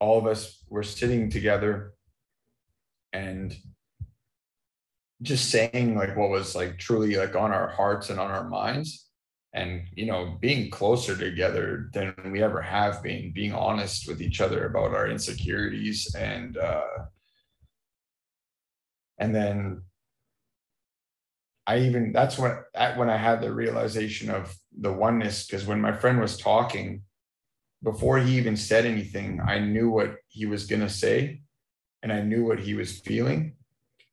all 0.00 0.18
of 0.18 0.26
us 0.26 0.64
were 0.68 0.82
sitting 0.82 1.30
together 1.30 1.94
and 3.12 3.56
just 5.24 5.50
saying 5.50 5.96
like 5.96 6.16
what 6.16 6.30
was 6.30 6.54
like 6.54 6.78
truly 6.78 7.16
like 7.16 7.34
on 7.34 7.52
our 7.52 7.68
hearts 7.68 8.10
and 8.10 8.20
on 8.20 8.30
our 8.30 8.48
minds. 8.48 9.08
And 9.52 9.82
you 9.94 10.06
know 10.06 10.36
being 10.40 10.70
closer 10.70 11.16
together 11.16 11.88
than 11.92 12.14
we 12.32 12.42
ever 12.42 12.60
have 12.60 13.02
been 13.02 13.32
being 13.32 13.52
honest 13.52 14.08
with 14.08 14.20
each 14.20 14.40
other 14.40 14.66
about 14.66 14.94
our 14.94 15.08
insecurities 15.08 16.12
and 16.16 16.56
uh 16.56 16.82
and 19.18 19.34
then 19.34 19.82
I 21.66 21.78
even 21.80 22.12
that's 22.12 22.38
when 22.38 22.58
that 22.74 22.98
when 22.98 23.08
I 23.08 23.16
had 23.16 23.40
the 23.40 23.52
realization 23.52 24.30
of 24.30 24.54
the 24.78 24.92
oneness 24.92 25.46
because 25.46 25.66
when 25.66 25.80
my 25.80 25.92
friend 25.92 26.20
was 26.20 26.36
talking 26.36 27.02
before 27.82 28.18
he 28.18 28.36
even 28.36 28.56
said 28.56 28.86
anything, 28.86 29.40
I 29.40 29.58
knew 29.58 29.90
what 29.90 30.16
he 30.28 30.46
was 30.46 30.66
gonna 30.66 30.88
say, 30.88 31.42
and 32.02 32.12
I 32.12 32.22
knew 32.22 32.44
what 32.44 32.58
he 32.58 32.74
was 32.74 33.00
feeling, 33.00 33.56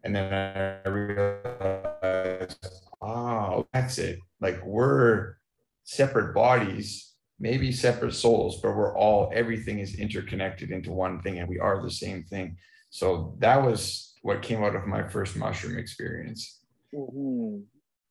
and 0.03 0.15
then 0.15 0.33
I 0.33 0.87
realized, 0.87 2.65
oh, 3.01 3.67
that's 3.73 3.97
it. 3.97 4.19
Like 4.39 4.63
we're 4.65 5.35
separate 5.83 6.33
bodies, 6.33 7.13
maybe 7.39 7.71
separate 7.71 8.13
souls, 8.13 8.59
but 8.61 8.75
we're 8.75 8.97
all 8.97 9.31
everything 9.33 9.79
is 9.79 9.99
interconnected 9.99 10.71
into 10.71 10.91
one 10.91 11.21
thing, 11.21 11.39
and 11.39 11.47
we 11.47 11.59
are 11.59 11.81
the 11.81 11.91
same 11.91 12.23
thing. 12.23 12.57
So 12.89 13.35
that 13.39 13.63
was 13.63 14.15
what 14.21 14.41
came 14.41 14.63
out 14.63 14.75
of 14.75 14.85
my 14.85 15.07
first 15.07 15.35
mushroom 15.35 15.77
experience. 15.77 16.59
Mm-hmm. 16.93 17.59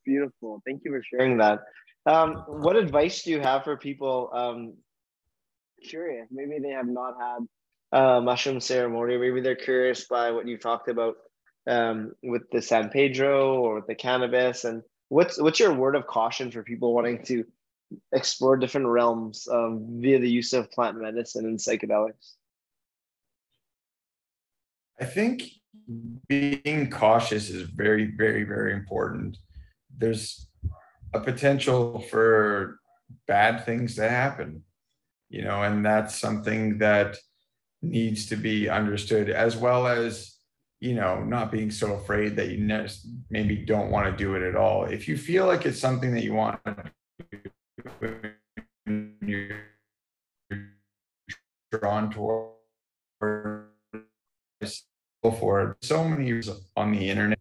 Beautiful. 0.04 0.62
Thank 0.66 0.82
you 0.84 0.92
for 0.92 1.02
sharing 1.02 1.38
that. 1.38 1.60
Um, 2.06 2.44
what 2.48 2.76
advice 2.76 3.22
do 3.22 3.30
you 3.30 3.40
have 3.40 3.64
for 3.64 3.76
people 3.76 4.30
um, 4.32 4.74
curious? 5.86 6.26
Maybe 6.30 6.58
they 6.62 6.70
have 6.70 6.86
not 6.86 7.14
had 7.20 7.46
a 7.92 8.20
mushroom 8.20 8.60
ceremony. 8.60 9.18
Maybe 9.18 9.40
they're 9.40 9.54
curious 9.54 10.06
by 10.06 10.30
what 10.30 10.46
you 10.46 10.56
talked 10.56 10.88
about 10.88 11.16
um, 11.70 12.12
with 12.22 12.50
the 12.50 12.60
San 12.60 12.90
Pedro 12.90 13.54
or 13.60 13.76
with 13.76 13.86
the 13.86 13.94
cannabis. 13.94 14.64
And 14.64 14.82
what's 15.08 15.40
what's 15.40 15.60
your 15.60 15.72
word 15.72 15.94
of 15.94 16.06
caution 16.06 16.50
for 16.50 16.62
people 16.62 16.92
wanting 16.92 17.22
to 17.24 17.44
explore 18.12 18.56
different 18.56 18.88
realms 18.88 19.48
um, 19.50 19.86
via 20.00 20.18
the 20.18 20.30
use 20.30 20.52
of 20.52 20.70
plant 20.72 21.00
medicine 21.00 21.46
and 21.46 21.58
psychedelics? 21.58 22.34
I 25.00 25.04
think 25.04 25.44
being 26.28 26.90
cautious 26.90 27.48
is 27.48 27.62
very, 27.62 28.06
very, 28.16 28.44
very 28.44 28.72
important. 28.74 29.38
There's 29.96 30.46
a 31.14 31.20
potential 31.20 32.00
for 32.10 32.78
bad 33.26 33.64
things 33.64 33.94
to 33.94 34.08
happen, 34.08 34.62
you 35.30 35.42
know, 35.42 35.62
and 35.62 35.84
that's 35.84 36.18
something 36.18 36.78
that 36.78 37.16
needs 37.82 38.26
to 38.26 38.36
be 38.36 38.68
understood 38.68 39.30
as 39.30 39.56
well 39.56 39.86
as 39.86 40.29
you 40.80 40.94
know 40.94 41.22
not 41.22 41.52
being 41.52 41.70
so 41.70 41.94
afraid 41.94 42.36
that 42.36 42.48
you 42.48 42.86
maybe 43.30 43.56
don't 43.56 43.90
want 43.90 44.06
to 44.06 44.16
do 44.16 44.34
it 44.34 44.42
at 44.42 44.56
all. 44.56 44.84
If 44.84 45.08
you 45.08 45.16
feel 45.16 45.46
like 45.46 45.66
it's 45.66 45.78
something 45.78 46.12
that 46.14 46.24
you 46.24 46.34
want 46.34 46.60
to 46.64 46.92
do 48.86 49.48
you're 50.48 50.68
drawn 51.70 52.10
toward 52.10 52.50
for 53.20 53.68
it. 54.60 55.76
So 55.82 56.02
many 56.02 56.26
years 56.26 56.50
on 56.76 56.92
the 56.92 57.08
internet 57.08 57.38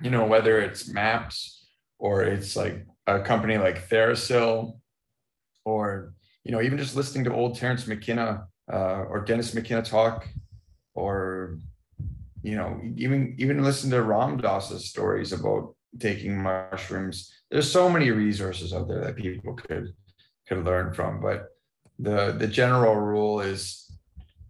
you 0.00 0.10
know 0.10 0.24
whether 0.24 0.60
it's 0.60 0.88
maps 0.88 1.66
or 1.98 2.22
it's 2.22 2.56
like 2.56 2.86
a 3.06 3.20
company 3.20 3.58
like 3.58 3.88
Therasil 3.88 4.78
or 5.64 6.14
you 6.44 6.52
know 6.52 6.62
even 6.62 6.78
just 6.78 6.96
listening 6.96 7.24
to 7.24 7.34
old 7.34 7.56
Terence 7.56 7.86
McKenna 7.86 8.46
uh, 8.72 9.04
or 9.08 9.20
Dennis 9.20 9.54
McKenna 9.54 9.82
talk, 9.82 10.28
or 10.94 11.58
you 12.48 12.56
know, 12.56 12.80
even 12.96 13.34
even 13.38 13.62
listen 13.62 13.90
to 13.90 14.02
Ram 14.02 14.38
Dass's 14.38 14.88
stories 14.88 15.32
about 15.32 15.74
taking 16.00 16.42
mushrooms. 16.42 17.30
There's 17.50 17.70
so 17.70 17.90
many 17.90 18.10
resources 18.10 18.72
out 18.72 18.88
there 18.88 19.04
that 19.04 19.16
people 19.16 19.54
could 19.54 19.92
could 20.48 20.64
learn 20.64 20.94
from. 20.94 21.20
But 21.20 21.48
the 21.98 22.32
the 22.32 22.48
general 22.48 22.96
rule 22.96 23.40
is 23.40 23.90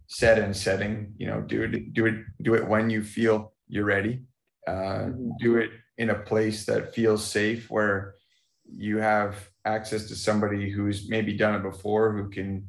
set 0.07 0.39
and 0.39 0.57
setting. 0.57 1.13
You 1.19 1.27
know, 1.27 1.41
do 1.41 1.63
it 1.63 1.93
do 1.93 2.07
it 2.07 2.19
do 2.41 2.55
it 2.55 2.69
when 2.69 2.89
you 2.89 3.03
feel 3.03 3.53
you're 3.67 3.85
ready. 3.85 4.23
Uh, 4.67 5.09
do 5.41 5.57
it 5.57 5.71
in 5.97 6.11
a 6.11 6.23
place 6.31 6.67
that 6.67 6.95
feels 6.95 7.25
safe 7.27 7.69
where 7.69 8.15
you 8.71 8.99
have 8.99 9.49
access 9.65 10.05
to 10.09 10.15
somebody 10.15 10.71
who's 10.71 11.09
maybe 11.09 11.37
done 11.37 11.55
it 11.55 11.63
before 11.63 12.13
who 12.13 12.29
can 12.29 12.69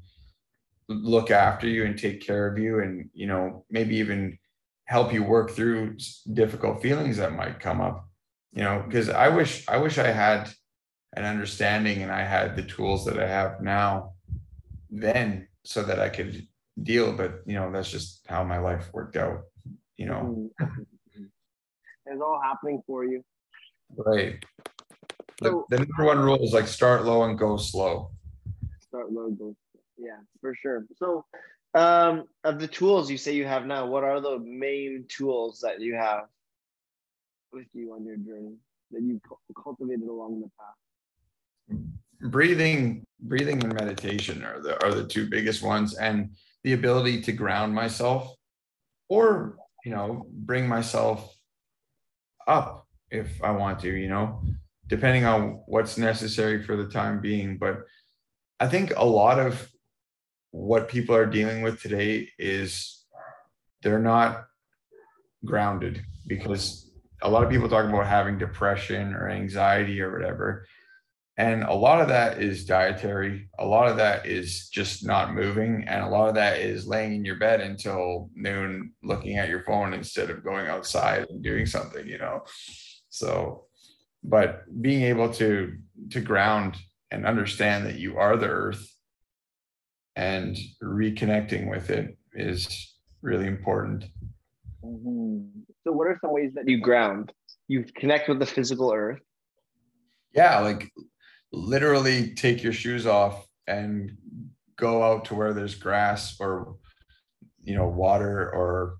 look 0.88 1.30
after 1.30 1.68
you 1.68 1.86
and 1.86 2.00
take 2.00 2.26
care 2.26 2.48
of 2.48 2.58
you 2.58 2.80
and 2.80 3.10
you 3.14 3.28
know 3.28 3.64
maybe 3.70 3.98
even 3.98 4.40
help 4.90 5.14
you 5.14 5.24
work 5.24 5.52
through 5.52 5.96
difficult 6.34 6.82
feelings 6.82 7.18
that 7.18 7.32
might 7.32 7.60
come 7.60 7.80
up 7.80 8.10
you 8.54 8.64
know 8.64 8.84
because 8.88 9.08
i 9.08 9.28
wish 9.28 9.64
i 9.68 9.78
wish 9.78 10.00
i 10.00 10.08
had 10.08 10.50
an 11.16 11.26
understanding 11.26 12.02
and 12.02 12.12
i 12.12 12.24
had 12.24 12.56
the 12.56 12.64
tools 12.64 13.06
that 13.06 13.20
i 13.20 13.28
have 13.28 13.62
now 13.62 14.14
then 14.90 15.48
so 15.64 15.84
that 15.84 16.00
i 16.00 16.10
could 16.10 16.48
deal 16.82 17.14
but 17.14 17.42
you 17.46 17.54
know 17.54 17.72
that's 17.72 17.92
just 17.92 18.26
how 18.28 18.44
my 18.44 18.58
life 18.58 18.90
worked 18.92 19.16
out 19.16 19.42
you 19.96 20.08
know 20.08 20.50
mm-hmm. 20.60 21.24
it's 22.08 22.22
all 22.22 22.42
happening 22.44 22.82
for 22.88 23.06
you 23.06 23.24
right 23.96 24.44
the, 25.42 25.64
the 25.70 25.78
number 25.78 26.04
one 26.04 26.18
rule 26.18 26.44
is 26.44 26.52
like 26.52 26.68
start 26.68 27.06
low 27.06 27.24
and 27.24 27.38
go 27.38 27.58
slow 27.58 28.10
start 28.80 29.12
low 29.12 29.30
go 29.30 29.56
slow. 29.72 29.82
yeah, 29.98 30.18
for 30.42 30.56
sure. 30.56 30.86
So, 30.98 31.26
um, 31.74 32.26
of 32.44 32.60
the 32.60 32.68
tools 32.68 33.12
you 33.12 33.18
say 33.18 33.34
you 33.34 33.46
have 33.46 33.66
now, 33.66 33.86
what 33.86 34.04
are 34.04 34.20
the 34.22 34.40
main 34.40 35.06
tools 35.08 35.60
that 35.62 35.82
you 35.82 35.96
have 35.96 36.24
with 37.54 37.68
you 37.74 37.94
on 37.94 38.06
your 38.06 38.18
journey 38.18 38.56
that 38.92 39.02
you 39.02 39.22
cultivated 39.62 40.08
along 40.08 40.42
the 40.42 40.50
path? 40.58 41.82
Breathing, 42.32 43.06
breathing, 43.22 43.64
and 43.64 43.74
meditation 43.74 44.44
are 44.44 44.60
the 44.60 44.84
are 44.84 44.94
the 44.94 45.08
two 45.08 45.30
biggest 45.30 45.62
ones, 45.62 45.96
and 45.96 46.36
the 46.64 46.74
ability 46.74 47.22
to 47.22 47.32
ground 47.32 47.74
myself, 47.74 48.36
or 49.08 49.58
you 49.86 49.92
know, 49.92 50.26
bring 50.30 50.68
myself 50.68 51.34
up 52.48 52.88
if 53.12 53.42
I 53.44 53.52
want 53.52 53.80
to, 53.82 53.90
you 53.90 54.10
know, 54.10 54.44
depending 54.88 55.26
on 55.26 55.62
what's 55.68 55.98
necessary 55.98 56.64
for 56.64 56.76
the 56.76 56.90
time 56.90 57.22
being. 57.22 57.58
But 57.58 57.84
I 58.60 58.68
think 58.68 58.92
a 58.98 59.06
lot 59.06 59.40
of 59.40 59.70
what 60.52 60.90
people 60.90 61.16
are 61.16 61.26
dealing 61.26 61.62
with 61.62 61.82
today 61.82 62.30
is 62.38 63.06
they're 63.82 64.00
not 64.00 64.46
grounded 65.46 66.02
because 66.28 66.92
a 67.22 67.30
lot 67.30 67.44
of 67.44 67.50
people 67.50 67.70
talk 67.70 67.86
about 67.86 68.08
having 68.08 68.38
depression 68.38 69.14
or 69.14 69.30
anxiety 69.30 70.02
or 70.02 70.12
whatever. 70.12 70.66
And 71.38 71.64
a 71.64 71.74
lot 71.74 72.02
of 72.02 72.10
that 72.10 72.42
is 72.42 72.66
dietary. 72.66 73.50
A 73.60 73.66
lot 73.66 73.88
of 73.88 73.96
that 73.98 74.26
is 74.26 74.68
just 74.70 75.06
not 75.06 75.34
moving. 75.34 75.86
And 75.88 76.04
a 76.04 76.10
lot 76.10 76.28
of 76.28 76.36
that 76.36 76.60
is 76.60 76.86
laying 76.86 77.14
in 77.14 77.24
your 77.24 77.38
bed 77.38 77.62
until 77.62 78.30
noon, 78.36 78.92
looking 79.04 79.38
at 79.38 79.48
your 79.48 79.64
phone 79.64 79.94
instead 79.94 80.30
of 80.30 80.44
going 80.44 80.68
outside 80.68 81.28
and 81.30 81.42
doing 81.42 81.66
something, 81.66 82.06
you 82.06 82.18
know? 82.18 82.44
So, 83.10 83.68
but 84.22 84.64
being 84.82 85.04
able 85.04 85.32
to, 85.36 85.78
to 86.10 86.20
ground 86.20 86.76
and 87.10 87.26
understand 87.26 87.86
that 87.86 88.00
you 88.00 88.18
are 88.18 88.36
the 88.36 88.48
earth 88.48 88.86
and 90.20 90.58
reconnecting 90.84 91.70
with 91.70 91.90
it 91.90 92.18
is 92.34 92.94
really 93.22 93.48
important. 93.48 94.04
Mm-hmm. 94.84 95.62
So, 95.86 95.94
what 95.94 96.08
are 96.08 96.18
some 96.20 96.34
ways 96.34 96.52
that 96.56 96.68
you 96.68 96.82
ground? 96.82 97.32
You 97.70 97.86
connect 97.96 98.28
with 98.28 98.40
the 98.40 98.46
physical 98.46 98.92
earth. 98.94 99.22
Yeah, 100.36 100.60
like 100.60 100.92
literally 101.54 102.36
take 102.36 102.62
your 102.62 102.74
shoes 102.74 103.08
off 103.08 103.48
and 103.66 104.12
go 104.76 105.02
out 105.02 105.26
to 105.26 105.36
where 105.36 105.54
there's 105.54 105.76
grass 105.76 106.36
or 106.40 106.76
you 107.62 107.76
know 107.76 107.88
water 107.88 108.54
or 108.54 108.98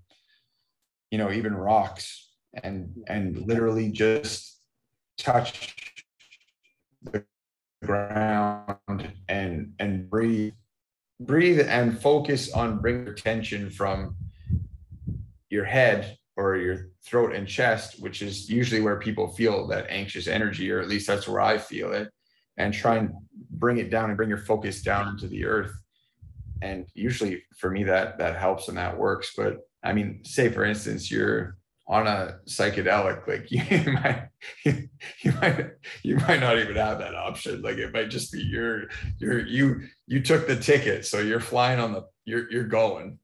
you 1.10 1.18
know 1.18 1.30
even 1.30 1.54
rocks 1.54 2.30
and 2.62 2.94
and 3.08 3.36
literally 3.46 3.90
just 3.90 4.58
touch 5.18 5.76
the 7.02 7.24
ground 7.84 9.12
and 9.28 9.74
and 9.78 10.08
breathe 10.08 10.54
breathe 11.20 11.60
and 11.60 12.00
focus 12.00 12.52
on 12.52 12.80
bring 12.80 13.06
attention 13.06 13.70
from 13.70 14.16
your 15.50 15.64
head 15.64 16.16
or 16.36 16.56
your 16.56 16.88
throat 17.04 17.34
and 17.34 17.46
chest, 17.46 18.00
which 18.00 18.22
is 18.22 18.48
usually 18.48 18.80
where 18.80 18.98
people 18.98 19.28
feel 19.28 19.66
that 19.66 19.86
anxious 19.90 20.26
energy, 20.26 20.70
or 20.72 20.80
at 20.80 20.88
least 20.88 21.06
that's 21.06 21.28
where 21.28 21.40
I 21.40 21.58
feel 21.58 21.92
it, 21.92 22.10
and 22.56 22.72
try 22.72 22.96
and 22.96 23.12
bring 23.50 23.78
it 23.78 23.90
down 23.90 24.08
and 24.08 24.16
bring 24.16 24.30
your 24.30 24.38
focus 24.38 24.82
down 24.82 25.08
into 25.08 25.28
the 25.28 25.44
earth. 25.44 25.72
And 26.62 26.86
usually 26.94 27.42
for 27.58 27.70
me 27.70 27.84
that 27.84 28.18
that 28.18 28.36
helps 28.38 28.68
and 28.68 28.78
that 28.78 28.96
works. 28.96 29.34
But 29.36 29.58
I 29.82 29.92
mean, 29.92 30.24
say 30.24 30.50
for 30.50 30.64
instance, 30.64 31.10
you're 31.10 31.56
on 31.88 32.06
a 32.06 32.38
psychedelic, 32.48 33.26
like 33.26 33.50
you 33.50 33.92
might 33.92 34.28
you 34.64 35.32
might 35.40 35.70
you 36.02 36.16
might 36.16 36.40
not 36.40 36.58
even 36.58 36.76
have 36.76 36.98
that 36.98 37.14
option. 37.14 37.60
Like 37.60 37.76
it 37.76 37.92
might 37.92 38.08
just 38.08 38.32
be 38.32 38.40
your 38.40 38.84
your 39.18 39.46
you 39.46 39.82
you 40.10 40.20
took 40.20 40.48
the 40.48 40.56
ticket, 40.56 41.06
so 41.06 41.20
you're 41.20 41.40
flying 41.40 41.78
on 41.78 41.92
the 41.92 42.04
you're 42.24 42.50
you're 42.50 42.64
going. 42.64 43.18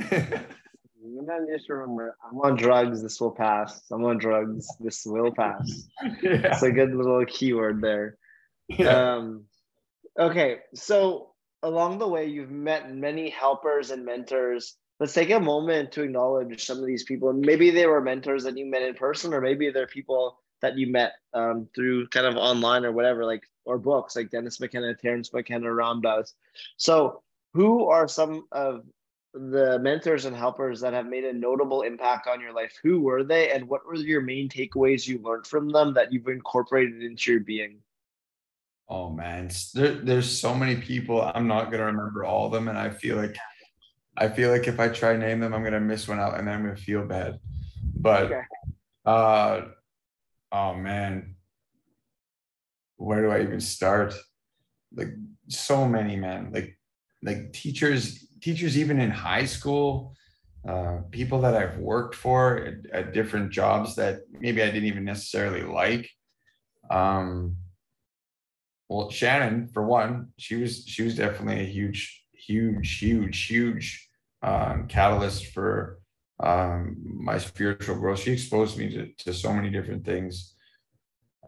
And 0.00 1.48
just 1.50 1.68
remember, 1.68 2.16
I'm 2.24 2.38
on 2.38 2.56
drugs. 2.56 3.02
This 3.02 3.20
will 3.20 3.32
pass. 3.32 3.82
I'm 3.90 4.04
on 4.04 4.18
drugs. 4.18 4.66
This 4.78 5.04
will 5.04 5.32
pass. 5.32 5.88
Yeah. 6.22 6.52
It's 6.52 6.62
a 6.62 6.70
good 6.70 6.94
little 6.94 7.24
keyword 7.26 7.80
there. 7.80 8.18
Yeah. 8.68 9.14
Um, 9.14 9.44
okay, 10.18 10.58
so 10.74 11.32
along 11.62 11.98
the 11.98 12.08
way, 12.08 12.26
you've 12.26 12.50
met 12.50 12.94
many 12.94 13.30
helpers 13.30 13.90
and 13.90 14.04
mentors 14.04 14.76
let's 15.00 15.12
take 15.12 15.30
a 15.30 15.40
moment 15.40 15.92
to 15.92 16.02
acknowledge 16.02 16.64
some 16.64 16.78
of 16.78 16.86
these 16.86 17.04
people. 17.04 17.32
Maybe 17.32 17.70
they 17.70 17.86
were 17.86 18.00
mentors 18.00 18.44
that 18.44 18.56
you 18.56 18.66
met 18.66 18.82
in 18.82 18.94
person, 18.94 19.32
or 19.32 19.40
maybe 19.40 19.70
they're 19.70 19.86
people 19.86 20.38
that 20.60 20.76
you 20.76 20.90
met 20.90 21.12
um, 21.34 21.68
through 21.74 22.08
kind 22.08 22.26
of 22.26 22.36
online 22.36 22.84
or 22.84 22.92
whatever, 22.92 23.24
like 23.24 23.42
or 23.68 23.78
books 23.78 24.16
like 24.16 24.30
Dennis 24.30 24.58
McKenna, 24.58 24.94
Terence 24.94 25.32
McKenna, 25.32 25.72
Ram 25.72 26.00
Dass. 26.00 26.34
So, 26.78 27.22
who 27.52 27.88
are 27.88 28.08
some 28.08 28.46
of 28.50 28.84
the 29.34 29.78
mentors 29.78 30.24
and 30.24 30.34
helpers 30.34 30.80
that 30.80 30.94
have 30.94 31.06
made 31.06 31.24
a 31.24 31.32
notable 31.32 31.82
impact 31.82 32.26
on 32.26 32.40
your 32.40 32.52
life? 32.52 32.72
Who 32.82 33.00
were 33.00 33.22
they, 33.22 33.50
and 33.50 33.68
what 33.68 33.86
were 33.86 33.94
your 33.94 34.22
main 34.22 34.48
takeaways 34.48 35.06
you 35.06 35.18
learned 35.18 35.46
from 35.46 35.68
them 35.68 35.94
that 35.94 36.12
you've 36.12 36.28
incorporated 36.28 37.02
into 37.02 37.32
your 37.32 37.40
being? 37.40 37.78
Oh 38.88 39.10
man, 39.10 39.50
there, 39.74 39.96
there's 39.96 40.40
so 40.40 40.54
many 40.54 40.76
people. 40.76 41.20
I'm 41.22 41.46
not 41.46 41.70
gonna 41.70 41.84
remember 41.84 42.24
all 42.24 42.46
of 42.46 42.52
them, 42.52 42.68
and 42.68 42.78
I 42.78 42.88
feel 42.88 43.16
like 43.16 43.36
I 44.16 44.28
feel 44.28 44.50
like 44.50 44.66
if 44.66 44.80
I 44.80 44.88
try 44.88 45.14
name 45.16 45.40
them, 45.40 45.52
I'm 45.52 45.62
gonna 45.62 45.78
miss 45.78 46.08
one 46.08 46.18
out, 46.18 46.38
and 46.38 46.48
then 46.48 46.54
I'm 46.54 46.62
gonna 46.62 46.76
feel 46.76 47.04
bad. 47.04 47.38
But 47.94 48.24
okay. 48.24 48.40
uh, 49.04 49.60
oh 50.52 50.74
man, 50.74 51.36
where 52.98 53.22
do 53.22 53.30
I 53.30 53.42
even 53.42 53.60
start? 53.60 54.14
Like 54.94 55.14
so 55.48 55.86
many, 55.88 56.16
men, 56.16 56.50
Like 56.52 56.78
like 57.22 57.52
teachers 57.52 58.26
teachers 58.40 58.78
even 58.78 59.00
in 59.00 59.10
high 59.10 59.44
school 59.44 60.14
uh, 60.68 60.98
people 61.10 61.40
that 61.40 61.54
i've 61.54 61.78
worked 61.78 62.14
for 62.14 62.58
at, 62.58 62.74
at, 62.92 63.12
different 63.12 63.50
jobs 63.50 63.96
that 63.96 64.20
maybe 64.30 64.62
i 64.62 64.66
didn't 64.66 64.84
even 64.84 65.04
necessarily 65.04 65.62
like. 65.62 66.10
Um 66.90 67.56
well 68.88 69.10
shannon 69.10 69.68
for 69.68 69.84
one 69.84 70.28
she 70.38 70.56
was 70.56 70.84
she 70.86 71.02
was 71.02 71.16
definitely 71.16 71.60
a 71.60 71.66
huge 71.66 72.24
huge 72.32 72.98
huge 72.98 73.46
huge 73.46 74.08
um, 74.42 74.86
catalyst 74.86 75.46
for 75.46 75.98
um, 76.40 76.96
my 77.02 77.36
spiritual 77.36 77.96
growth. 77.98 78.20
She 78.20 78.30
exposed 78.30 78.78
me 78.78 78.88
to, 78.90 79.12
to 79.24 79.34
so 79.34 79.52
many 79.52 79.70
different 79.70 80.04
things. 80.04 80.54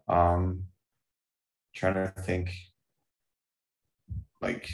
Um 0.07 0.65
trying 1.73 1.93
to 1.95 2.13
think 2.21 2.51
like 4.41 4.69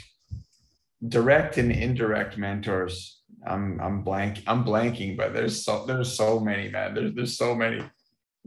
direct 1.06 1.58
and 1.58 1.70
indirect 1.70 2.38
mentors. 2.38 3.22
I'm 3.46 3.80
I'm 3.80 4.02
blank 4.02 4.42
I'm 4.46 4.64
blanking, 4.64 5.16
but 5.16 5.32
there's 5.32 5.64
so 5.64 5.86
there's 5.86 6.16
so 6.16 6.40
many, 6.40 6.68
man. 6.68 6.94
There's 6.94 7.14
there's 7.14 7.36
so 7.36 7.54
many. 7.54 7.82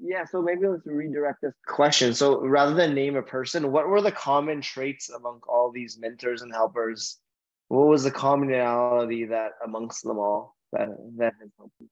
Yeah, 0.03 0.25
so 0.25 0.41
maybe 0.41 0.67
let's 0.67 0.85
redirect 0.85 1.39
this 1.43 1.53
question. 1.67 2.13
So 2.13 2.41
rather 2.41 2.73
than 2.73 2.95
name 2.95 3.15
a 3.17 3.21
person, 3.21 3.71
what 3.71 3.87
were 3.87 4.01
the 4.01 4.11
common 4.11 4.61
traits 4.61 5.09
among 5.09 5.41
all 5.47 5.71
these 5.71 5.99
mentors 5.99 6.41
and 6.41 6.51
helpers? 6.51 7.19
What 7.67 7.87
was 7.87 8.03
the 8.03 8.11
commonality 8.11 9.25
that 9.25 9.51
amongst 9.63 10.03
them 10.03 10.17
all 10.17 10.55
that 10.73 10.89
that 11.17 11.33
has 11.39 11.51
helped 11.57 11.75
you? 11.79 11.87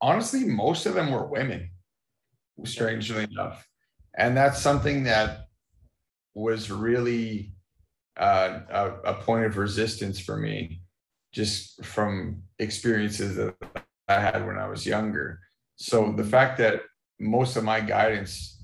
Honestly, 0.00 0.44
most 0.44 0.84
of 0.86 0.94
them 0.94 1.12
were 1.12 1.26
women, 1.26 1.70
strangely 2.64 3.24
enough. 3.24 3.66
And 4.16 4.36
that's 4.36 4.60
something 4.60 5.04
that 5.04 5.46
was 6.34 6.70
really 6.70 7.52
uh, 8.16 8.60
a, 8.68 8.90
a 9.04 9.14
point 9.14 9.44
of 9.44 9.56
resistance 9.56 10.20
for 10.20 10.36
me 10.36 10.82
just 11.32 11.82
from 11.84 12.42
experiences 12.58 13.36
that 13.36 13.54
I 14.08 14.20
had 14.20 14.46
when 14.46 14.58
I 14.58 14.68
was 14.68 14.86
younger. 14.86 15.40
So 15.76 16.12
the 16.12 16.24
fact 16.24 16.58
that 16.58 16.82
most 17.18 17.56
of 17.56 17.64
my 17.64 17.80
guidance 17.80 18.62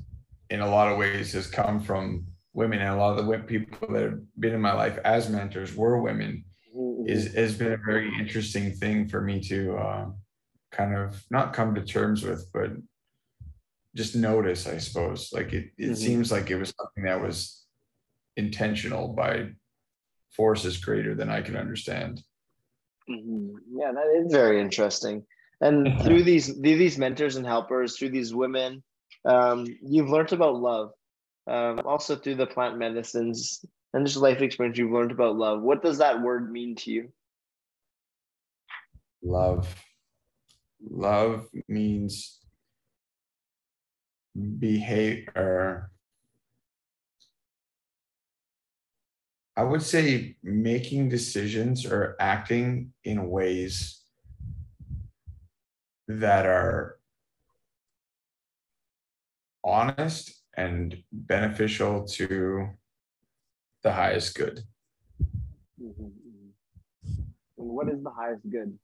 in 0.51 0.61
a 0.61 0.71
lot 0.71 0.93
of 0.93 0.99
ways 0.99 1.33
has 1.33 1.47
come 1.47 1.81
from 1.81 2.27
women 2.53 2.81
and 2.81 2.91
a 2.91 2.97
lot 2.97 3.19
of 3.19 3.27
the 3.27 3.39
people 3.39 3.89
that 3.93 4.03
have 4.03 4.21
been 4.39 4.55
in 4.55 4.61
my 4.61 4.73
life 4.73 4.99
as 5.05 5.31
mentors 5.31 5.75
were 5.75 6.01
women 6.01 6.45
is 7.07 7.35
has 7.35 7.55
been 7.55 7.73
a 7.73 7.79
very 7.79 8.11
interesting 8.19 8.73
thing 8.73 9.09
for 9.09 9.21
me 9.21 9.41
to 9.41 9.77
uh, 9.77 10.07
kind 10.73 10.95
of 10.95 11.23
not 11.31 11.53
come 11.53 11.75
to 11.75 11.85
terms 11.85 12.23
with 12.23 12.49
but 12.53 12.71
just 13.95 14.14
notice 14.14 14.66
i 14.66 14.78
suppose 14.78 15.30
like 15.32 15.53
it, 15.53 15.70
it 15.78 15.84
mm-hmm. 15.84 15.95
seems 15.95 16.30
like 16.30 16.51
it 16.51 16.57
was 16.57 16.72
something 16.78 17.05
that 17.05 17.20
was 17.20 17.66
intentional 18.36 19.09
by 19.09 19.49
forces 20.30 20.78
greater 20.78 21.14
than 21.14 21.28
I 21.28 21.43
can 21.43 21.57
understand. 21.57 22.22
Mm-hmm. 23.11 23.57
Yeah, 23.78 23.93
that 23.93 24.24
is 24.24 24.32
very 24.32 24.61
interesting. 24.61 25.26
And 25.61 26.01
through 26.03 26.22
these 26.22 26.47
through 26.47 26.78
these 26.78 26.97
mentors 26.97 27.36
and 27.36 27.45
helpers, 27.45 27.99
through 27.99 28.11
these 28.11 28.34
women, 28.34 28.82
um, 29.24 29.66
you've 29.82 30.09
learned 30.09 30.32
about 30.32 30.55
love. 30.55 30.93
Um, 31.47 31.80
also 31.86 32.14
through 32.14 32.34
the 32.34 32.47
plant 32.47 32.76
medicines 32.76 33.64
and 33.95 34.07
just 34.07 34.18
life 34.18 34.43
experience, 34.43 34.76
you've 34.76 34.93
learned 34.93 35.12
about 35.12 35.36
love. 35.36 35.62
What 35.62 35.82
does 35.82 35.99
that 35.99 36.20
word 36.20 36.53
mean 36.53 36.76
to 36.76 36.91
you? 36.91 37.12
Love. 39.22 39.74
Love 40.89 41.49
means 41.66 42.38
behavior 44.59 45.91
I 49.59 49.64
would 49.64 49.82
say 49.82 50.36
making 50.41 51.09
decisions 51.09 51.84
or 51.84 52.14
acting 52.20 52.93
in 53.03 53.28
ways 53.28 54.05
that 56.07 56.47
are 56.47 57.01
honest 59.64 60.45
and 60.57 61.03
beneficial 61.11 62.07
to 62.07 62.68
the 63.82 63.91
highest 63.91 64.36
good. 64.36 64.61
Mm-hmm. 65.82 66.07
What 67.57 67.89
is 67.89 68.01
the 68.05 68.11
highest 68.11 68.49
good? 68.49 68.78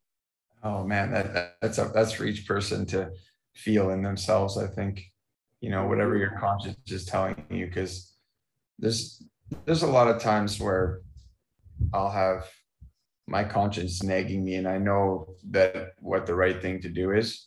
Oh 0.64 0.82
man, 0.82 1.12
that, 1.12 1.34
that 1.34 1.56
that's 1.62 1.78
a, 1.78 1.92
that's 1.94 2.10
for 2.10 2.24
each 2.24 2.48
person 2.48 2.84
to 2.86 3.12
feel 3.54 3.90
in 3.90 4.02
themselves. 4.02 4.58
I 4.58 4.66
think, 4.66 5.04
you 5.60 5.70
know, 5.70 5.86
whatever 5.86 6.16
your 6.16 6.38
conscience 6.38 6.90
is 6.90 7.06
telling 7.06 7.44
you, 7.50 7.66
because 7.66 8.12
there's 8.78 9.22
there's 9.64 9.82
a 9.82 9.86
lot 9.86 10.08
of 10.08 10.20
times 10.20 10.60
where 10.60 11.00
I'll 11.92 12.10
have 12.10 12.48
my 13.26 13.44
conscience 13.44 14.02
nagging 14.02 14.44
me 14.44 14.56
and 14.56 14.68
I 14.68 14.78
know 14.78 15.34
that 15.50 15.92
what 16.00 16.26
the 16.26 16.34
right 16.34 16.60
thing 16.60 16.80
to 16.82 16.88
do 16.88 17.12
is. 17.12 17.46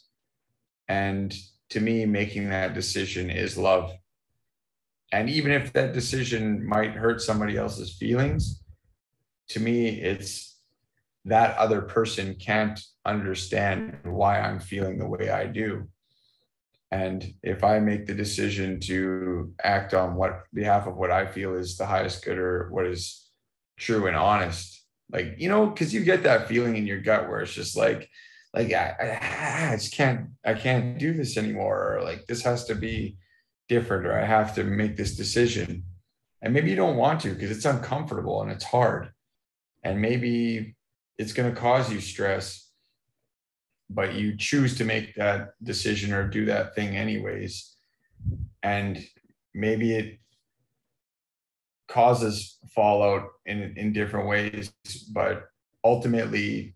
And 0.87 1.35
to 1.69 1.79
me, 1.79 2.05
making 2.05 2.49
that 2.49 2.73
decision 2.73 3.29
is 3.29 3.57
love. 3.57 3.91
And 5.11 5.29
even 5.29 5.51
if 5.51 5.73
that 5.73 5.93
decision 5.93 6.65
might 6.65 6.91
hurt 6.91 7.21
somebody 7.21 7.57
else's 7.57 7.95
feelings, 7.97 8.63
to 9.49 9.59
me, 9.59 9.87
it's 9.87 10.57
that 11.25 11.57
other 11.57 11.81
person 11.81 12.35
can't 12.35 12.79
understand 13.05 13.97
why 14.03 14.39
I'm 14.39 14.59
feeling 14.59 14.97
the 14.97 15.07
way 15.07 15.29
I 15.29 15.45
do. 15.45 15.87
And 16.91 17.33
if 17.43 17.63
I 17.63 17.79
make 17.79 18.05
the 18.05 18.13
decision 18.13 18.79
to 18.81 19.53
act 19.63 19.93
on 19.93 20.15
what 20.15 20.43
behalf 20.53 20.87
of 20.87 20.95
what 20.95 21.11
I 21.11 21.25
feel 21.25 21.55
is 21.55 21.77
the 21.77 21.85
highest 21.85 22.23
good 22.23 22.37
or 22.37 22.69
what 22.71 22.85
is 22.85 23.29
true 23.77 24.07
and 24.07 24.15
honest, 24.15 24.85
like, 25.11 25.35
you 25.37 25.49
know, 25.49 25.67
because 25.67 25.93
you 25.93 26.03
get 26.03 26.23
that 26.23 26.47
feeling 26.47 26.77
in 26.77 26.87
your 26.87 27.01
gut 27.01 27.27
where 27.27 27.41
it's 27.41 27.53
just 27.53 27.75
like, 27.75 28.09
like 28.53 28.71
I, 28.71 28.95
I, 28.99 29.71
I 29.71 29.75
just 29.75 29.93
can't, 29.93 30.29
I 30.45 30.53
can't 30.53 30.97
do 30.97 31.13
this 31.13 31.37
anymore, 31.37 31.97
or 31.97 32.03
like 32.03 32.25
this 32.25 32.41
has 32.43 32.65
to 32.65 32.75
be 32.75 33.17
different, 33.67 34.05
or 34.05 34.17
I 34.17 34.25
have 34.25 34.55
to 34.55 34.63
make 34.63 34.95
this 34.95 35.15
decision. 35.15 35.83
And 36.41 36.53
maybe 36.53 36.69
you 36.69 36.75
don't 36.75 36.97
want 36.97 37.21
to 37.21 37.33
because 37.33 37.51
it's 37.51 37.65
uncomfortable 37.65 38.41
and 38.41 38.51
it's 38.51 38.63
hard. 38.63 39.11
And 39.83 40.01
maybe 40.01 40.75
it's 41.17 41.33
going 41.33 41.53
to 41.53 41.59
cause 41.59 41.91
you 41.91 41.99
stress 41.99 42.66
but 43.89 44.15
you 44.15 44.35
choose 44.35 44.77
to 44.77 44.85
make 44.85 45.15
that 45.15 45.49
decision 45.63 46.13
or 46.13 46.27
do 46.27 46.45
that 46.45 46.75
thing 46.75 46.95
anyways. 46.95 47.75
And 48.63 49.03
maybe 49.53 49.95
it 49.95 50.19
causes 51.87 52.57
fallout 52.75 53.29
in 53.45 53.73
in 53.77 53.93
different 53.93 54.27
ways 54.27 54.73
but 55.13 55.45
ultimately 55.85 56.75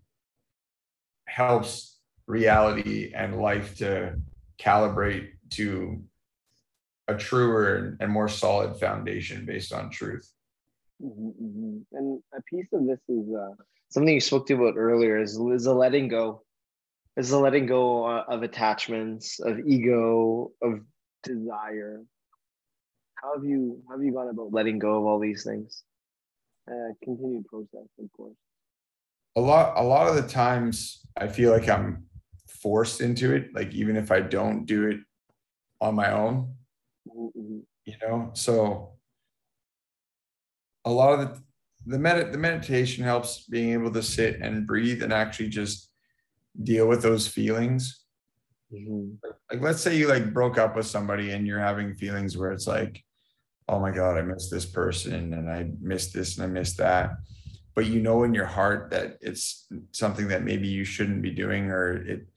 helps 1.28 2.00
reality 2.28 3.12
and 3.14 3.42
life 3.42 3.78
to 3.78 4.16
calibrate 4.58 5.30
to 5.50 6.02
a 7.08 7.16
truer 7.16 7.98
and 8.00 8.12
more 8.12 8.30
solid 8.30 8.80
foundation 8.80 9.46
based 9.46 9.74
on 9.74 9.90
truth. 9.90 10.32
Mm-hmm, 11.04 11.28
mm-hmm. 11.28 11.98
and 11.98 12.22
a 12.34 12.42
piece 12.44 12.68
of 12.74 12.86
this 12.86 13.00
is 13.10 13.34
uh, 13.34 13.50
something 13.90 14.14
you 14.14 14.22
spoke 14.22 14.48
to 14.48 14.54
about 14.54 14.78
earlier 14.78 15.20
is, 15.20 15.38
is 15.38 15.66
a 15.66 15.74
letting 15.74 16.08
go 16.08 16.44
is 17.18 17.30
the 17.30 17.38
letting 17.38 17.66
go 17.66 18.06
uh, 18.06 18.24
of 18.28 18.44
attachments, 18.44 19.40
of 19.40 19.60
ego, 19.60 20.52
of 20.62 20.82
desire. 21.24 22.02
How 23.16 23.36
have 23.36 23.44
you 23.44 23.82
how 23.88 23.96
have 23.96 24.04
you 24.04 24.14
gone 24.14 24.30
about 24.30 24.52
letting 24.52 24.80
go 24.80 24.98
of 25.00 25.06
all 25.06 25.20
these 25.20 25.44
things? 25.44 25.84
Uh, 26.70 26.94
continued 27.04 27.46
process, 27.46 27.88
of 28.00 28.12
course. 28.16 28.36
A 29.36 29.42
lot 29.42 29.78
a 29.78 29.84
lot 29.84 30.08
of 30.08 30.16
the 30.16 30.28
times 30.28 31.06
I 31.18 31.28
feel 31.28 31.52
like 31.52 31.70
I'm 31.70 32.06
forced 32.48 33.02
into 33.02 33.34
it, 33.34 33.54
like 33.54 33.74
even 33.74 33.96
if 33.96 34.12
I 34.12 34.22
don't 34.22 34.66
do 34.66 34.88
it 34.88 35.00
on 35.80 35.96
my 35.96 36.12
own. 36.12 36.56
Mm-hmm. 37.08 37.60
You 37.86 37.94
know, 38.02 38.32
so 38.34 38.94
a 40.86 40.92
lot 40.92 41.14
of 41.14 41.20
the 41.20 41.42
the 41.86 42.00
med- 42.00 42.32
the 42.32 42.38
meditation 42.38 43.04
helps 43.04 43.46
being 43.48 43.74
able 43.74 43.92
to 43.92 44.04
sit 44.04 44.40
and 44.42 44.68
breathe 44.68 45.04
and 45.04 45.12
actually 45.12 45.50
just 45.50 45.91
deal 46.62 46.88
with 46.88 47.02
those 47.02 47.28
feelings. 47.28 48.04
Mm-hmm. 48.74 49.16
Like, 49.52 49.62
let's 49.62 49.82
say 49.82 49.98
you 49.98 50.08
like 50.08 50.34
broke 50.34 50.58
up 50.58 50.76
with 50.76 50.86
somebody 50.86 51.32
and 51.32 51.46
you're 51.46 51.60
having 51.60 51.94
feelings 51.94 52.38
where 52.38 52.52
it's 52.52 52.68
like, 52.68 53.04
oh 53.68 53.80
my 53.80 53.92
God, 53.92 54.18
I 54.18 54.22
miss 54.22 54.50
this 54.50 54.66
person 54.66 55.34
and 55.34 55.50
I 55.50 55.72
miss 55.82 56.12
this 56.12 56.38
and 56.38 56.46
I 56.46 56.48
miss 56.48 56.76
that. 56.78 57.12
But 57.74 57.86
you 57.86 58.02
know 58.02 58.24
in 58.24 58.34
your 58.34 58.46
heart 58.46 58.92
that 58.92 59.18
it's 59.22 59.68
something 59.92 60.28
that 60.28 60.44
maybe 60.44 60.68
you 60.68 60.84
shouldn't 60.84 61.22
be 61.22 61.32
doing, 61.32 61.70
or 61.70 62.06
it, 62.06 62.28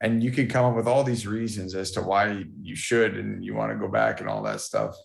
and 0.00 0.22
you 0.22 0.32
can 0.32 0.48
come 0.48 0.64
up 0.64 0.74
with 0.74 0.88
all 0.88 1.04
these 1.04 1.28
reasons 1.28 1.76
as 1.76 1.92
to 1.92 2.02
why 2.02 2.44
you 2.60 2.74
should 2.74 3.16
and 3.16 3.44
you 3.44 3.54
want 3.54 3.70
to 3.70 3.78
go 3.78 3.86
back 3.86 4.20
and 4.20 4.28
all 4.28 4.42
that 4.42 4.60
stuff. 4.60 4.96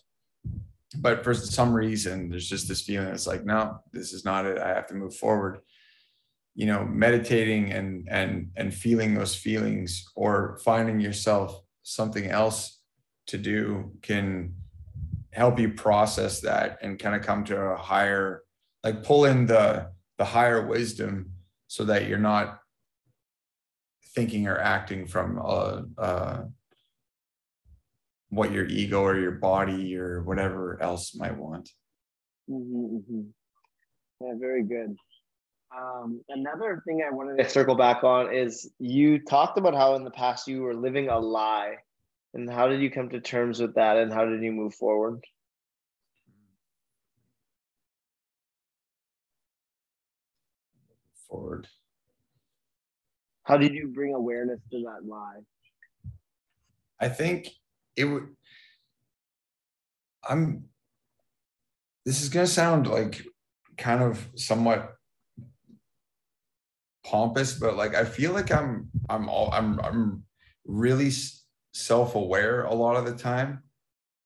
But 0.96 1.22
for 1.22 1.34
some 1.34 1.72
reason, 1.72 2.28
there's 2.28 2.48
just 2.48 2.66
this 2.66 2.82
feeling 2.82 3.08
it's 3.08 3.28
like, 3.28 3.44
no, 3.44 3.78
this 3.92 4.12
is 4.12 4.24
not 4.24 4.44
it. 4.44 4.58
I 4.58 4.70
have 4.70 4.88
to 4.88 4.94
move 4.94 5.14
forward 5.14 5.60
you 6.54 6.66
know 6.66 6.84
meditating 6.84 7.72
and 7.72 8.08
and 8.10 8.50
and 8.56 8.74
feeling 8.74 9.14
those 9.14 9.34
feelings 9.34 10.04
or 10.14 10.58
finding 10.64 11.00
yourself 11.00 11.60
something 11.82 12.26
else 12.26 12.80
to 13.26 13.38
do 13.38 13.92
can 14.02 14.54
help 15.32 15.58
you 15.58 15.72
process 15.72 16.40
that 16.40 16.78
and 16.82 16.98
kind 16.98 17.14
of 17.14 17.22
come 17.22 17.44
to 17.44 17.56
a 17.56 17.76
higher 17.76 18.42
like 18.82 19.02
pull 19.04 19.24
in 19.24 19.46
the 19.46 19.90
the 20.18 20.24
higher 20.24 20.66
wisdom 20.66 21.30
so 21.66 21.84
that 21.84 22.06
you're 22.06 22.18
not 22.18 22.60
thinking 24.14 24.48
or 24.48 24.58
acting 24.58 25.06
from 25.06 25.40
uh, 25.42 25.82
uh, 25.96 26.42
what 28.28 28.52
your 28.52 28.66
ego 28.66 29.02
or 29.02 29.18
your 29.18 29.32
body 29.32 29.96
or 29.96 30.22
whatever 30.22 30.82
else 30.82 31.14
might 31.14 31.36
want. 31.36 31.70
Mm-hmm, 32.50 32.96
mm-hmm. 32.96 33.20
Yeah, 34.20 34.34
very 34.38 34.62
good. 34.62 34.96
Um, 35.76 36.20
another 36.28 36.82
thing 36.84 37.02
I 37.06 37.14
wanted 37.14 37.38
to 37.38 37.48
circle 37.48 37.76
back 37.76 38.02
on 38.02 38.34
is 38.34 38.70
you 38.78 39.20
talked 39.20 39.56
about 39.56 39.74
how 39.74 39.94
in 39.94 40.02
the 40.02 40.10
past 40.10 40.48
you 40.48 40.62
were 40.62 40.74
living 40.74 41.08
a 41.08 41.18
lie. 41.18 41.76
And 42.34 42.50
how 42.50 42.68
did 42.68 42.80
you 42.80 42.90
come 42.90 43.08
to 43.10 43.20
terms 43.20 43.60
with 43.60 43.74
that 43.74 43.96
and 43.96 44.12
how 44.12 44.24
did 44.24 44.42
you 44.42 44.52
move 44.52 44.74
forward? 44.74 45.24
Forward. 51.28 51.68
How 53.44 53.56
did 53.56 53.74
you 53.74 53.88
bring 53.88 54.14
awareness 54.14 54.60
to 54.70 54.82
that 54.84 55.08
lie? 55.08 55.40
I 57.00 57.08
think 57.08 57.48
it 57.96 58.04
would. 58.04 58.28
I'm. 60.28 60.64
This 62.04 62.22
is 62.22 62.28
going 62.28 62.46
to 62.46 62.52
sound 62.52 62.86
like 62.86 63.22
kind 63.76 64.02
of 64.02 64.28
somewhat 64.34 64.96
pompous, 67.10 67.54
but 67.54 67.76
like 67.76 67.94
I 67.94 68.04
feel 68.04 68.32
like 68.32 68.52
I'm 68.52 68.88
I'm 69.08 69.28
all 69.28 69.50
I'm 69.52 69.80
I'm 69.80 70.22
really 70.64 71.10
self-aware 71.72 72.64
a 72.64 72.74
lot 72.74 72.96
of 72.96 73.04
the 73.04 73.16
time, 73.16 73.62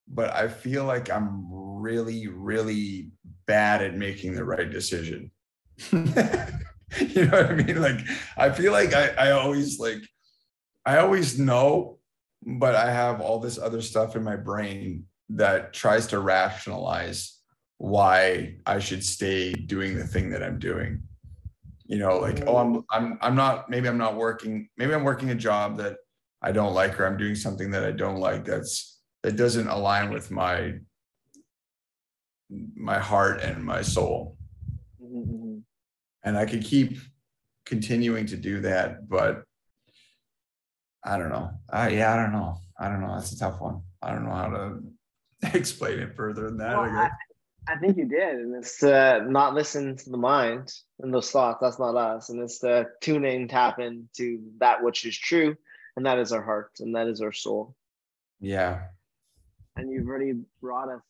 but 0.07 0.35
I 0.35 0.49
feel 0.49 0.85
like 0.85 1.11
I'm 1.11 1.47
really 1.51 2.29
really 2.29 3.11
bad 3.47 3.83
at 3.83 3.97
making 3.97 4.35
the 4.35 4.45
right 4.45 4.71
decision. 4.71 5.31
you 5.93 6.05
know 6.05 7.43
what 7.43 7.51
I 7.51 7.55
mean? 7.55 7.81
Like 7.81 8.01
I 8.37 8.51
feel 8.51 8.73
like 8.73 8.93
I 8.93 9.09
I 9.19 9.31
always 9.31 9.81
like 9.81 10.03
I 10.85 10.99
always 10.99 11.39
know, 11.39 11.99
but 12.43 12.75
I 12.75 12.91
have 12.91 13.23
all 13.23 13.41
this 13.41 13.59
other 13.59 13.81
stuff 13.81 14.15
in 14.15 14.23
my 14.23 14.37
brain 14.37 15.07
that 15.31 15.73
tries 15.73 16.07
to 16.09 16.19
rationalize 16.19 17.39
why 17.79 18.57
I 18.67 18.79
should 18.79 19.03
stay 19.03 19.53
doing 19.53 19.97
the 19.97 20.07
thing 20.07 20.31
that 20.31 20.43
I'm 20.43 20.59
doing 20.59 21.03
you 21.95 22.01
know 22.01 22.19
like 22.19 22.43
oh 22.49 22.57
i'm 22.57 22.85
i'm 22.91 23.19
i'm 23.23 23.37
not 23.37 23.71
maybe 23.71 23.87
i'm 23.87 23.97
not 23.97 24.17
working 24.17 24.69
maybe 24.77 24.93
i'm 24.93 25.05
working 25.05 25.31
a 25.31 25.35
job 25.35 25.77
that 25.77 25.97
i 26.43 26.51
don't 26.51 26.75
like 26.75 26.99
or 26.99 27.07
i'm 27.07 27.17
doing 27.17 27.37
something 27.37 27.71
that 27.71 27.85
i 27.85 27.93
don't 27.93 28.19
like 28.19 28.45
that's 28.45 29.01
that 29.23 29.37
doesn't 29.37 29.69
align 29.69 30.11
with 30.11 30.33
my 30.33 30.75
my 32.77 32.99
heart 32.99 33.41
and 33.41 33.65
my 33.65 33.81
soul. 33.81 34.37
Mm-hmm. 35.01 35.59
and 36.25 36.37
i 36.37 36.45
could 36.45 36.65
keep 36.65 36.99
continuing 37.65 38.27
to 38.27 38.37
do 38.37 38.61
that 38.63 39.09
but 39.09 39.45
i 41.05 41.17
don't 41.17 41.31
know. 41.31 41.51
I, 41.71 41.91
yeah 41.91 42.13
i 42.13 42.17
don't 42.17 42.33
know. 42.33 42.59
I 42.77 42.89
don't 42.89 43.03
know. 43.03 43.15
That's 43.15 43.31
a 43.31 43.39
tough 43.39 43.61
one. 43.61 43.83
I 44.03 44.11
don't 44.11 44.25
know 44.25 44.35
how 44.35 44.49
to 44.49 44.81
explain 45.57 46.01
it 46.01 46.17
further 46.17 46.47
than 46.47 46.59
that 46.59 46.77
well, 46.77 46.91
I 46.91 47.11
think 47.81 47.97
you 47.97 48.05
did, 48.05 48.37
and 48.37 48.55
it's 48.57 48.79
to 48.81 49.25
not 49.29 49.55
listen 49.55 49.97
to 49.97 50.11
the 50.11 50.17
mind 50.17 50.73
and 51.01 51.13
those 51.13 51.31
thoughts. 51.31 51.59
That's 51.61 51.79
not 51.79 51.97
us, 51.97 52.29
and 52.29 52.41
it's 52.41 52.59
to 52.61 52.89
tune 53.01 53.25
in, 53.25 53.49
tap 53.49 53.79
into 53.79 54.41
that 54.59 54.83
which 54.83 55.05
is 55.07 55.17
true, 55.17 55.57
and 55.97 56.07
that 56.07 56.19
is 56.19 56.33
our 56.33 56.43
heart, 56.43 56.73
and 56.81 56.95
that 56.95 57.09
is 57.09 57.21
our 57.21 57.33
soul. 57.33 57.75
Yeah. 58.41 58.83
And 59.77 59.91
you've 59.91 60.09
already 60.09 60.35
brought 60.61 60.89
us 60.89 61.01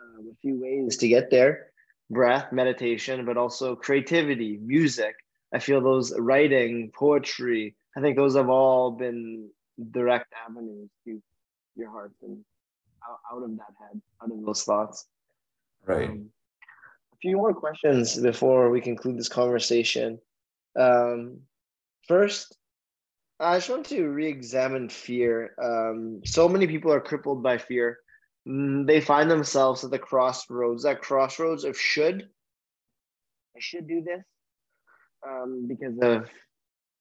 um, 0.00 0.28
a 0.30 0.36
few 0.40 0.60
ways 0.60 0.96
to 0.98 1.08
get 1.08 1.30
there: 1.30 1.72
breath, 2.10 2.52
meditation, 2.52 3.24
but 3.24 3.36
also 3.36 3.74
creativity, 3.74 4.58
music. 4.62 5.14
I 5.54 5.58
feel 5.58 5.80
those 5.80 6.18
writing, 6.18 6.90
poetry. 6.94 7.74
I 7.96 8.00
think 8.00 8.16
those 8.16 8.36
have 8.36 8.48
all 8.48 8.90
been 8.90 9.50
direct 9.90 10.32
avenues 10.48 10.88
to 11.04 11.22
your 11.76 11.90
heart 11.90 12.12
and 12.22 12.44
out, 13.08 13.18
out 13.32 13.42
of 13.42 13.50
that 13.56 13.74
head, 13.80 14.00
out 14.22 14.30
of 14.30 14.44
those 14.44 14.64
thoughts. 14.64 15.06
Right. 15.86 16.08
Um, 16.08 16.30
a 17.12 17.16
few 17.20 17.36
more 17.36 17.54
questions 17.54 18.18
before 18.18 18.70
we 18.70 18.80
conclude 18.80 19.18
this 19.18 19.28
conversation. 19.28 20.18
Um, 20.78 21.40
first, 22.08 22.56
I 23.40 23.56
just 23.56 23.70
want 23.70 23.86
to 23.86 24.08
re-examine 24.08 24.88
fear. 24.88 25.54
Um, 25.62 26.20
so 26.24 26.48
many 26.48 26.66
people 26.66 26.92
are 26.92 27.00
crippled 27.00 27.42
by 27.42 27.58
fear. 27.58 27.98
Mm, 28.48 28.86
they 28.86 29.00
find 29.00 29.30
themselves 29.30 29.84
at 29.84 29.90
the 29.90 29.98
crossroads, 29.98 30.84
that 30.84 31.02
crossroads 31.02 31.64
of 31.64 31.78
should. 31.78 32.28
I 33.56 33.60
should 33.60 33.86
do 33.86 34.02
this 34.02 34.22
um, 35.26 35.66
because 35.68 35.98
of 36.00 36.30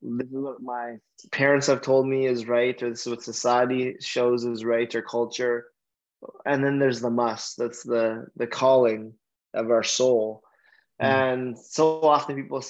this 0.02 0.28
is 0.28 0.34
what 0.34 0.62
my 0.62 0.98
parents 1.32 1.68
have 1.68 1.82
told 1.82 2.08
me 2.08 2.26
is 2.26 2.48
right, 2.48 2.82
or 2.82 2.90
this 2.90 3.02
is 3.02 3.08
what 3.08 3.24
society 3.24 3.96
shows 4.00 4.46
is 4.46 4.66
right, 4.66 4.94
or 4.96 5.02
culture 5.02 5.66
and 6.46 6.64
then 6.64 6.80
there's 6.80 7.02
the 7.02 7.10
must 7.10 7.58
that's 7.58 7.84
the 7.84 8.28
the 8.36 8.48
calling 8.48 9.14
of 9.54 9.70
our 9.70 9.84
soul. 9.84 10.44
Mm. 11.02 11.34
and 11.34 11.58
so 11.58 12.02
often 12.04 12.36
people 12.36 12.62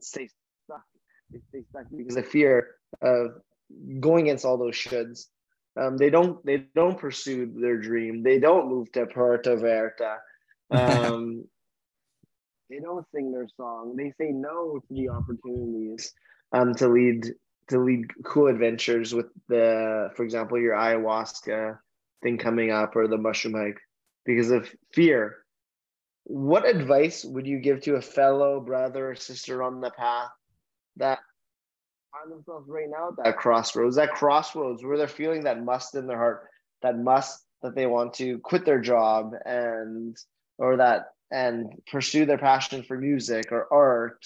stay 0.00 0.28
stuck 0.64 0.82
they 1.30 1.38
stay 1.50 1.64
stuck 1.70 1.84
because 1.96 2.16
of 2.16 2.26
fear 2.26 2.74
of 3.02 3.40
going 4.00 4.26
against 4.26 4.44
all 4.44 4.56
those 4.56 4.74
shoulds. 4.74 5.26
Um, 5.78 5.96
they 5.96 6.10
don't 6.10 6.44
they 6.44 6.64
don't 6.74 6.98
pursue 6.98 7.52
their 7.54 7.78
dream. 7.78 8.22
They 8.22 8.38
don't 8.38 8.68
move 8.68 8.90
to 8.92 9.06
Puerto 9.06 9.56
Vallarta. 9.56 10.18
Um, 10.70 11.46
they 12.68 12.78
don't 12.78 13.06
sing 13.14 13.32
their 13.32 13.48
song. 13.56 13.96
They 13.96 14.12
say 14.20 14.32
no 14.32 14.80
to 14.80 14.94
the 14.94 15.08
opportunities 15.08 16.12
um, 16.52 16.74
to 16.74 16.88
lead 16.88 17.24
to 17.68 17.78
lead 17.78 18.10
cool 18.24 18.48
adventures 18.48 19.14
with 19.14 19.28
the 19.48 20.10
for 20.14 20.24
example 20.24 20.58
your 20.58 20.74
ayahuasca 20.74 21.78
thing 22.22 22.38
coming 22.38 22.70
up 22.70 22.96
or 22.96 23.08
the 23.08 23.18
mushroom 23.18 23.54
hike 23.54 23.80
because 24.24 24.50
of 24.50 24.70
fear. 24.92 25.36
What 26.24 26.68
advice 26.68 27.24
would 27.24 27.46
you 27.46 27.58
give 27.58 27.82
to 27.82 27.94
a 27.94 28.02
fellow 28.02 28.60
brother 28.60 29.10
or 29.10 29.14
sister 29.14 29.62
on 29.62 29.80
the 29.80 29.90
path 29.90 30.30
that 30.96 31.20
find 32.12 32.32
themselves 32.32 32.68
right 32.68 32.88
now 32.88 33.08
at 33.08 33.24
that 33.24 33.36
crossroads, 33.36 33.96
that 33.96 34.12
crossroads 34.12 34.84
where 34.84 34.98
they're 34.98 35.08
feeling 35.08 35.44
that 35.44 35.62
must 35.62 35.94
in 35.94 36.06
their 36.06 36.18
heart, 36.18 36.48
that 36.82 36.98
must 36.98 37.44
that 37.62 37.74
they 37.74 37.86
want 37.86 38.14
to 38.14 38.38
quit 38.38 38.64
their 38.64 38.80
job 38.80 39.32
and 39.44 40.16
or 40.58 40.76
that 40.76 41.06
and 41.30 41.72
pursue 41.90 42.24
their 42.24 42.38
passion 42.38 42.82
for 42.82 42.98
music 42.98 43.50
or 43.50 43.72
art 43.72 44.24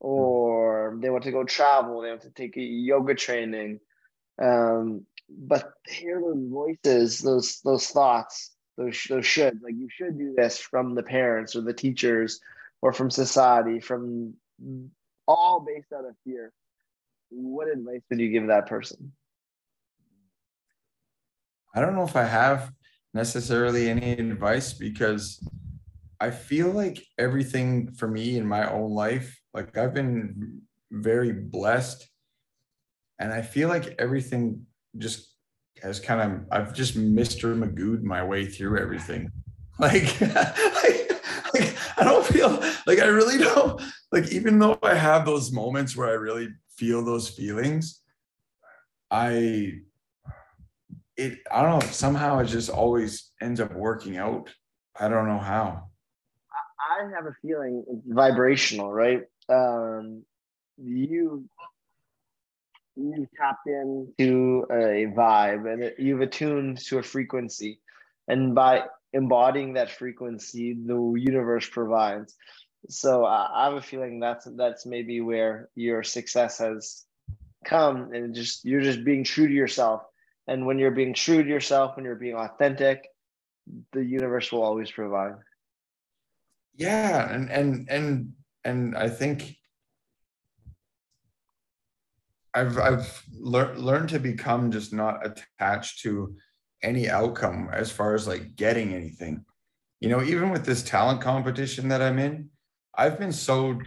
or 0.00 0.98
they 1.00 1.10
want 1.10 1.24
to 1.24 1.32
go 1.32 1.44
travel, 1.44 2.02
they 2.02 2.10
want 2.10 2.22
to 2.22 2.30
take 2.30 2.56
a 2.56 2.60
yoga 2.60 3.14
training. 3.14 3.80
Um, 4.42 5.06
but 5.38 5.72
hear 5.86 6.20
those 6.20 6.48
voices, 6.48 7.18
those 7.20 7.60
those 7.62 7.88
thoughts, 7.88 8.54
those 8.76 9.00
those 9.08 9.26
should 9.26 9.60
like 9.62 9.74
you 9.74 9.88
should 9.90 10.18
do 10.18 10.34
this 10.36 10.58
from 10.58 10.94
the 10.94 11.02
parents 11.02 11.56
or 11.56 11.62
the 11.62 11.72
teachers 11.72 12.40
or 12.82 12.92
from 12.92 13.10
society, 13.10 13.80
from 13.80 14.34
all 15.26 15.60
based 15.60 15.92
out 15.92 16.04
of 16.04 16.14
fear. 16.24 16.52
What 17.30 17.68
advice 17.68 18.02
would 18.10 18.20
you 18.20 18.30
give 18.30 18.46
that 18.48 18.66
person? 18.66 19.12
I 21.74 21.80
don't 21.80 21.96
know 21.96 22.04
if 22.04 22.14
I 22.14 22.24
have 22.24 22.72
necessarily 23.12 23.88
any 23.88 24.12
advice 24.12 24.72
because 24.72 25.40
I 26.20 26.30
feel 26.30 26.70
like 26.70 27.04
everything 27.18 27.92
for 27.92 28.06
me 28.06 28.36
in 28.36 28.46
my 28.46 28.70
own 28.70 28.92
life, 28.92 29.40
like 29.52 29.76
I've 29.76 29.94
been 29.94 30.62
very 30.90 31.32
blessed. 31.32 32.08
And 33.18 33.32
I 33.32 33.42
feel 33.42 33.68
like 33.68 33.94
everything 33.98 34.66
just 34.98 35.34
has 35.82 36.00
kind 36.00 36.20
of 36.20 36.46
I've 36.50 36.74
just 36.74 36.96
Mr. 36.96 37.56
Magooed 37.56 38.02
my 38.02 38.24
way 38.24 38.46
through 38.46 38.78
everything. 38.78 39.30
Like, 39.76 40.20
like, 40.20 40.30
like 41.54 41.76
I 41.98 42.04
don't 42.04 42.24
feel 42.24 42.62
like 42.86 43.00
I 43.00 43.06
really 43.06 43.38
don't 43.38 43.82
like 44.12 44.30
even 44.30 44.60
though 44.60 44.78
I 44.84 44.94
have 44.94 45.26
those 45.26 45.50
moments 45.50 45.96
where 45.96 46.08
I 46.08 46.12
really 46.12 46.48
feel 46.76 47.04
those 47.04 47.28
feelings, 47.28 48.00
I 49.10 49.80
it 51.16 51.38
I 51.50 51.62
don't 51.62 51.80
know, 51.80 51.86
somehow 51.90 52.38
it 52.38 52.46
just 52.46 52.70
always 52.70 53.32
ends 53.42 53.60
up 53.60 53.74
working 53.74 54.16
out. 54.16 54.48
I 54.98 55.08
don't 55.08 55.26
know 55.26 55.40
how. 55.40 55.88
I 56.78 57.10
have 57.14 57.26
a 57.26 57.34
feeling 57.42 57.84
vibrational, 58.06 58.92
right? 58.92 59.22
Um, 59.48 60.22
you 60.76 61.48
you've 62.96 63.30
tapped 63.36 63.66
into 63.66 64.66
a 64.70 65.06
vibe 65.16 65.72
and 65.72 65.92
you've 65.98 66.20
attuned 66.20 66.78
to 66.78 66.98
a 66.98 67.02
frequency. 67.02 67.80
And 68.28 68.54
by 68.54 68.84
embodying 69.12 69.74
that 69.74 69.90
frequency 69.90 70.74
the 70.74 71.14
universe 71.16 71.68
provides. 71.68 72.34
So 72.88 73.24
uh, 73.24 73.48
i 73.52 73.64
have 73.64 73.74
a 73.74 73.82
feeling 73.82 74.20
that's 74.20 74.46
that's 74.56 74.86
maybe 74.86 75.20
where 75.20 75.70
your 75.74 76.02
success 76.02 76.58
has 76.58 77.04
come 77.64 78.12
and 78.12 78.34
just 78.34 78.64
you're 78.64 78.82
just 78.82 79.04
being 79.04 79.24
true 79.24 79.48
to 79.48 79.54
yourself. 79.54 80.02
And 80.46 80.66
when 80.66 80.78
you're 80.78 80.90
being 80.90 81.14
true 81.14 81.42
to 81.42 81.48
yourself 81.48 81.96
when 81.96 82.04
you're 82.04 82.16
being 82.16 82.36
authentic 82.36 83.08
the 83.92 84.04
universe 84.04 84.52
will 84.52 84.62
always 84.62 84.90
provide. 84.90 85.36
Yeah 86.76 87.32
and 87.32 87.50
and 87.50 87.88
and 87.88 88.32
and 88.64 88.96
i 88.96 89.08
think 89.08 89.56
i've 92.54 92.78
i've 92.78 93.22
lear- 93.32 93.74
learned 93.76 94.08
to 94.08 94.18
become 94.18 94.70
just 94.70 94.92
not 94.92 95.20
attached 95.24 96.00
to 96.00 96.34
any 96.82 97.08
outcome 97.08 97.68
as 97.72 97.90
far 97.90 98.14
as 98.14 98.26
like 98.26 98.56
getting 98.56 98.94
anything 98.94 99.44
you 100.00 100.08
know 100.08 100.22
even 100.22 100.50
with 100.50 100.64
this 100.64 100.82
talent 100.82 101.20
competition 101.20 101.88
that 101.88 102.02
i'm 102.02 102.18
in 102.18 102.48
i've 102.96 103.18
been 103.18 103.32
so 103.32 103.78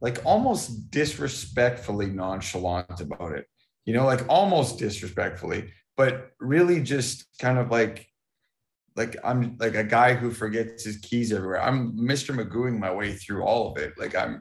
like 0.00 0.20
almost 0.24 0.90
disrespectfully 0.90 2.06
nonchalant 2.06 3.00
about 3.00 3.32
it 3.32 3.46
you 3.84 3.94
know 3.94 4.04
like 4.04 4.24
almost 4.28 4.78
disrespectfully 4.78 5.70
but 5.96 6.32
really 6.40 6.80
just 6.80 7.26
kind 7.38 7.58
of 7.58 7.70
like 7.70 8.08
like 8.96 9.16
I'm 9.24 9.56
like 9.58 9.74
a 9.74 9.84
guy 9.84 10.14
who 10.14 10.30
forgets 10.30 10.84
his 10.84 10.98
keys 10.98 11.32
everywhere. 11.32 11.62
I'm 11.62 11.96
Mr. 11.96 12.34
Magooing 12.34 12.78
my 12.78 12.92
way 12.92 13.12
through 13.14 13.42
all 13.42 13.72
of 13.72 13.78
it. 13.78 13.94
Like 13.98 14.14
I'm 14.14 14.40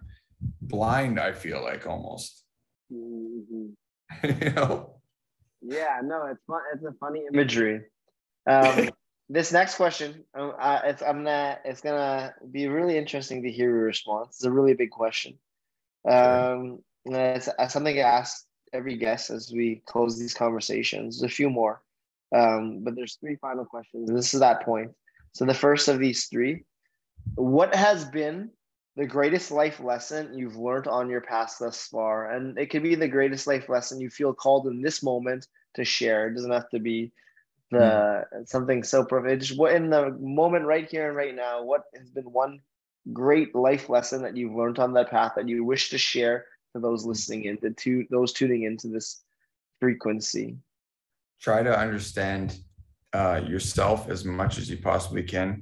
blind, 0.62 1.20
I 1.20 1.32
feel 1.32 1.62
like 1.62 1.88
almost. 1.88 2.43
Mm-hmm. 2.94 4.76
Yeah, 5.66 6.02
no, 6.04 6.26
it's 6.26 6.44
fun. 6.46 6.62
It's 6.74 6.84
a 6.84 6.92
funny 7.00 7.24
imagery. 7.32 7.84
Um, 8.46 8.90
this 9.30 9.54
next 9.54 9.76
question, 9.76 10.26
um, 10.36 10.54
uh, 10.60 10.82
it's 10.84 11.02
I'm 11.02 11.24
gonna 11.24 11.58
it's 11.64 11.82
gonna 11.82 12.36
be 12.52 12.68
really 12.68 12.98
interesting 12.98 13.44
to 13.44 13.52
hear 13.52 13.70
your 13.70 13.86
response. 13.86 14.36
It's 14.36 14.44
a 14.44 14.52
really 14.52 14.74
big 14.74 14.92
question. 14.92 15.40
Um, 16.08 16.80
it's, 17.06 17.48
it's 17.58 17.74
something 17.74 17.98
I 17.98 18.02
ask 18.02 18.46
every 18.74 18.98
guest 18.98 19.30
as 19.30 19.54
we 19.54 19.82
close 19.86 20.20
these 20.20 20.34
conversations. 20.34 21.20
There's 21.20 21.32
a 21.32 21.36
few 21.36 21.50
more. 21.50 21.82
Um, 22.36 22.84
but 22.84 22.96
there's 22.96 23.16
three 23.16 23.36
final 23.36 23.64
questions. 23.64 24.10
This 24.10 24.34
is 24.34 24.40
that 24.40 24.64
point. 24.64 24.92
So 25.34 25.46
the 25.46 25.54
first 25.54 25.88
of 25.88 26.00
these 26.00 26.26
three, 26.26 26.66
what 27.36 27.74
has 27.74 28.06
been 28.06 28.50
the 28.96 29.06
greatest 29.06 29.52
life 29.52 29.80
lesson 29.80 30.38
you've 30.38 30.56
learned 30.56 30.88
on 30.88 31.10
your 31.10 31.22
path 31.22 31.58
thus 31.60 31.88
far? 31.88 32.32
And 32.32 32.58
it 32.58 32.70
could 32.70 32.84
be 32.84 32.96
the 32.96 33.08
greatest 33.08 33.48
life 33.48 33.70
lesson 33.70 34.02
you 34.02 34.10
feel 34.10 34.34
called 34.34 34.68
in 34.68 34.82
this 34.82 35.02
moment 35.04 35.48
to 35.76 35.84
share. 35.84 36.28
It 36.28 36.36
doesn't 36.36 36.52
have 36.52 36.70
to 36.70 36.80
be 36.80 37.12
the 37.72 38.26
mm. 38.34 38.48
something 38.48 38.84
so 38.84 39.04
profound. 39.04 39.42
Just 39.42 39.58
what 39.58 39.74
in 39.74 39.90
the 39.90 40.12
moment 40.20 40.66
right 40.66 40.90
here 40.90 41.08
and 41.08 41.18
right 41.18 41.36
now, 41.36 41.64
what 41.64 41.86
has 41.98 42.10
been 42.10 42.32
one 42.32 42.60
great 43.12 43.56
life 43.56 43.90
lesson 43.90 44.22
that 44.22 44.38
you've 44.38 44.56
learned 44.56 44.80
on 44.80 44.94
that 44.94 45.10
path 45.10 45.34
that 45.36 45.50
you 45.50 45.64
wish 45.64 45.90
to 45.90 45.98
share 45.98 46.46
to 46.74 46.80
those 46.80 47.06
listening 47.06 47.46
in, 47.46 47.74
to 47.76 48.06
those 48.10 48.32
tuning 48.32 48.64
into 48.64 48.88
this 48.88 49.24
frequency? 49.80 50.58
try 51.44 51.62
to 51.62 51.78
understand 51.78 52.58
uh, 53.12 53.42
yourself 53.46 54.10
as 54.10 54.24
much 54.24 54.58
as 54.58 54.70
you 54.70 54.78
possibly 54.78 55.22
can 55.22 55.62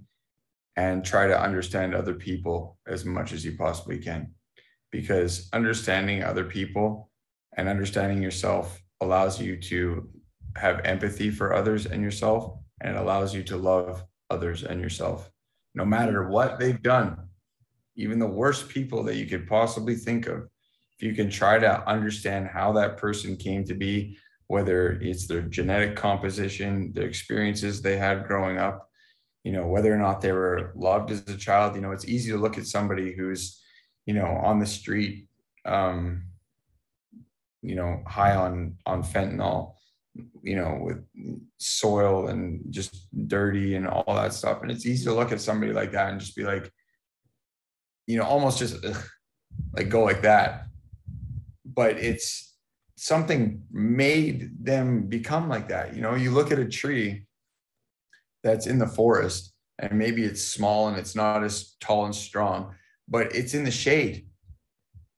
and 0.76 1.04
try 1.04 1.28
to 1.28 1.40
understand 1.40 1.94
other 1.94 2.14
people 2.14 2.78
as 2.88 3.06
much 3.06 3.34
as 3.34 3.44
you 3.44 3.58
possibly 3.58 3.98
can. 3.98 4.34
Because 4.92 5.50
understanding 5.54 6.24
other 6.24 6.46
people 6.46 7.10
and 7.58 7.68
understanding 7.68 8.22
yourself 8.22 8.82
allows 9.02 9.42
you 9.42 9.58
to 9.58 10.10
have 10.58 10.82
empathy 10.86 11.30
for 11.30 11.54
others 11.54 11.86
and 11.86 12.02
yourself 12.02 12.58
and 12.82 12.96
it 12.96 13.00
allows 13.00 13.34
you 13.34 13.44
to 13.44 13.58
love 13.58 14.04
others 14.30 14.64
and 14.64 14.82
yourself. 14.82 15.30
No 15.76 15.86
matter 15.86 16.28
what 16.28 16.60
they've 16.60 16.82
done 16.82 17.18
even 17.96 18.20
the 18.20 18.28
worst 18.28 18.70
people 18.70 19.04
that 19.04 19.16
you 19.16 19.26
could 19.26 19.48
possibly 19.48 19.96
think 19.96 20.28
of 20.28 20.48
if 20.98 21.04
you 21.04 21.14
can 21.14 21.30
try 21.30 21.60
to 21.60 21.90
understand 21.90 22.48
how 22.48 22.72
that 22.72 22.98
person 22.98 23.36
came 23.36 23.64
to 23.66 23.74
be 23.74 24.18
whether 24.48 25.00
it's 25.02 25.28
their 25.28 25.44
genetic 25.44 25.96
composition, 25.96 26.92
the 26.94 27.02
experiences 27.02 27.82
they 27.82 27.96
had 27.96 28.28
growing 28.28 28.58
up, 28.58 28.90
you 29.44 29.52
know, 29.52 29.68
whether 29.68 29.94
or 29.94 29.98
not 29.98 30.22
they 30.22 30.32
were 30.32 30.72
loved 30.76 31.12
as 31.12 31.28
a 31.28 31.38
child. 31.38 31.76
You 31.76 31.82
know, 31.82 31.92
it's 31.92 32.08
easy 32.08 32.32
to 32.32 32.38
look 32.38 32.58
at 32.58 32.68
somebody 32.68 33.14
who's, 33.14 33.62
you 34.06 34.14
know, 34.14 34.28
on 34.28 34.60
the 34.60 34.66
street, 34.66 35.28
um, 35.66 36.24
you 37.62 37.76
know, 37.76 38.02
high 38.08 38.36
on 38.36 38.78
on 38.86 39.04
fentanyl, 39.04 39.74
you 40.44 40.56
know, 40.56 40.80
with 40.82 41.04
soil 41.58 42.28
and 42.28 42.62
just 42.70 43.08
dirty 43.28 43.76
and 43.76 43.88
all 43.88 44.16
that 44.16 44.34
stuff. 44.34 44.62
And 44.62 44.72
it's 44.72 44.86
easy 44.86 45.06
to 45.06 45.14
look 45.14 45.32
at 45.32 45.42
somebody 45.42 45.74
like 45.74 45.92
that 45.92 46.10
and 46.10 46.20
just 46.20 46.36
be 46.36 46.44
like, 46.44 46.72
you 48.08 48.18
know, 48.18 48.26
almost 48.26 48.60
just 48.60 48.84
ugh, 48.86 49.04
like 49.74 49.89
go 49.89 50.04
like 50.04 50.22
that. 50.22 50.66
But 51.66 51.98
it's 51.98 52.56
something 52.96 53.64
made 53.72 54.64
them 54.64 55.08
become 55.08 55.50
like 55.50 55.70
that. 55.70 55.96
You 55.96 56.02
know, 56.02 56.14
you 56.14 56.30
look 56.30 56.52
at 56.52 56.60
a 56.60 56.66
tree 56.66 57.26
that's 58.44 58.68
in 58.68 58.80
the 58.80 58.88
forest 58.88 59.54
and 59.80 59.98
maybe 59.98 60.24
it's 60.24 60.44
small 60.44 60.88
and 60.88 60.98
it's 60.98 61.16
not 61.16 61.44
as 61.44 61.76
tall 61.80 62.06
and 62.06 62.16
strong, 62.16 62.76
but 63.08 63.36
it's 63.36 63.54
in 63.54 63.64
the 63.64 63.72
shade. 63.72 64.28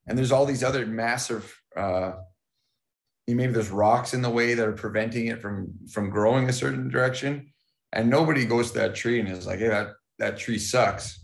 And 0.07 0.17
there's 0.17 0.31
all 0.31 0.45
these 0.45 0.63
other 0.63 0.85
massive 0.85 1.59
uh 1.75 2.13
maybe 3.27 3.53
there's 3.53 3.69
rocks 3.69 4.13
in 4.13 4.21
the 4.21 4.29
way 4.29 4.53
that 4.53 4.67
are 4.67 4.73
preventing 4.73 5.27
it 5.27 5.41
from 5.41 5.73
from 5.89 6.09
growing 6.09 6.49
a 6.49 6.53
certain 6.53 6.89
direction. 6.89 7.51
And 7.91 8.09
nobody 8.09 8.45
goes 8.45 8.71
to 8.71 8.79
that 8.79 8.95
tree 8.95 9.19
and 9.19 9.29
is 9.29 9.45
like, 9.45 9.59
hey, 9.59 9.67
that, 9.67 9.89
that 10.17 10.37
tree 10.37 10.57
sucks. 10.57 11.23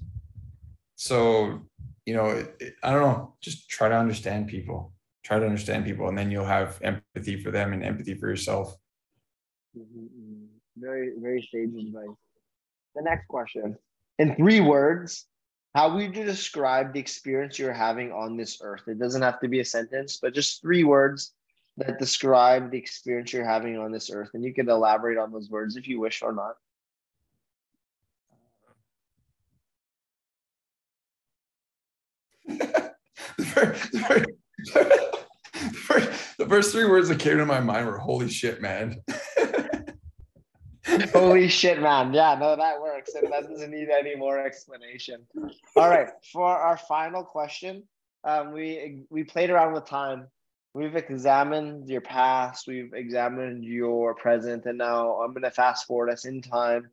So, 0.98 1.62
you 2.06 2.14
know, 2.14 2.28
it, 2.28 2.56
it, 2.60 2.76
I 2.84 2.92
don't 2.92 3.02
know, 3.02 3.36
just 3.42 3.70
try 3.70 3.90
to 3.90 3.98
understand 3.98 4.48
people 4.48 4.94
try 5.30 5.38
to 5.38 5.46
understand 5.46 5.86
people 5.86 6.08
and 6.08 6.18
then 6.18 6.32
you'll 6.32 6.44
have 6.44 6.80
empathy 6.82 7.42
for 7.42 7.52
them 7.52 7.72
and 7.72 7.84
empathy 7.84 8.16
for 8.16 8.28
yourself 8.28 8.76
mm-hmm. 9.78 10.06
Very 10.80 11.12
very 11.20 11.48
sage 11.52 11.70
advice. 11.70 12.16
The 12.96 13.02
next 13.02 13.28
question. 13.28 13.78
In 14.18 14.36
three 14.36 14.60
words 14.60 15.26
how 15.76 15.94
would 15.94 16.16
you 16.16 16.26
describe 16.26 16.94
the 16.94 17.00
experience 17.00 17.60
you're 17.60 17.72
having 17.72 18.12
on 18.12 18.36
this 18.36 18.60
earth? 18.64 18.82
It 18.88 18.98
doesn't 18.98 19.22
have 19.22 19.40
to 19.42 19.48
be 19.48 19.60
a 19.60 19.66
sentence 19.66 20.18
but 20.22 20.34
just 20.34 20.62
three 20.62 20.84
words 20.84 21.34
that 21.78 22.00
describe 22.00 22.72
the 22.72 22.78
experience 22.78 23.32
you're 23.32 23.46
having 23.46 23.78
on 23.78 23.92
this 23.92 24.10
earth 24.10 24.32
and 24.34 24.44
you 24.44 24.54
can 24.54 24.70
elaborate 24.70 25.18
on 25.18 25.32
those 25.32 25.50
words 25.50 25.76
if 25.76 25.88
you 25.88 26.00
wish 26.00 26.22
or 26.22 26.34
not. 26.34 26.56
The 36.40 36.48
first 36.48 36.72
three 36.72 36.86
words 36.86 37.10
that 37.10 37.20
came 37.20 37.38
to 37.38 37.46
my 37.46 37.60
mind 37.60 37.86
were 37.86 37.98
"Holy 37.98 38.30
shit, 38.30 38.62
man." 38.62 39.02
Holy 41.14 41.48
shit, 41.48 41.82
man! 41.82 42.14
Yeah, 42.14 42.36
no, 42.40 42.56
that 42.56 42.82
works, 42.82 43.14
and 43.16 43.32
that 43.32 43.50
doesn't 43.50 43.72
need 43.72 43.90
any 43.90 44.16
more 44.16 44.40
explanation. 44.40 45.26
All 45.76 45.90
right, 45.90 46.10
for 46.32 46.48
our 46.48 46.78
final 46.78 47.24
question, 47.24 47.84
um, 48.24 48.52
we 48.52 49.04
we 49.10 49.24
played 49.24 49.50
around 49.50 49.74
with 49.74 49.86
time. 49.86 50.28
We've 50.74 50.96
examined 50.96 51.90
your 51.90 52.02
past, 52.02 52.68
we've 52.68 52.94
examined 52.94 53.64
your 53.64 54.14
present, 54.16 54.66
and 54.66 54.78
now 54.78 55.22
I'm 55.22 55.34
gonna 55.34 55.52
fast 55.52 55.88
forward 55.88 56.10
us 56.10 56.26
in 56.26 56.42
time, 56.42 56.90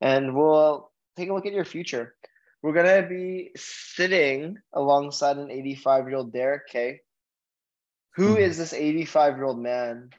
and 0.00 0.34
we'll 0.34 0.90
take 1.16 1.28
a 1.28 1.34
look 1.34 1.46
at 1.46 1.52
your 1.52 1.64
future. 1.64 2.14
We're 2.62 2.74
gonna 2.74 3.06
be 3.08 3.50
sitting 3.56 4.58
alongside 4.72 5.38
an 5.38 5.50
85 5.50 6.08
year 6.08 6.16
old 6.16 6.32
Derek 6.32 6.68
Kay 6.68 7.00
who 8.14 8.34
mm-hmm. 8.34 8.42
is 8.42 8.58
this 8.58 8.72
85 8.72 9.36
year 9.36 9.44
old 9.44 9.58
man? 9.58 10.10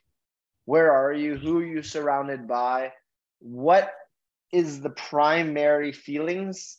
Where 0.66 0.92
are 0.92 1.14
you? 1.14 1.38
Who 1.38 1.60
are 1.60 1.66
you 1.66 1.84
surrounded 1.84 2.48
by? 2.48 2.92
What 3.44 3.92
is 4.54 4.80
the 4.80 4.92
primary 4.92 5.92
feelings 5.92 6.78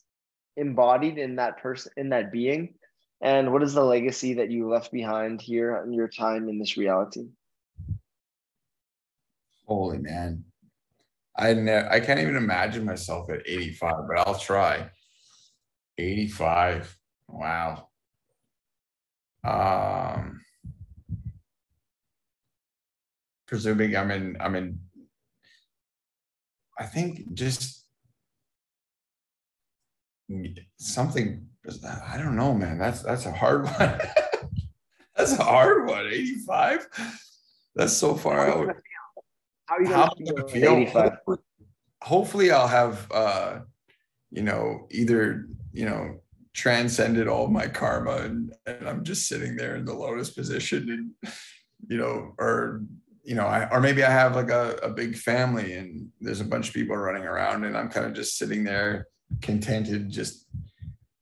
embodied 0.56 1.18
in 1.18 1.36
that 1.36 1.58
person, 1.58 1.92
in 1.98 2.08
that 2.08 2.32
being? 2.32 2.74
And 3.20 3.52
what 3.52 3.62
is 3.62 3.74
the 3.74 3.84
legacy 3.84 4.34
that 4.34 4.50
you 4.50 4.68
left 4.68 4.90
behind 4.90 5.42
here 5.42 5.82
in 5.84 5.92
your 5.92 6.08
time 6.08 6.48
in 6.48 6.58
this 6.58 6.78
reality? 6.78 7.26
Holy 9.66 9.98
man. 9.98 10.44
I 11.36 11.52
ne- 11.52 11.86
I 11.90 12.00
can't 12.00 12.20
even 12.20 12.36
imagine 12.36 12.86
myself 12.86 13.28
at 13.28 13.42
85, 13.46 13.94
but 14.08 14.26
I'll 14.26 14.38
try. 14.38 14.88
85. 15.98 16.96
Wow. 17.28 17.88
Um 19.42 20.40
presuming 23.46 23.96
I'm 23.96 24.10
in 24.10 24.36
I'm 24.40 24.54
in 24.54 24.80
I 26.78 26.84
think 26.84 27.34
just 27.34 27.84
something 30.78 31.48
I 32.10 32.18
don't 32.18 32.36
know, 32.36 32.54
man. 32.54 32.78
That's 32.78 33.02
that's 33.02 33.26
a 33.26 33.32
hard 33.32 33.64
one. 33.64 33.78
that's 35.16 35.32
a 35.38 35.42
hard 35.42 35.86
one. 35.88 36.06
85. 36.06 36.88
That's 37.74 37.92
so 37.92 38.14
far 38.14 38.48
out. 38.48 38.76
How 39.66 39.76
are 39.76 39.82
you 39.82 39.88
gonna 39.88 40.48
feel? 40.48 40.72
85? 40.72 41.12
Hopefully 42.02 42.50
I'll 42.50 42.68
have 42.68 43.10
uh 43.10 43.60
you 44.30 44.42
know 44.42 44.86
either 44.90 45.46
you 45.72 45.86
know 45.86 46.20
transcended 46.52 47.26
all 47.26 47.48
my 47.48 47.66
karma 47.66 48.16
and, 48.18 48.52
and 48.66 48.88
I'm 48.88 49.02
just 49.02 49.26
sitting 49.26 49.56
there 49.56 49.76
in 49.76 49.84
the 49.84 49.94
lotus 49.94 50.30
position 50.30 51.14
and 51.22 51.32
you 51.88 51.96
know 51.96 52.34
or 52.38 52.82
you 53.24 53.34
know, 53.34 53.46
I, 53.46 53.68
or 53.70 53.80
maybe 53.80 54.04
I 54.04 54.10
have 54.10 54.36
like 54.36 54.50
a, 54.50 54.76
a 54.82 54.90
big 54.90 55.16
family 55.16 55.74
and 55.74 56.08
there's 56.20 56.40
a 56.40 56.44
bunch 56.44 56.68
of 56.68 56.74
people 56.74 56.96
running 56.96 57.24
around 57.24 57.64
and 57.64 57.76
I'm 57.76 57.88
kind 57.88 58.06
of 58.06 58.12
just 58.12 58.36
sitting 58.36 58.64
there 58.64 59.08
contented, 59.40 60.10
just, 60.10 60.46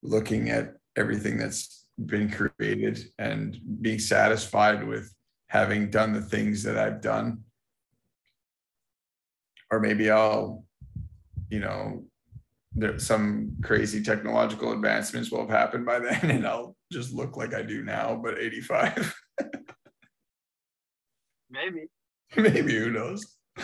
looking 0.02 0.50
at 0.50 0.74
everything 0.96 1.38
that's 1.38 1.86
been 2.06 2.30
created 2.30 3.00
and 3.18 3.58
being 3.80 3.98
satisfied 3.98 4.86
with 4.86 5.14
having 5.48 5.90
done 5.90 6.12
the 6.12 6.20
things 6.20 6.62
that 6.64 6.76
I've 6.76 7.00
done. 7.00 7.44
Or 9.70 9.80
maybe 9.80 10.10
I'll, 10.10 10.64
you 11.48 11.60
know, 11.60 12.04
there 12.74 12.98
some 12.98 13.56
crazy 13.62 14.02
technological 14.02 14.72
advancements 14.72 15.30
will 15.30 15.40
have 15.40 15.50
happened 15.50 15.84
by 15.84 15.98
then 15.98 16.20
and 16.30 16.46
I'll 16.46 16.76
just 16.90 17.12
look 17.12 17.36
like 17.36 17.54
I 17.54 17.62
do 17.62 17.82
now, 17.82 18.18
but 18.22 18.38
85. 18.38 19.14
Maybe. 21.52 21.88
maybe 22.36 22.74
who 22.74 22.90
knows? 22.90 23.36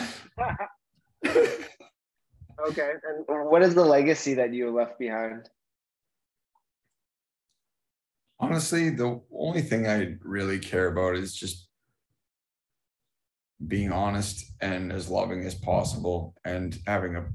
okay. 1.25 2.93
And 3.03 3.25
what 3.27 3.63
is 3.63 3.73
the 3.75 3.83
legacy 3.83 4.35
that 4.35 4.53
you 4.53 4.71
left 4.71 4.99
behind? 4.99 5.49
Honestly, 8.39 8.89
the 8.91 9.19
only 9.33 9.61
thing 9.61 9.87
I 9.87 10.15
really 10.21 10.59
care 10.59 10.87
about 10.87 11.15
is 11.15 11.35
just 11.35 11.67
being 13.67 13.91
honest 13.91 14.53
and 14.61 14.93
as 14.93 15.09
loving 15.09 15.43
as 15.43 15.55
possible 15.55 16.33
and 16.45 16.77
having 16.87 17.17
a 17.17 17.25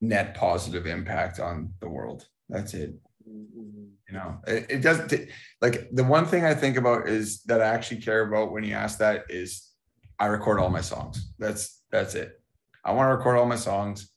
net 0.00 0.34
positive 0.34 0.86
impact 0.86 1.38
on 1.38 1.72
the 1.80 1.88
world. 1.88 2.26
That's 2.48 2.74
it. 2.74 2.94
You 3.30 4.14
know, 4.14 4.38
it, 4.46 4.66
it 4.68 4.82
doesn't 4.82 5.12
like 5.60 5.88
the 5.92 6.04
one 6.04 6.26
thing 6.26 6.44
I 6.44 6.54
think 6.54 6.76
about 6.76 7.08
is 7.08 7.42
that 7.44 7.62
I 7.62 7.66
actually 7.66 8.00
care 8.00 8.26
about 8.26 8.52
when 8.52 8.64
you 8.64 8.74
ask 8.74 8.98
that 8.98 9.24
is 9.28 9.70
I 10.18 10.26
record 10.26 10.60
all 10.60 10.70
my 10.70 10.80
songs. 10.80 11.32
That's 11.38 11.82
that's 11.90 12.14
it. 12.14 12.40
I 12.84 12.92
want 12.92 13.08
to 13.08 13.16
record 13.16 13.38
all 13.38 13.46
my 13.46 13.56
songs, 13.56 14.10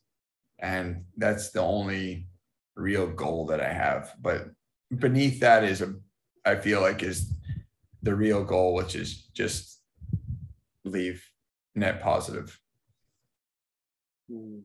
and 0.58 1.04
that's 1.16 1.50
the 1.50 1.60
only 1.60 2.28
real 2.76 3.06
goal 3.06 3.46
that 3.46 3.60
I 3.60 3.72
have. 3.72 4.12
But 4.20 4.48
beneath 4.98 5.40
that 5.40 5.64
is 5.64 5.80
a, 5.80 5.94
I 6.44 6.56
feel 6.56 6.80
like 6.80 7.02
is 7.02 7.32
the 8.02 8.14
real 8.14 8.44
goal, 8.44 8.74
which 8.74 8.94
is 8.96 9.26
just 9.32 9.80
leave 10.84 11.24
net 11.74 12.02
positive. 12.02 12.58
Hmm. 14.30 14.60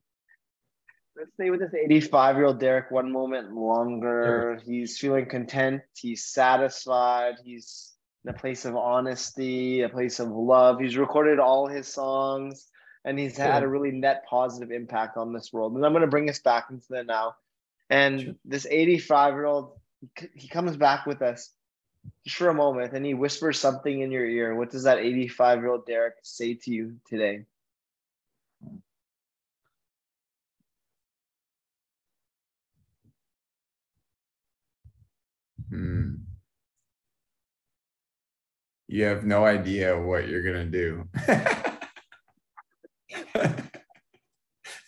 Let's 1.20 1.34
stay 1.34 1.50
with 1.50 1.60
this 1.60 1.74
85 1.74 2.38
year 2.38 2.46
old 2.46 2.60
Derek 2.62 2.92
one 2.92 3.12
moment 3.12 3.54
longer. 3.54 4.62
He's 4.66 4.98
feeling 4.98 5.26
content. 5.26 5.82
He's 5.94 6.24
satisfied. 6.24 7.36
He's 7.44 7.92
in 8.24 8.30
a 8.30 8.34
place 8.34 8.64
of 8.64 8.78
honesty, 8.78 9.82
a 9.82 9.90
place 9.90 10.22
of 10.22 10.30
love. 10.30 10.80
He's 10.80 10.96
recorded 10.96 11.38
all 11.38 11.68
his 11.68 11.90
songs 11.90 12.68
and 13.04 13.20
he's 13.20 13.36
had 13.36 13.64
a 13.64 13.68
really 13.68 13.92
net 13.92 14.24
positive 14.30 14.72
impact 14.72 15.18
on 15.18 15.34
this 15.34 15.52
world. 15.52 15.76
And 15.76 15.86
I'm 15.86 15.92
going 15.92 16.04
to 16.04 16.08
bring 16.08 16.30
us 16.30 16.40
back 16.40 16.68
into 16.70 16.86
the 16.90 17.04
now. 17.04 17.36
And 17.90 18.22
sure. 18.22 18.34
this 18.46 18.66
85 18.66 19.34
year 19.34 19.46
old, 19.46 19.74
he 20.34 20.48
comes 20.48 20.78
back 20.78 21.06
with 21.06 21.22
us 21.22 21.52
just 22.24 22.38
for 22.38 22.48
a 22.48 22.54
moment 22.54 22.94
and 22.94 23.06
he 23.06 23.14
whispers 23.14 23.60
something 23.60 24.00
in 24.00 24.10
your 24.10 24.26
ear. 24.26 24.56
What 24.56 24.72
does 24.72 24.84
that 24.84 25.00
85 25.00 25.60
year 25.60 25.70
old 25.70 25.86
Derek 25.86 26.14
say 26.24 26.54
to 26.54 26.72
you 26.72 26.96
today? 27.10 27.44
Hmm 35.70 36.16
you 38.90 39.06
have 39.06 39.24
no 39.24 39.46
idea 39.46 39.98
what 39.98 40.28
you're 40.28 40.42
gonna 40.42 40.66
do. 40.66 41.08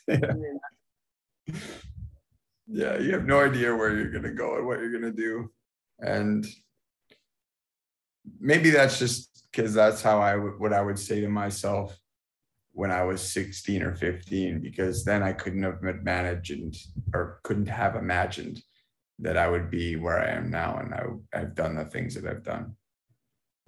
yeah. 0.07 0.33
yeah, 2.67 2.97
you 2.97 3.11
have 3.13 3.25
no 3.25 3.41
idea 3.41 3.75
where 3.75 3.95
you're 3.95 4.11
gonna 4.11 4.33
go 4.33 4.57
and 4.57 4.65
what 4.65 4.79
you're 4.79 4.91
gonna 4.91 5.11
do, 5.11 5.51
and 5.99 6.47
maybe 8.39 8.71
that's 8.71 8.97
just 8.97 9.45
because 9.51 9.75
that's 9.75 10.01
how 10.01 10.19
I 10.19 10.35
would 10.35 10.59
what 10.59 10.73
I 10.73 10.81
would 10.81 10.97
say 10.97 11.21
to 11.21 11.29
myself 11.29 11.95
when 12.73 12.89
I 12.89 13.03
was 13.03 13.21
16 13.21 13.83
or 13.83 13.93
15, 13.93 14.61
because 14.61 15.05
then 15.05 15.21
I 15.21 15.33
couldn't 15.33 15.61
have 15.61 15.83
managed 15.83 16.51
or 17.13 17.39
couldn't 17.43 17.67
have 17.67 17.95
imagined 17.95 18.63
that 19.21 19.37
I 19.37 19.47
would 19.47 19.69
be 19.69 19.95
where 19.95 20.19
I 20.19 20.31
am 20.31 20.49
now, 20.49 20.77
and 20.77 20.93
I, 20.93 21.39
I've 21.39 21.55
done 21.55 21.75
the 21.75 21.85
things 21.85 22.15
that 22.15 22.25
I've 22.25 22.43
done. 22.43 22.75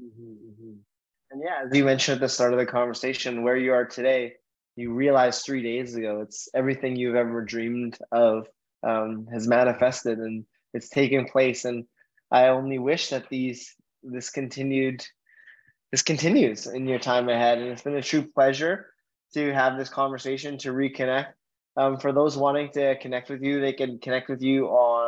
Mm-hmm, 0.02 0.32
mm-hmm. 0.32 0.74
And 1.32 1.42
yeah, 1.44 1.64
as 1.66 1.76
you 1.76 1.86
mentioned 1.86 2.16
at 2.16 2.22
the 2.22 2.30
start 2.30 2.54
of 2.54 2.60
the 2.60 2.66
conversation, 2.66 3.44
where 3.44 3.58
you 3.58 3.74
are 3.74 3.86
today, 3.86 4.34
you 4.76 4.94
realized 4.94 5.46
three 5.46 5.62
days 5.62 5.96
ago 5.96 6.22
it's 6.22 6.48
everything 6.54 6.96
you've 6.96 7.16
ever 7.16 7.42
dreamed 7.44 7.98
of 8.12 8.48
um, 8.84 9.28
has 9.32 9.48
manifested 9.48 10.18
and 10.20 10.46
it's 10.74 10.90
taken 10.90 11.26
place. 11.26 11.66
And 11.66 11.86
I 12.32 12.48
only 12.48 12.80
wish 12.80 13.10
that 13.10 13.30
these 13.30 13.76
this 14.04 14.30
continued 14.30 15.06
this 15.92 16.02
continues 16.02 16.66
in 16.66 16.88
your 16.88 17.00
time 17.00 17.30
ahead. 17.30 17.60
And 17.60 17.68
it's 17.70 17.84
been 17.84 17.96
a 17.96 18.02
true 18.02 18.24
pleasure 18.24 18.88
to 19.34 19.54
have 19.54 19.78
this 19.78 19.90
conversation 19.90 20.58
to 20.60 20.72
reconnect. 20.72 21.34
Um, 21.78 21.98
for 21.98 22.12
those 22.12 22.38
wanting 22.38 22.72
to 22.72 22.98
connect 23.00 23.30
with 23.30 23.42
you, 23.42 23.60
they 23.60 23.74
can 23.74 24.00
connect 24.00 24.30
with 24.30 24.42
you 24.42 24.68
on 24.68 25.03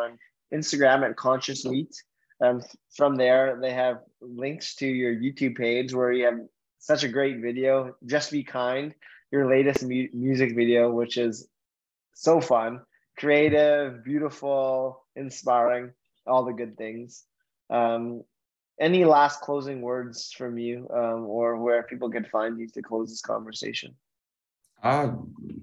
Instagram 0.54 1.08
at 1.08 1.16
Conscious 1.16 1.64
Wheat. 1.66 1.96
Um, 2.42 2.62
from 2.96 3.16
there, 3.16 3.58
they 3.62 3.72
have 3.74 4.00
links 4.22 4.76
to 4.76 4.88
your 4.88 5.16
YouTube 5.16 5.58
page 5.58 5.94
where 5.94 6.12
you 6.12 6.26
have 6.26 6.40
such 6.80 7.04
a 7.04 7.08
great 7.08 7.40
video. 7.42 7.96
Just 8.06 8.32
be 8.32 8.44
kind, 8.44 8.94
your 9.32 9.50
latest 9.50 9.84
mu- 9.84 10.10
music 10.14 10.56
video, 10.56 10.92
which 10.92 11.18
is 11.18 11.48
so 12.14 12.42
fun, 12.42 12.82
creative, 13.18 14.04
beautiful, 14.04 15.06
inspiring, 15.16 15.92
all 16.28 16.46
the 16.46 16.54
good 16.54 16.78
things. 16.78 17.24
Um, 17.70 18.24
any 18.80 19.06
last 19.06 19.42
closing 19.42 19.82
words 19.82 20.32
from 20.32 20.58
you, 20.58 20.88
um, 20.94 21.26
or 21.26 21.58
where 21.58 21.84
people 21.84 22.10
can 22.10 22.26
find 22.26 22.60
you 22.60 22.68
to 22.70 22.82
close 22.82 23.10
this 23.10 23.22
conversation? 23.22 23.96
Uh, 24.84 25.14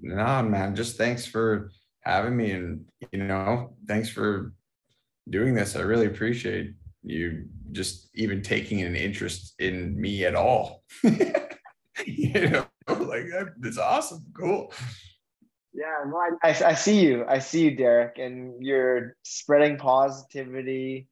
nah, 0.01 0.41
man. 0.41 0.75
Just 0.75 0.97
thanks 0.97 1.25
for 1.25 1.71
having 2.01 2.35
me, 2.35 2.51
and 2.51 2.85
you 3.11 3.23
know, 3.23 3.75
thanks 3.87 4.09
for 4.09 4.53
doing 5.29 5.53
this. 5.53 5.75
I 5.75 5.81
really 5.81 6.07
appreciate 6.07 6.73
you 7.03 7.45
just 7.71 8.09
even 8.15 8.41
taking 8.41 8.81
an 8.81 8.95
interest 8.95 9.55
in 9.59 9.99
me 9.99 10.25
at 10.25 10.35
all. 10.35 10.83
you 11.03 12.49
know, 12.49 12.65
like 12.87 13.25
it's 13.63 13.77
awesome, 13.77 14.25
cool. 14.37 14.71
Yeah, 15.73 16.03
no, 16.05 16.17
I, 16.17 16.49
I, 16.49 16.63
I 16.65 16.73
see 16.75 17.01
you. 17.01 17.25
I 17.27 17.39
see 17.39 17.63
you, 17.63 17.75
Derek, 17.75 18.19
and 18.19 18.63
you're 18.63 19.15
spreading 19.23 19.77
positivity, 19.77 21.07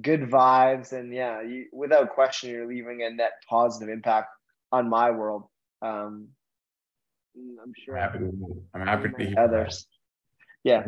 good 0.00 0.22
vibes, 0.22 0.92
and 0.92 1.14
yeah, 1.14 1.42
you, 1.42 1.66
without 1.72 2.10
question, 2.10 2.50
you're 2.50 2.66
leaving 2.66 3.02
a 3.02 3.10
net 3.10 3.32
positive 3.48 3.88
impact 3.88 4.28
on 4.72 4.88
my 4.88 5.12
world. 5.12 5.44
Um, 5.80 6.28
I'm 7.36 7.72
sure. 7.84 7.96
I'm 7.96 8.02
happy 8.02 8.18
to, 8.18 8.62
I'm 8.74 8.86
happy 8.86 9.08
to 9.10 9.14
be 9.14 9.36
others. 9.36 9.86
Yeah 10.64 10.84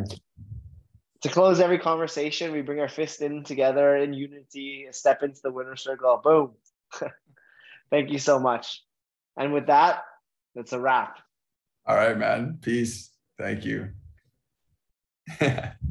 to 1.22 1.28
close 1.28 1.60
every 1.60 1.78
conversation, 1.78 2.52
we 2.52 2.62
bring 2.62 2.80
our 2.80 2.88
fist 2.88 3.22
in 3.22 3.44
together 3.44 3.96
in 3.96 4.12
unity, 4.12 4.86
step 4.90 5.22
into 5.22 5.40
the 5.42 5.52
winner 5.52 5.76
circle. 5.76 6.20
Boom. 6.22 6.52
Thank 7.90 8.10
you 8.10 8.18
so 8.18 8.40
much. 8.40 8.82
And 9.36 9.52
with 9.52 9.66
that, 9.66 10.02
that's 10.54 10.72
a 10.72 10.80
wrap. 10.80 11.18
All 11.86 11.96
right, 11.96 12.18
man. 12.18 12.58
Peace. 12.60 13.10
Thank 13.38 13.64
you. 13.64 13.90